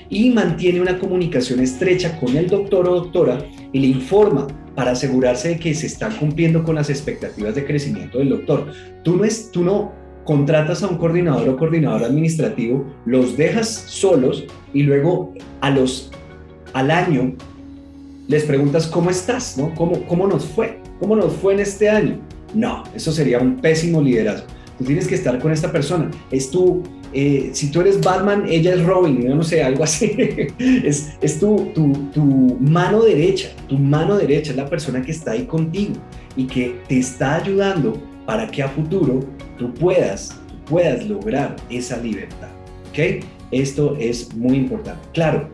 Y 0.09 0.31
mantiene 0.31 0.81
una 0.81 0.99
comunicación 0.99 1.61
estrecha 1.61 2.19
con 2.19 2.37
el 2.37 2.49
doctor 2.49 2.89
o 2.89 2.95
doctora 2.95 3.39
y 3.73 3.79
le 3.79 3.89
informa 3.89 4.47
para 4.75 4.93
asegurarse 4.93 5.49
de 5.49 5.59
que 5.59 5.75
se 5.75 5.87
están 5.87 6.17
cumpliendo 6.17 6.63
con 6.63 6.77
las 6.77 6.89
expectativas 6.89 7.55
de 7.55 7.67
crecimiento 7.67 8.19
del 8.19 8.31
doctor. 8.31 8.73
Tú 9.03 9.17
no, 9.17 9.25
es, 9.25 9.51
tú 9.51 9.65
no 9.65 9.93
contratas 10.25 10.83
a 10.83 10.89
un 10.89 10.99
coordinador 10.99 11.49
o 11.49 11.57
coordinador 11.57 12.05
administrativo, 12.05 12.87
los 13.05 13.37
dejas 13.37 13.69
solos 13.69 14.45
y 14.73 14.83
luego 14.83 15.35
a 15.61 15.71
los, 15.71 16.13
al 16.73 16.91
año 16.91 17.35
les 18.29 18.45
preguntas 18.45 18.87
cómo 18.87 19.11
estás, 19.11 19.57
¿no? 19.57 19.75
¿Cómo, 19.75 20.05
¿Cómo 20.07 20.27
nos 20.27 20.45
fue? 20.45 20.79
¿Cómo 21.01 21.17
nos 21.17 21.33
fue 21.33 21.55
en 21.55 21.61
este 21.61 21.89
año? 21.89 22.19
No, 22.55 22.85
eso 22.95 23.13
sería 23.13 23.39
un 23.39 23.57
pésimo 23.57 24.01
liderazgo. 24.03 24.47
Tú 24.79 24.85
tienes 24.85 25.09
que 25.09 25.15
estar 25.15 25.39
con 25.41 25.51
esta 25.51 25.73
persona. 25.73 26.11
Es 26.31 26.51
tu, 26.51 26.83
eh, 27.13 27.51
si 27.53 27.71
tú 27.71 27.81
eres 27.81 28.01
Batman, 28.01 28.45
ella 28.49 28.75
es 28.75 28.85
Robin, 28.85 29.23
yo 29.23 29.35
no 29.35 29.43
sé, 29.43 29.63
algo 29.63 29.85
así. 29.85 30.13
es, 30.59 31.11
es 31.21 31.41
tu, 31.41 31.73
tu, 31.75 32.59
mano 32.61 33.03
derecha, 33.03 33.49
tu 33.67 33.79
mano 33.79 34.17
derecha 34.17 34.51
es 34.51 34.57
la 34.57 34.69
persona 34.69 35.03
que 35.03 35.11
está 35.11 35.33
ahí 35.33 35.45
contigo 35.45 35.95
y 36.37 36.47
que 36.47 36.77
te 36.87 36.99
está 36.99 37.37
ayudando 37.37 38.01
para 38.27 38.47
que 38.47 38.63
a 38.63 38.69
futuro 38.69 39.21
tú 39.59 39.73
puedas, 39.75 40.39
puedas 40.69 41.09
lograr 41.09 41.57
esa 41.71 41.97
libertad. 41.97 42.49
¿Ok? 42.91 43.25
Esto 43.51 43.97
es 43.99 44.35
muy 44.35 44.57
importante. 44.57 45.01
Claro, 45.15 45.49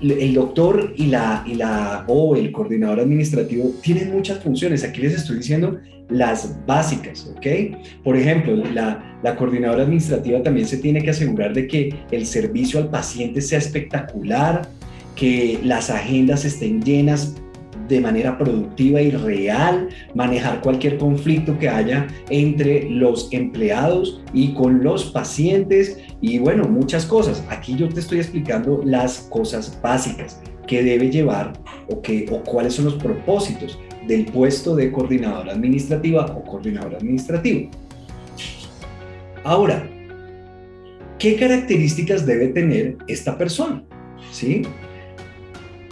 el 0.00 0.34
doctor 0.34 0.94
y 0.96 1.06
la, 1.06 2.04
o 2.08 2.36
el 2.36 2.52
coordinador 2.52 3.00
administrativo 3.00 3.72
tienen 3.82 4.12
muchas 4.12 4.42
funciones. 4.42 4.84
Aquí 4.84 5.02
les 5.02 5.14
estoy 5.14 5.38
diciendo 5.38 5.78
las 6.08 6.56
básicas, 6.66 7.30
¿ok? 7.36 7.46
Por 8.02 8.16
ejemplo, 8.16 8.56
la 8.56 9.36
coordinadora 9.36 9.82
administrativa 9.82 10.42
también 10.42 10.66
se 10.66 10.78
tiene 10.78 11.02
que 11.02 11.10
asegurar 11.10 11.52
de 11.52 11.66
que 11.66 11.94
el 12.10 12.24
servicio 12.24 12.80
al 12.80 12.88
paciente 12.88 13.40
sea 13.40 13.58
espectacular, 13.58 14.68
que 15.14 15.58
las 15.64 15.90
agendas 15.90 16.44
estén 16.44 16.82
llenas 16.82 17.34
de 17.88 18.00
manera 18.00 18.36
productiva 18.36 19.00
y 19.00 19.10
real, 19.10 19.88
manejar 20.14 20.60
cualquier 20.60 20.98
conflicto 20.98 21.58
que 21.58 21.68
haya 21.68 22.06
entre 22.30 22.88
los 22.90 23.28
empleados 23.32 24.22
y 24.32 24.54
con 24.54 24.82
los 24.82 25.06
pacientes 25.06 25.98
y 26.20 26.38
bueno, 26.38 26.64
muchas 26.64 27.06
cosas. 27.06 27.44
Aquí 27.48 27.76
yo 27.76 27.88
te 27.88 28.00
estoy 28.00 28.18
explicando 28.18 28.82
las 28.84 29.20
cosas 29.30 29.78
básicas 29.82 30.40
que 30.66 30.82
debe 30.82 31.10
llevar 31.10 31.54
o, 31.88 32.02
que, 32.02 32.26
o 32.30 32.42
cuáles 32.42 32.74
son 32.74 32.86
los 32.86 32.94
propósitos 32.94 33.78
del 34.06 34.26
puesto 34.26 34.76
de 34.76 34.92
coordinadora 34.92 35.52
administrativa 35.52 36.26
o 36.26 36.44
coordinador 36.44 36.96
administrativo. 36.96 37.70
Ahora, 39.44 39.88
¿qué 41.18 41.36
características 41.36 42.26
debe 42.26 42.48
tener 42.48 42.98
esta 43.06 43.38
persona? 43.38 43.82
¿Sí? 44.30 44.62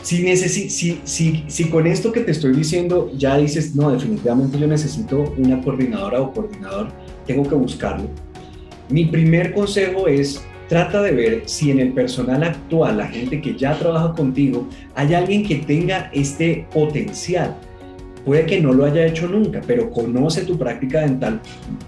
Si, 0.06 0.36
si, 0.36 1.00
si, 1.02 1.44
si, 1.48 1.64
con 1.64 1.84
esto 1.84 2.12
que 2.12 2.20
te 2.20 2.30
estoy 2.30 2.54
diciendo 2.54 3.10
ya 3.18 3.38
dices, 3.38 3.74
no, 3.74 3.90
definitivamente 3.90 4.56
yo 4.56 4.68
necesito 4.68 5.34
una 5.36 5.60
coordinadora 5.60 6.20
o 6.20 6.32
coordinador, 6.32 6.90
tengo 7.26 7.42
que 7.42 7.56
buscarlo. 7.56 8.08
Mi 8.88 9.06
primer 9.06 9.52
consejo 9.52 10.06
es, 10.06 10.40
trata 10.68 11.02
de 11.02 11.10
ver 11.10 11.42
si 11.46 11.72
en 11.72 11.80
el 11.80 11.92
personal 11.92 12.44
actual, 12.44 12.98
la 12.98 13.08
gente 13.08 13.40
que 13.40 13.56
ya 13.56 13.76
trabaja 13.76 14.12
contigo, 14.12 14.68
hay 14.94 15.12
alguien 15.12 15.44
que 15.44 15.56
tenga 15.56 16.08
este 16.12 16.68
potencial 16.72 17.56
puede 18.24 18.46
que 18.46 18.60
no 18.60 18.72
lo 18.72 18.84
haya 18.84 19.06
hecho 19.06 19.28
nunca, 19.28 19.60
pero 19.66 19.90
conoce 19.90 20.44
tu 20.44 20.56
práctica 20.56 21.00
dental 21.00 21.40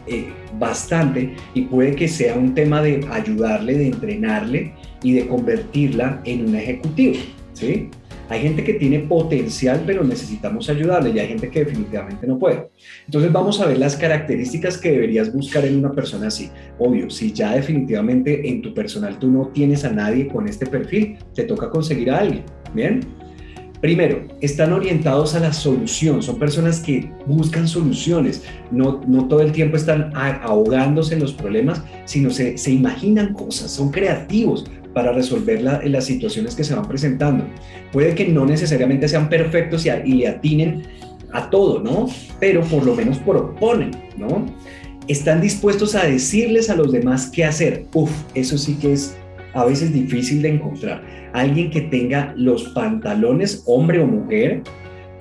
eh, 0.09 0.29
bastante 0.59 1.35
y 1.55 1.63
puede 1.63 1.95
que 1.95 2.09
sea 2.09 2.35
un 2.37 2.53
tema 2.53 2.83
de 2.83 3.07
ayudarle, 3.13 3.79
de 3.79 3.87
entrenarle 3.89 4.73
y 5.05 5.13
de 5.13 5.27
convertirla 5.27 6.21
en 6.25 6.49
un 6.49 6.57
ejecutivo, 6.57 7.17
¿sí? 7.55 7.91
Hay 8.29 8.43
gente 8.43 8.63
que 8.63 8.75
tiene 8.75 9.01
potencial, 9.01 9.83
pero 9.87 10.05
necesitamos 10.05 10.69
ayudarle 10.69 11.11
y 11.11 11.19
hay 11.19 11.29
gente 11.29 11.51
que 11.51 11.65
definitivamente 11.65 12.27
no 12.27 12.39
puede. 12.39 12.69
Entonces 13.07 13.33
vamos 13.33 13.61
a 13.61 13.67
ver 13.67 13.79
las 13.79 13.97
características 13.97 14.77
que 14.77 14.93
deberías 14.93 15.33
buscar 15.33 15.65
en 15.65 15.79
una 15.79 15.93
persona 15.93 16.29
así. 16.29 16.51
Obvio, 16.79 17.09
si 17.09 17.33
ya 17.33 17.55
definitivamente 17.55 18.49
en 18.49 18.61
tu 18.61 18.75
personal 18.75 19.19
tú 19.19 19.31
no 19.31 19.49
tienes 19.49 19.85
a 19.85 19.91
nadie 19.91 20.29
con 20.29 20.47
este 20.47 20.67
perfil, 20.67 21.17
te 21.35 21.45
toca 21.45 21.71
conseguir 21.71 22.11
a 22.11 22.19
alguien. 22.19 22.45
Bien. 22.75 23.01
Primero, 23.81 24.27
están 24.41 24.73
orientados 24.73 25.37
a 25.37 25.41
la 25.41 25.53
solución, 25.53 26.21
son 26.21 26.37
personas 26.37 26.81
que 26.81 27.13
buscan 27.27 27.69
soluciones, 27.69 28.43
no, 28.73 29.01
no 29.07 29.29
todo 29.29 29.41
el 29.41 29.53
tiempo 29.53 29.77
están 29.77 30.11
ahogándose 30.15 31.15
en 31.15 31.21
los 31.21 31.33
problemas, 31.33 31.85
sino 32.05 32.31
se, 32.31 32.59
se 32.59 32.73
imaginan 32.73 33.33
cosas, 33.35 33.71
son 33.71 33.93
creativos 33.93 34.65
para 34.95 35.13
resolver 35.13 35.63
las 35.63 36.05
situaciones 36.05 36.55
que 36.55 36.65
se 36.65 36.75
van 36.75 36.87
presentando. 36.89 37.45
Puede 37.93 38.15
que 38.15 38.27
no 38.29 38.47
necesariamente 38.47 39.09
sean 39.09 39.29
perfectos 39.29 39.87
y, 39.87 39.91
y 39.91 40.13
le 40.15 40.29
atinen 40.29 40.83
a 41.33 41.51
todo, 41.51 41.81
¿no? 41.81 42.09
Pero 42.41 42.63
por 42.63 42.85
lo 42.85 42.95
menos 42.95 43.19
proponen, 43.19 43.91
¿no? 44.17 44.47
Están 45.07 45.41
dispuestos 45.41 45.95
a 45.95 46.05
decirles 46.05 46.69
a 46.71 46.77
los 46.77 46.93
demás 46.93 47.31
qué 47.31 47.45
hacer. 47.45 47.87
Uf, 47.95 48.11
eso 48.35 48.59
sí 48.59 48.75
que 48.75 48.93
es 48.93 49.17
a 49.55 49.65
veces 49.65 49.93
difícil 49.93 50.43
de 50.43 50.51
encontrar. 50.51 51.03
Alguien 51.33 51.71
que 51.71 51.83
tenga 51.83 52.35
los 52.37 52.65
pantalones, 52.71 53.63
hombre 53.67 54.01
o 54.01 54.07
mujer, 54.07 54.63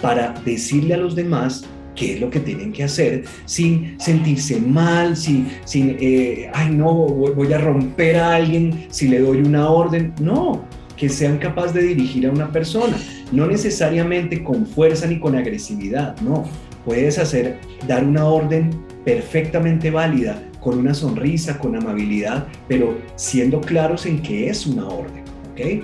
para 0.01 0.33
decirle 0.45 0.93
a 0.93 0.97
los 0.97 1.15
demás 1.15 1.65
qué 1.97 2.13
es 2.13 2.21
lo 2.21 2.29
que 2.29 2.39
tienen 2.39 2.71
que 2.71 2.85
hacer 2.85 3.25
sin 3.45 3.99
sentirse 3.99 4.61
mal, 4.61 5.17
sin, 5.17 5.49
sin 5.65 5.97
eh, 5.99 6.49
ay 6.53 6.69
no, 6.69 6.93
voy 6.93 7.51
a 7.51 7.57
romper 7.57 8.15
a 8.15 8.35
alguien 8.35 8.85
si 8.89 9.09
le 9.09 9.19
doy 9.19 9.39
una 9.39 9.69
orden. 9.69 10.13
No, 10.21 10.63
que 10.95 11.09
sean 11.09 11.37
capaces 11.37 11.73
de 11.73 11.81
dirigir 11.83 12.27
a 12.27 12.31
una 12.31 12.51
persona, 12.51 12.97
no 13.31 13.45
necesariamente 13.45 14.43
con 14.43 14.65
fuerza 14.65 15.07
ni 15.07 15.19
con 15.19 15.35
agresividad, 15.35 16.19
no. 16.21 16.45
Puedes 16.85 17.19
hacer, 17.19 17.59
dar 17.85 18.05
una 18.05 18.25
orden 18.25 18.69
perfectamente 19.03 19.91
válida 19.91 20.41
con 20.61 20.79
una 20.79 20.93
sonrisa, 20.93 21.59
con 21.59 21.75
amabilidad, 21.75 22.47
pero 22.67 22.97
siendo 23.15 23.61
claros 23.61 24.05
en 24.05 24.21
que 24.21 24.49
es 24.49 24.65
una 24.65 24.87
orden, 24.87 25.23
¿ok? 25.51 25.83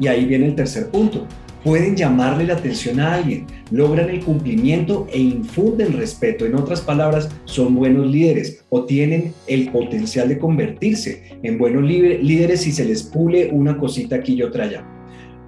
Y 0.00 0.06
ahí 0.08 0.24
viene 0.24 0.46
el 0.46 0.54
tercer 0.54 0.90
punto. 0.90 1.26
Pueden 1.64 1.94
llamarle 1.94 2.46
la 2.46 2.54
atención 2.54 3.00
a 3.00 3.14
alguien, 3.14 3.46
logran 3.70 4.08
el 4.08 4.24
cumplimiento 4.24 5.06
e 5.12 5.18
infunden 5.18 5.92
respeto. 5.92 6.46
En 6.46 6.54
otras 6.54 6.80
palabras, 6.80 7.28
son 7.44 7.74
buenos 7.74 8.06
líderes 8.06 8.64
o 8.70 8.84
tienen 8.84 9.34
el 9.46 9.70
potencial 9.70 10.28
de 10.28 10.38
convertirse 10.38 11.38
en 11.42 11.58
buenos 11.58 11.82
líderes 11.84 12.62
si 12.62 12.72
se 12.72 12.86
les 12.86 13.02
pule 13.02 13.50
una 13.52 13.76
cosita 13.76 14.16
aquí 14.16 14.34
y 14.34 14.42
otra 14.42 14.64
allá. 14.64 14.86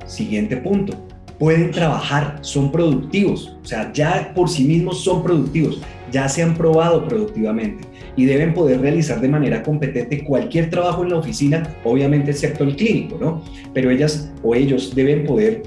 Siguiente 0.04 0.58
punto 0.58 0.94
pueden 1.42 1.72
trabajar, 1.72 2.38
son 2.42 2.70
productivos, 2.70 3.56
o 3.60 3.66
sea, 3.66 3.92
ya 3.92 4.32
por 4.32 4.48
sí 4.48 4.64
mismos 4.64 5.02
son 5.02 5.24
productivos, 5.24 5.80
ya 6.12 6.28
se 6.28 6.40
han 6.40 6.54
probado 6.54 7.04
productivamente 7.04 7.82
y 8.16 8.26
deben 8.26 8.54
poder 8.54 8.80
realizar 8.80 9.20
de 9.20 9.28
manera 9.28 9.60
competente 9.62 10.22
cualquier 10.22 10.70
trabajo 10.70 11.02
en 11.02 11.10
la 11.10 11.16
oficina, 11.16 11.74
obviamente 11.82 12.30
excepto 12.30 12.62
el 12.62 12.76
clínico, 12.76 13.18
¿no? 13.20 13.42
Pero 13.74 13.90
ellas 13.90 14.32
o 14.44 14.54
ellos 14.54 14.94
deben 14.94 15.24
poder 15.24 15.64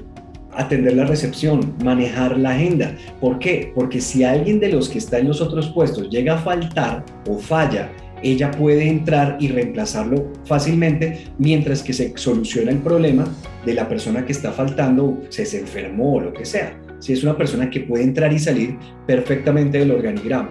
atender 0.56 0.94
la 0.94 1.04
recepción, 1.04 1.74
manejar 1.84 2.38
la 2.38 2.50
agenda. 2.50 2.96
¿Por 3.20 3.38
qué? 3.38 3.72
Porque 3.74 4.00
si 4.00 4.24
alguien 4.24 4.60
de 4.60 4.70
los 4.70 4.88
que 4.88 4.98
está 4.98 5.18
en 5.18 5.28
los 5.28 5.40
otros 5.40 5.68
puestos 5.68 6.10
llega 6.10 6.34
a 6.34 6.38
faltar 6.38 7.04
o 7.28 7.38
falla, 7.38 7.90
ella 8.22 8.50
puede 8.50 8.88
entrar 8.88 9.36
y 9.40 9.48
reemplazarlo 9.48 10.32
fácilmente 10.44 11.26
mientras 11.38 11.82
que 11.82 11.92
se 11.92 12.12
soluciona 12.16 12.70
el 12.70 12.78
problema 12.78 13.24
de 13.64 13.74
la 13.74 13.88
persona 13.88 14.24
que 14.24 14.32
está 14.32 14.52
faltando, 14.52 15.22
se, 15.28 15.42
enfermó 15.58 16.14
o 16.14 16.20
lo 16.20 16.32
que 16.32 16.44
sea. 16.44 16.78
Si 16.98 17.12
es 17.12 17.22
una 17.22 17.36
persona 17.36 17.68
que 17.68 17.80
puede 17.80 18.04
entrar 18.04 18.32
y 18.32 18.38
salir 18.38 18.78
perfectamente 19.06 19.78
del 19.78 19.90
organigrama. 19.90 20.50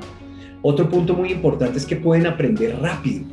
Otro 0.62 0.89
punto 0.89 1.14
muy 1.14 1.32
importante 1.32 1.78
es 1.78 1.86
que 1.86 1.95
pueden 1.95 2.28
aprender 2.28 2.78
rápido, 2.80 3.26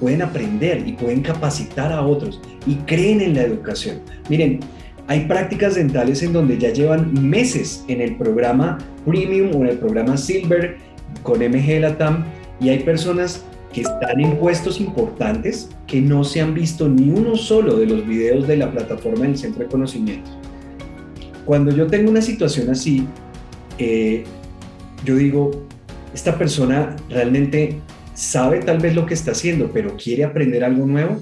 pueden 0.00 0.22
aprender 0.22 0.82
y 0.86 0.92
pueden 0.92 1.20
capacitar 1.20 1.92
a 1.92 2.02
otros 2.02 2.40
y 2.66 2.74
creen 2.74 3.20
en 3.20 3.34
la 3.34 3.42
educación. 3.42 4.00
Miren, 4.28 4.60
hay 5.08 5.26
prácticas 5.26 5.74
dentales 5.74 6.22
en 6.22 6.32
donde 6.32 6.58
ya 6.58 6.72
llevan 6.72 7.12
meses 7.28 7.84
en 7.88 8.00
el 8.00 8.16
programa 8.16 8.78
Premium 9.04 9.54
o 9.54 9.62
en 9.62 9.68
el 9.68 9.78
programa 9.78 10.16
Silver 10.16 10.76
con 11.22 11.40
MG 11.40 11.80
Latam 11.80 12.24
y 12.60 12.68
hay 12.68 12.80
personas 12.80 13.44
que 13.72 13.82
están 13.82 14.20
en 14.20 14.36
puestos 14.36 14.80
importantes 14.80 15.68
que 15.86 16.00
no 16.00 16.24
se 16.24 16.40
han 16.40 16.54
visto 16.54 16.88
ni 16.88 17.10
uno 17.10 17.36
solo 17.36 17.76
de 17.76 17.86
los 17.86 18.06
videos 18.06 18.46
de 18.46 18.58
la 18.58 18.70
plataforma 18.70 19.24
del 19.24 19.36
Centro 19.36 19.64
de 19.64 19.70
Conocimiento. 19.70 20.30
Cuando 21.44 21.74
yo 21.74 21.86
tengo 21.86 22.10
una 22.10 22.22
situación 22.22 22.70
así, 22.70 23.06
eh, 23.78 24.24
yo 25.04 25.16
digo, 25.16 25.50
esta 26.14 26.38
persona 26.38 26.94
realmente 27.08 27.80
sabe 28.14 28.60
tal 28.60 28.78
vez 28.78 28.94
lo 28.94 29.06
que 29.06 29.14
está 29.14 29.32
haciendo, 29.32 29.70
pero 29.72 29.96
quiere 29.96 30.24
aprender 30.24 30.62
algo 30.62 30.86
nuevo, 30.86 31.20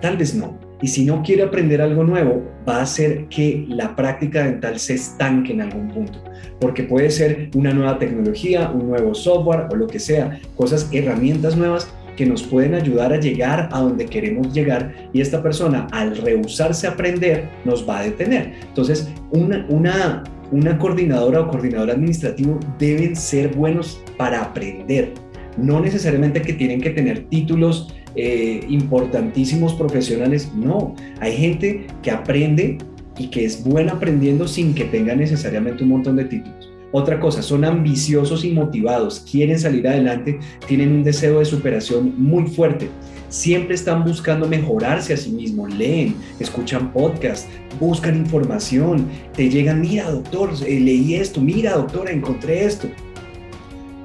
tal 0.00 0.16
vez 0.16 0.34
no. 0.34 0.69
Y 0.82 0.88
si 0.88 1.04
no 1.04 1.22
quiere 1.22 1.42
aprender 1.42 1.82
algo 1.82 2.04
nuevo, 2.04 2.42
va 2.68 2.78
a 2.78 2.82
hacer 2.82 3.26
que 3.28 3.64
la 3.68 3.94
práctica 3.94 4.44
dental 4.44 4.78
se 4.78 4.94
estanque 4.94 5.52
en 5.52 5.60
algún 5.60 5.88
punto, 5.88 6.22
porque 6.58 6.84
puede 6.84 7.10
ser 7.10 7.50
una 7.54 7.72
nueva 7.72 7.98
tecnología, 7.98 8.70
un 8.70 8.88
nuevo 8.88 9.14
software 9.14 9.66
o 9.70 9.76
lo 9.76 9.86
que 9.86 9.98
sea, 9.98 10.40
cosas, 10.56 10.88
herramientas 10.92 11.56
nuevas 11.56 11.92
que 12.16 12.26
nos 12.26 12.42
pueden 12.42 12.74
ayudar 12.74 13.12
a 13.12 13.20
llegar 13.20 13.68
a 13.72 13.80
donde 13.80 14.06
queremos 14.06 14.52
llegar 14.52 14.94
y 15.12 15.20
esta 15.20 15.42
persona 15.42 15.86
al 15.90 16.16
rehusarse 16.16 16.86
a 16.86 16.90
aprender 16.90 17.48
nos 17.64 17.88
va 17.88 18.00
a 18.00 18.02
detener. 18.04 18.52
Entonces, 18.68 19.08
una, 19.30 19.64
una, 19.68 20.24
una 20.50 20.78
coordinadora 20.78 21.40
o 21.40 21.48
coordinador 21.48 21.90
administrativo 21.90 22.58
deben 22.78 23.16
ser 23.16 23.54
buenos 23.54 24.02
para 24.16 24.42
aprender, 24.42 25.14
no 25.56 25.80
necesariamente 25.80 26.42
que 26.42 26.52
tienen 26.52 26.80
que 26.80 26.90
tener 26.90 27.24
títulos 27.28 27.94
eh, 28.16 28.64
importantísimos 28.68 29.74
profesionales, 29.74 30.50
no, 30.54 30.94
hay 31.20 31.36
gente 31.36 31.86
que 32.02 32.10
aprende 32.10 32.78
y 33.18 33.28
que 33.28 33.44
es 33.44 33.62
buena 33.62 33.92
aprendiendo 33.92 34.48
sin 34.48 34.74
que 34.74 34.84
tenga 34.84 35.14
necesariamente 35.14 35.84
un 35.84 35.90
montón 35.90 36.16
de 36.16 36.24
títulos. 36.24 36.70
Otra 36.92 37.20
cosa, 37.20 37.40
son 37.40 37.64
ambiciosos 37.64 38.44
y 38.44 38.50
motivados, 38.50 39.20
quieren 39.20 39.60
salir 39.60 39.86
adelante, 39.86 40.40
tienen 40.66 40.92
un 40.92 41.04
deseo 41.04 41.38
de 41.38 41.44
superación 41.44 42.14
muy 42.16 42.48
fuerte. 42.48 42.88
Siempre 43.28 43.76
están 43.76 44.02
buscando 44.02 44.48
mejorarse 44.48 45.14
a 45.14 45.16
sí 45.16 45.30
mismos, 45.30 45.72
leen, 45.72 46.16
escuchan 46.40 46.92
podcasts, 46.92 47.46
buscan 47.78 48.16
información, 48.16 49.06
te 49.36 49.48
llegan, 49.48 49.80
mira 49.80 50.10
doctor, 50.10 50.50
eh, 50.66 50.80
leí 50.80 51.14
esto, 51.14 51.40
mira 51.40 51.74
doctora, 51.74 52.10
encontré 52.10 52.64
esto. 52.64 52.88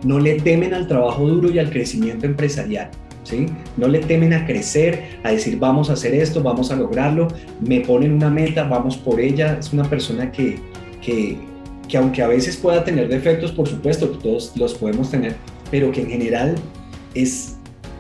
No 0.04 0.20
le 0.20 0.36
temen 0.42 0.76
al 0.76 0.88
trabajo 0.88 1.28
duro 1.28 1.50
y 1.50 1.58
al 1.58 1.72
crecimiento 1.72 2.28
empresarial. 2.28 2.92
No 3.78 3.88
le 3.88 4.00
temen 4.00 4.34
a 4.34 4.46
crecer, 4.46 5.20
a 5.24 5.32
decir 5.32 5.58
vamos 5.60 5.90
a 5.90 5.94
hacer 5.94 6.14
esto, 6.14 6.42
vamos 6.44 6.72
a 6.72 6.76
lograrlo, 6.76 7.28
me 7.62 7.82
ponen 7.82 8.14
una 8.14 8.30
meta, 8.30 8.64
vamos 8.64 8.98
por 8.98 9.20
ella. 9.20 9.58
Es 9.60 9.74
una 9.74 9.84
persona 9.84 10.32
que, 10.32 10.60
que, 11.02 11.38
que 11.88 11.98
aunque 11.98 12.22
a 12.22 12.28
veces 12.28 12.58
pueda 12.58 12.84
tener 12.84 13.08
defectos, 13.08 13.52
por 13.52 13.68
supuesto, 13.68 14.10
todos 14.10 14.54
los 14.56 14.74
podemos 14.74 15.12
tener, 15.12 15.36
pero 15.72 15.92
que 15.92 16.02
en 16.02 16.10
general 16.10 16.56
es 17.14 17.58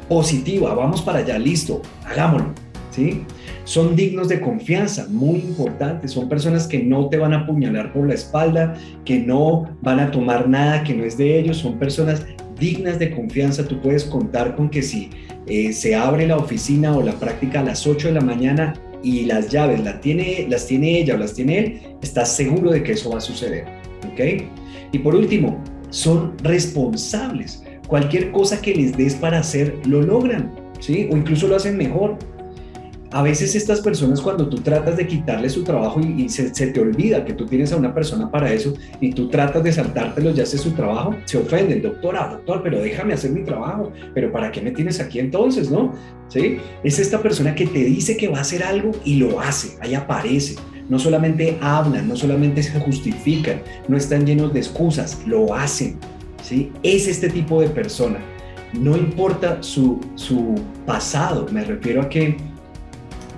positiva, 0.07 0.73
vamos 0.73 1.01
para 1.01 1.19
allá, 1.19 1.39
listo, 1.39 1.81
hagámoslo, 2.05 2.49
¿sí? 2.91 3.23
Son 3.63 3.95
dignos 3.95 4.27
de 4.27 4.39
confianza, 4.39 5.07
muy 5.09 5.39
importantes, 5.39 6.11
son 6.11 6.29
personas 6.29 6.67
que 6.67 6.83
no 6.83 7.09
te 7.09 7.17
van 7.17 7.33
a 7.33 7.39
apuñalar 7.39 7.91
por 7.91 8.07
la 8.07 8.13
espalda, 8.13 8.75
que 9.03 9.17
no 9.17 9.75
van 9.81 9.99
a 9.99 10.11
tomar 10.11 10.47
nada 10.47 10.83
que 10.83 10.93
no 10.93 11.03
es 11.03 11.17
de 11.17 11.39
ellos, 11.39 11.57
son 11.57 11.79
personas 11.79 12.23
dignas 12.59 12.99
de 12.99 13.11
confianza, 13.11 13.67
tú 13.67 13.81
puedes 13.81 14.03
contar 14.05 14.55
con 14.55 14.69
que 14.69 14.81
si 14.81 15.09
eh, 15.47 15.73
se 15.73 15.95
abre 15.95 16.27
la 16.27 16.37
oficina 16.37 16.95
o 16.95 17.01
la 17.01 17.13
práctica 17.13 17.59
a 17.59 17.63
las 17.63 17.85
8 17.85 18.09
de 18.09 18.13
la 18.13 18.21
mañana 18.21 18.73
y 19.03 19.25
las 19.25 19.49
llaves 19.49 19.83
las 19.83 20.01
tiene, 20.01 20.47
las 20.49 20.65
tiene 20.65 20.99
ella 20.99 21.15
o 21.15 21.17
las 21.17 21.33
tiene 21.33 21.59
él, 21.59 21.81
estás 22.01 22.35
seguro 22.35 22.71
de 22.71 22.83
que 22.83 22.93
eso 22.93 23.11
va 23.11 23.17
a 23.19 23.21
suceder. 23.21 23.65
¿Ok? 24.11 24.43
Y 24.91 24.99
por 24.99 25.15
último, 25.15 25.61
son 25.89 26.37
responsables. 26.39 27.63
Cualquier 27.87 28.31
cosa 28.31 28.61
que 28.61 28.73
les 28.73 28.97
des 28.97 29.15
para 29.15 29.39
hacer, 29.39 29.75
lo 29.85 30.01
logran, 30.01 30.51
¿sí? 30.79 31.07
O 31.11 31.17
incluso 31.17 31.47
lo 31.47 31.55
hacen 31.55 31.77
mejor 31.77 32.17
a 33.15 33.21
veces 33.21 33.55
estas 33.55 33.79
personas 33.79 34.19
cuando 34.19 34.49
tú 34.49 34.57
tratas 34.57 34.97
de 34.97 35.07
quitarle 35.07 35.49
su 35.49 35.63
trabajo 35.63 36.01
y, 36.01 36.27
se, 36.27 36.49
te 36.49 36.81
olvida 36.81 37.23
que 37.23 37.31
tú 37.31 37.45
tienes 37.45 37.71
a 37.71 37.77
una 37.77 37.93
persona 37.93 38.29
para 38.29 38.51
eso 38.51 38.73
y 38.99 39.13
tú 39.13 39.29
tratas 39.29 39.63
de 39.63 39.71
saltártelo 39.71 40.31
y 40.31 40.41
hace 40.41 40.57
su 40.57 40.71
trabajo, 40.71 41.15
se 41.23 41.37
ofenden, 41.37 41.81
doctora, 41.81 42.27
doctor, 42.27 42.61
pero 42.61 42.81
déjame 42.81 43.13
hacer 43.13 43.31
mi 43.31 43.45
trabajo, 43.45 43.93
pero 44.13 44.33
¿para 44.33 44.51
qué 44.51 44.61
me 44.61 44.71
tienes 44.71 44.99
aquí 44.99 45.19
entonces, 45.19 45.71
no? 45.71 45.93
¿Sí? 46.27 46.57
Es 46.83 46.99
esta 46.99 47.21
persona 47.21 47.55
que 47.55 47.67
te 47.67 47.85
dice 47.85 48.17
que 48.17 48.27
va 48.27 48.39
a 48.39 48.41
hacer 48.41 48.61
algo 48.63 48.91
y 49.05 49.15
lo 49.15 49.39
hace, 49.39 49.77
ahí 49.79 49.95
aparece. 49.95 50.55
No 50.89 50.99
solamente 50.99 51.57
hablan, 51.61 52.09
no 52.09 52.17
solamente 52.17 52.61
se 52.63 52.77
justifican, 52.81 53.61
no 53.87 53.95
están 53.95 54.25
llenos 54.25 54.51
de 54.51 54.59
excusas, 54.59 55.21
lo 55.25 55.55
hacen. 55.55 55.97
¿sí? 56.43 56.69
Es 56.83 57.07
este 57.07 57.29
tipo 57.29 57.61
de 57.61 57.69
persona. 57.69 58.19
No 58.73 58.97
importa 58.97 59.63
su, 59.63 60.01
su 60.15 60.55
pasado, 60.85 61.47
me 61.49 61.63
refiero 61.63 62.01
a 62.01 62.09
que 62.09 62.35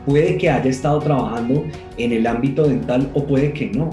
Puede 0.08 0.38
que 0.38 0.50
haya 0.50 0.70
estado 0.70 1.00
trabajando 1.00 1.66
en 1.98 2.14
el 2.14 2.26
ámbito 2.28 2.66
dental 2.66 3.12
o 3.14 3.26
puede 3.26 3.52
que 3.52 3.68
no. 3.68 3.90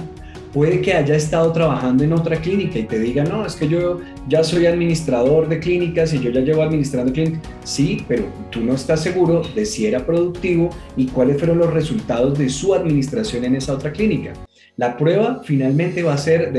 Puede 0.52 0.80
que 0.80 0.94
haya 0.94 1.16
estado 1.16 1.50
trabajando 1.50 2.04
en 2.04 2.12
otra 2.12 2.36
clínica 2.36 2.78
y 2.78 2.84
te 2.84 3.00
diga, 3.00 3.24
no, 3.24 3.44
es 3.44 3.56
que 3.56 3.66
yo 3.66 3.98
ya 4.28 4.44
soy 4.44 4.66
administrador 4.66 5.48
de 5.48 5.58
clínicas 5.58 6.14
y 6.14 6.20
yo 6.20 6.30
ya 6.30 6.42
llevo 6.42 6.62
administrando 6.62 7.12
clínicas. 7.12 7.42
Sí, 7.64 8.04
pero 8.06 8.26
tú 8.50 8.60
no 8.60 8.74
estás 8.74 9.02
seguro 9.02 9.42
de 9.56 9.66
si 9.66 9.86
era 9.86 10.06
productivo 10.06 10.70
y 10.96 11.06
cuáles 11.06 11.36
fueron 11.36 11.58
los 11.58 11.72
resultados 11.72 12.38
de 12.38 12.48
su 12.48 12.72
administración 12.74 13.44
en 13.44 13.56
esa 13.56 13.74
otra 13.74 13.90
clínica. 13.90 14.34
La 14.76 14.96
prueba 14.96 15.42
finalmente 15.42 16.04
va 16.04 16.14
a 16.14 16.18
ser 16.18 16.52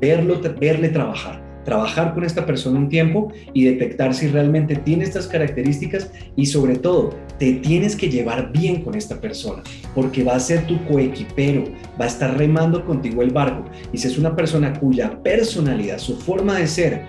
verlo, 0.00 0.40
verle 0.58 0.88
trabajar 0.88 1.49
trabajar 1.64 2.14
con 2.14 2.24
esta 2.24 2.46
persona 2.46 2.78
un 2.78 2.88
tiempo 2.88 3.32
y 3.52 3.64
detectar 3.64 4.14
si 4.14 4.28
realmente 4.28 4.76
tiene 4.76 5.04
estas 5.04 5.26
características 5.26 6.10
y 6.36 6.46
sobre 6.46 6.76
todo 6.76 7.14
te 7.38 7.54
tienes 7.54 7.96
que 7.96 8.08
llevar 8.08 8.52
bien 8.52 8.82
con 8.82 8.94
esta 8.94 9.20
persona 9.20 9.62
porque 9.94 10.24
va 10.24 10.36
a 10.36 10.40
ser 10.40 10.66
tu 10.66 10.82
coequipero, 10.86 11.64
va 12.00 12.04
a 12.04 12.08
estar 12.08 12.36
remando 12.36 12.84
contigo 12.84 13.22
el 13.22 13.30
barco 13.30 13.64
y 13.92 13.98
si 13.98 14.08
es 14.08 14.18
una 14.18 14.34
persona 14.34 14.72
cuya 14.78 15.22
personalidad, 15.22 15.98
su 15.98 16.16
forma 16.16 16.58
de 16.58 16.66
ser 16.66 17.02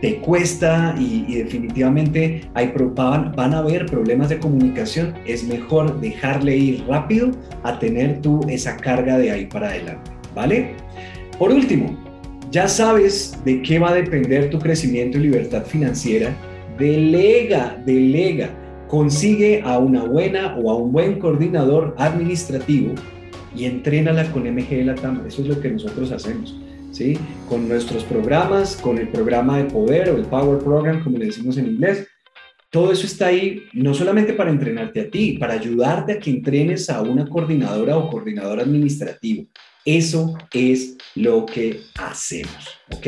te 0.00 0.16
cuesta 0.16 0.94
y, 0.98 1.34
definitivamente 1.34 2.42
hay, 2.54 2.72
van, 2.94 3.54
a 3.54 3.58
haber 3.58 3.86
problemas 3.86 4.30
de 4.30 4.38
comunicación, 4.38 5.14
es 5.26 5.44
mejor 5.44 6.00
dejarle 6.00 6.56
ir 6.56 6.84
rápido 6.86 7.30
a 7.62 7.78
tener 7.78 8.20
tú 8.22 8.40
esa 8.48 8.76
carga 8.76 9.18
de 9.18 9.30
ahí 9.30 9.46
para 9.46 9.68
adelante, 9.68 10.10
¿vale? 10.34 10.74
Por 11.38 11.52
último, 11.52 11.96
ya 12.50 12.66
sabes 12.66 13.38
de 13.44 13.62
qué 13.62 13.78
va 13.78 13.90
a 13.90 13.94
depender 13.94 14.50
tu 14.50 14.58
crecimiento 14.58 15.18
y 15.18 15.22
libertad 15.22 15.64
financiera. 15.64 16.34
Delega, 16.78 17.80
delega. 17.86 18.50
Consigue 18.88 19.62
a 19.64 19.78
una 19.78 20.02
buena 20.02 20.56
o 20.56 20.70
a 20.70 20.76
un 20.76 20.90
buen 20.90 21.20
coordinador 21.20 21.94
administrativo 21.96 22.94
y 23.54 23.66
entrénala 23.66 24.30
con 24.32 24.42
MG 24.42 24.84
Latam. 24.84 25.24
Eso 25.26 25.42
es 25.42 25.48
lo 25.48 25.60
que 25.60 25.70
nosotros 25.70 26.10
hacemos. 26.10 26.58
¿sí? 26.90 27.16
Con 27.48 27.68
nuestros 27.68 28.02
programas, 28.02 28.76
con 28.76 28.98
el 28.98 29.08
programa 29.08 29.58
de 29.58 29.64
poder 29.64 30.10
o 30.10 30.16
el 30.16 30.24
Power 30.24 30.58
Program, 30.58 31.04
como 31.04 31.18
le 31.18 31.26
decimos 31.26 31.56
en 31.56 31.66
inglés. 31.66 32.08
Todo 32.70 32.92
eso 32.92 33.06
está 33.06 33.26
ahí 33.26 33.62
no 33.72 33.94
solamente 33.94 34.32
para 34.32 34.50
entrenarte 34.50 35.00
a 35.00 35.10
ti, 35.10 35.36
para 35.38 35.54
ayudarte 35.54 36.12
a 36.12 36.18
que 36.18 36.30
entrenes 36.30 36.90
a 36.90 37.02
una 37.02 37.28
coordinadora 37.28 37.96
o 37.96 38.10
coordinador 38.10 38.60
administrativo. 38.60 39.46
Eso 39.84 40.36
es 40.52 40.96
lo 41.14 41.46
que 41.46 41.82
hacemos, 41.96 42.68
¿ok? 42.92 43.06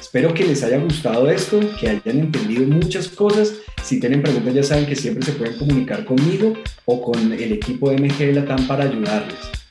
Espero 0.00 0.34
que 0.34 0.44
les 0.44 0.62
haya 0.62 0.78
gustado 0.78 1.30
esto, 1.30 1.60
que 1.80 1.88
hayan 1.88 2.18
entendido 2.18 2.66
muchas 2.66 3.08
cosas. 3.08 3.54
Si 3.82 4.00
tienen 4.00 4.22
preguntas 4.22 4.54
ya 4.54 4.62
saben 4.62 4.86
que 4.86 4.96
siempre 4.96 5.24
se 5.24 5.32
pueden 5.32 5.56
comunicar 5.58 6.04
conmigo 6.04 6.54
o 6.84 7.02
con 7.02 7.32
el 7.32 7.52
equipo 7.52 7.90
de 7.90 7.98
MG 7.98 8.34
Latam 8.34 8.66
para 8.66 8.84
ayudarles. 8.84 9.65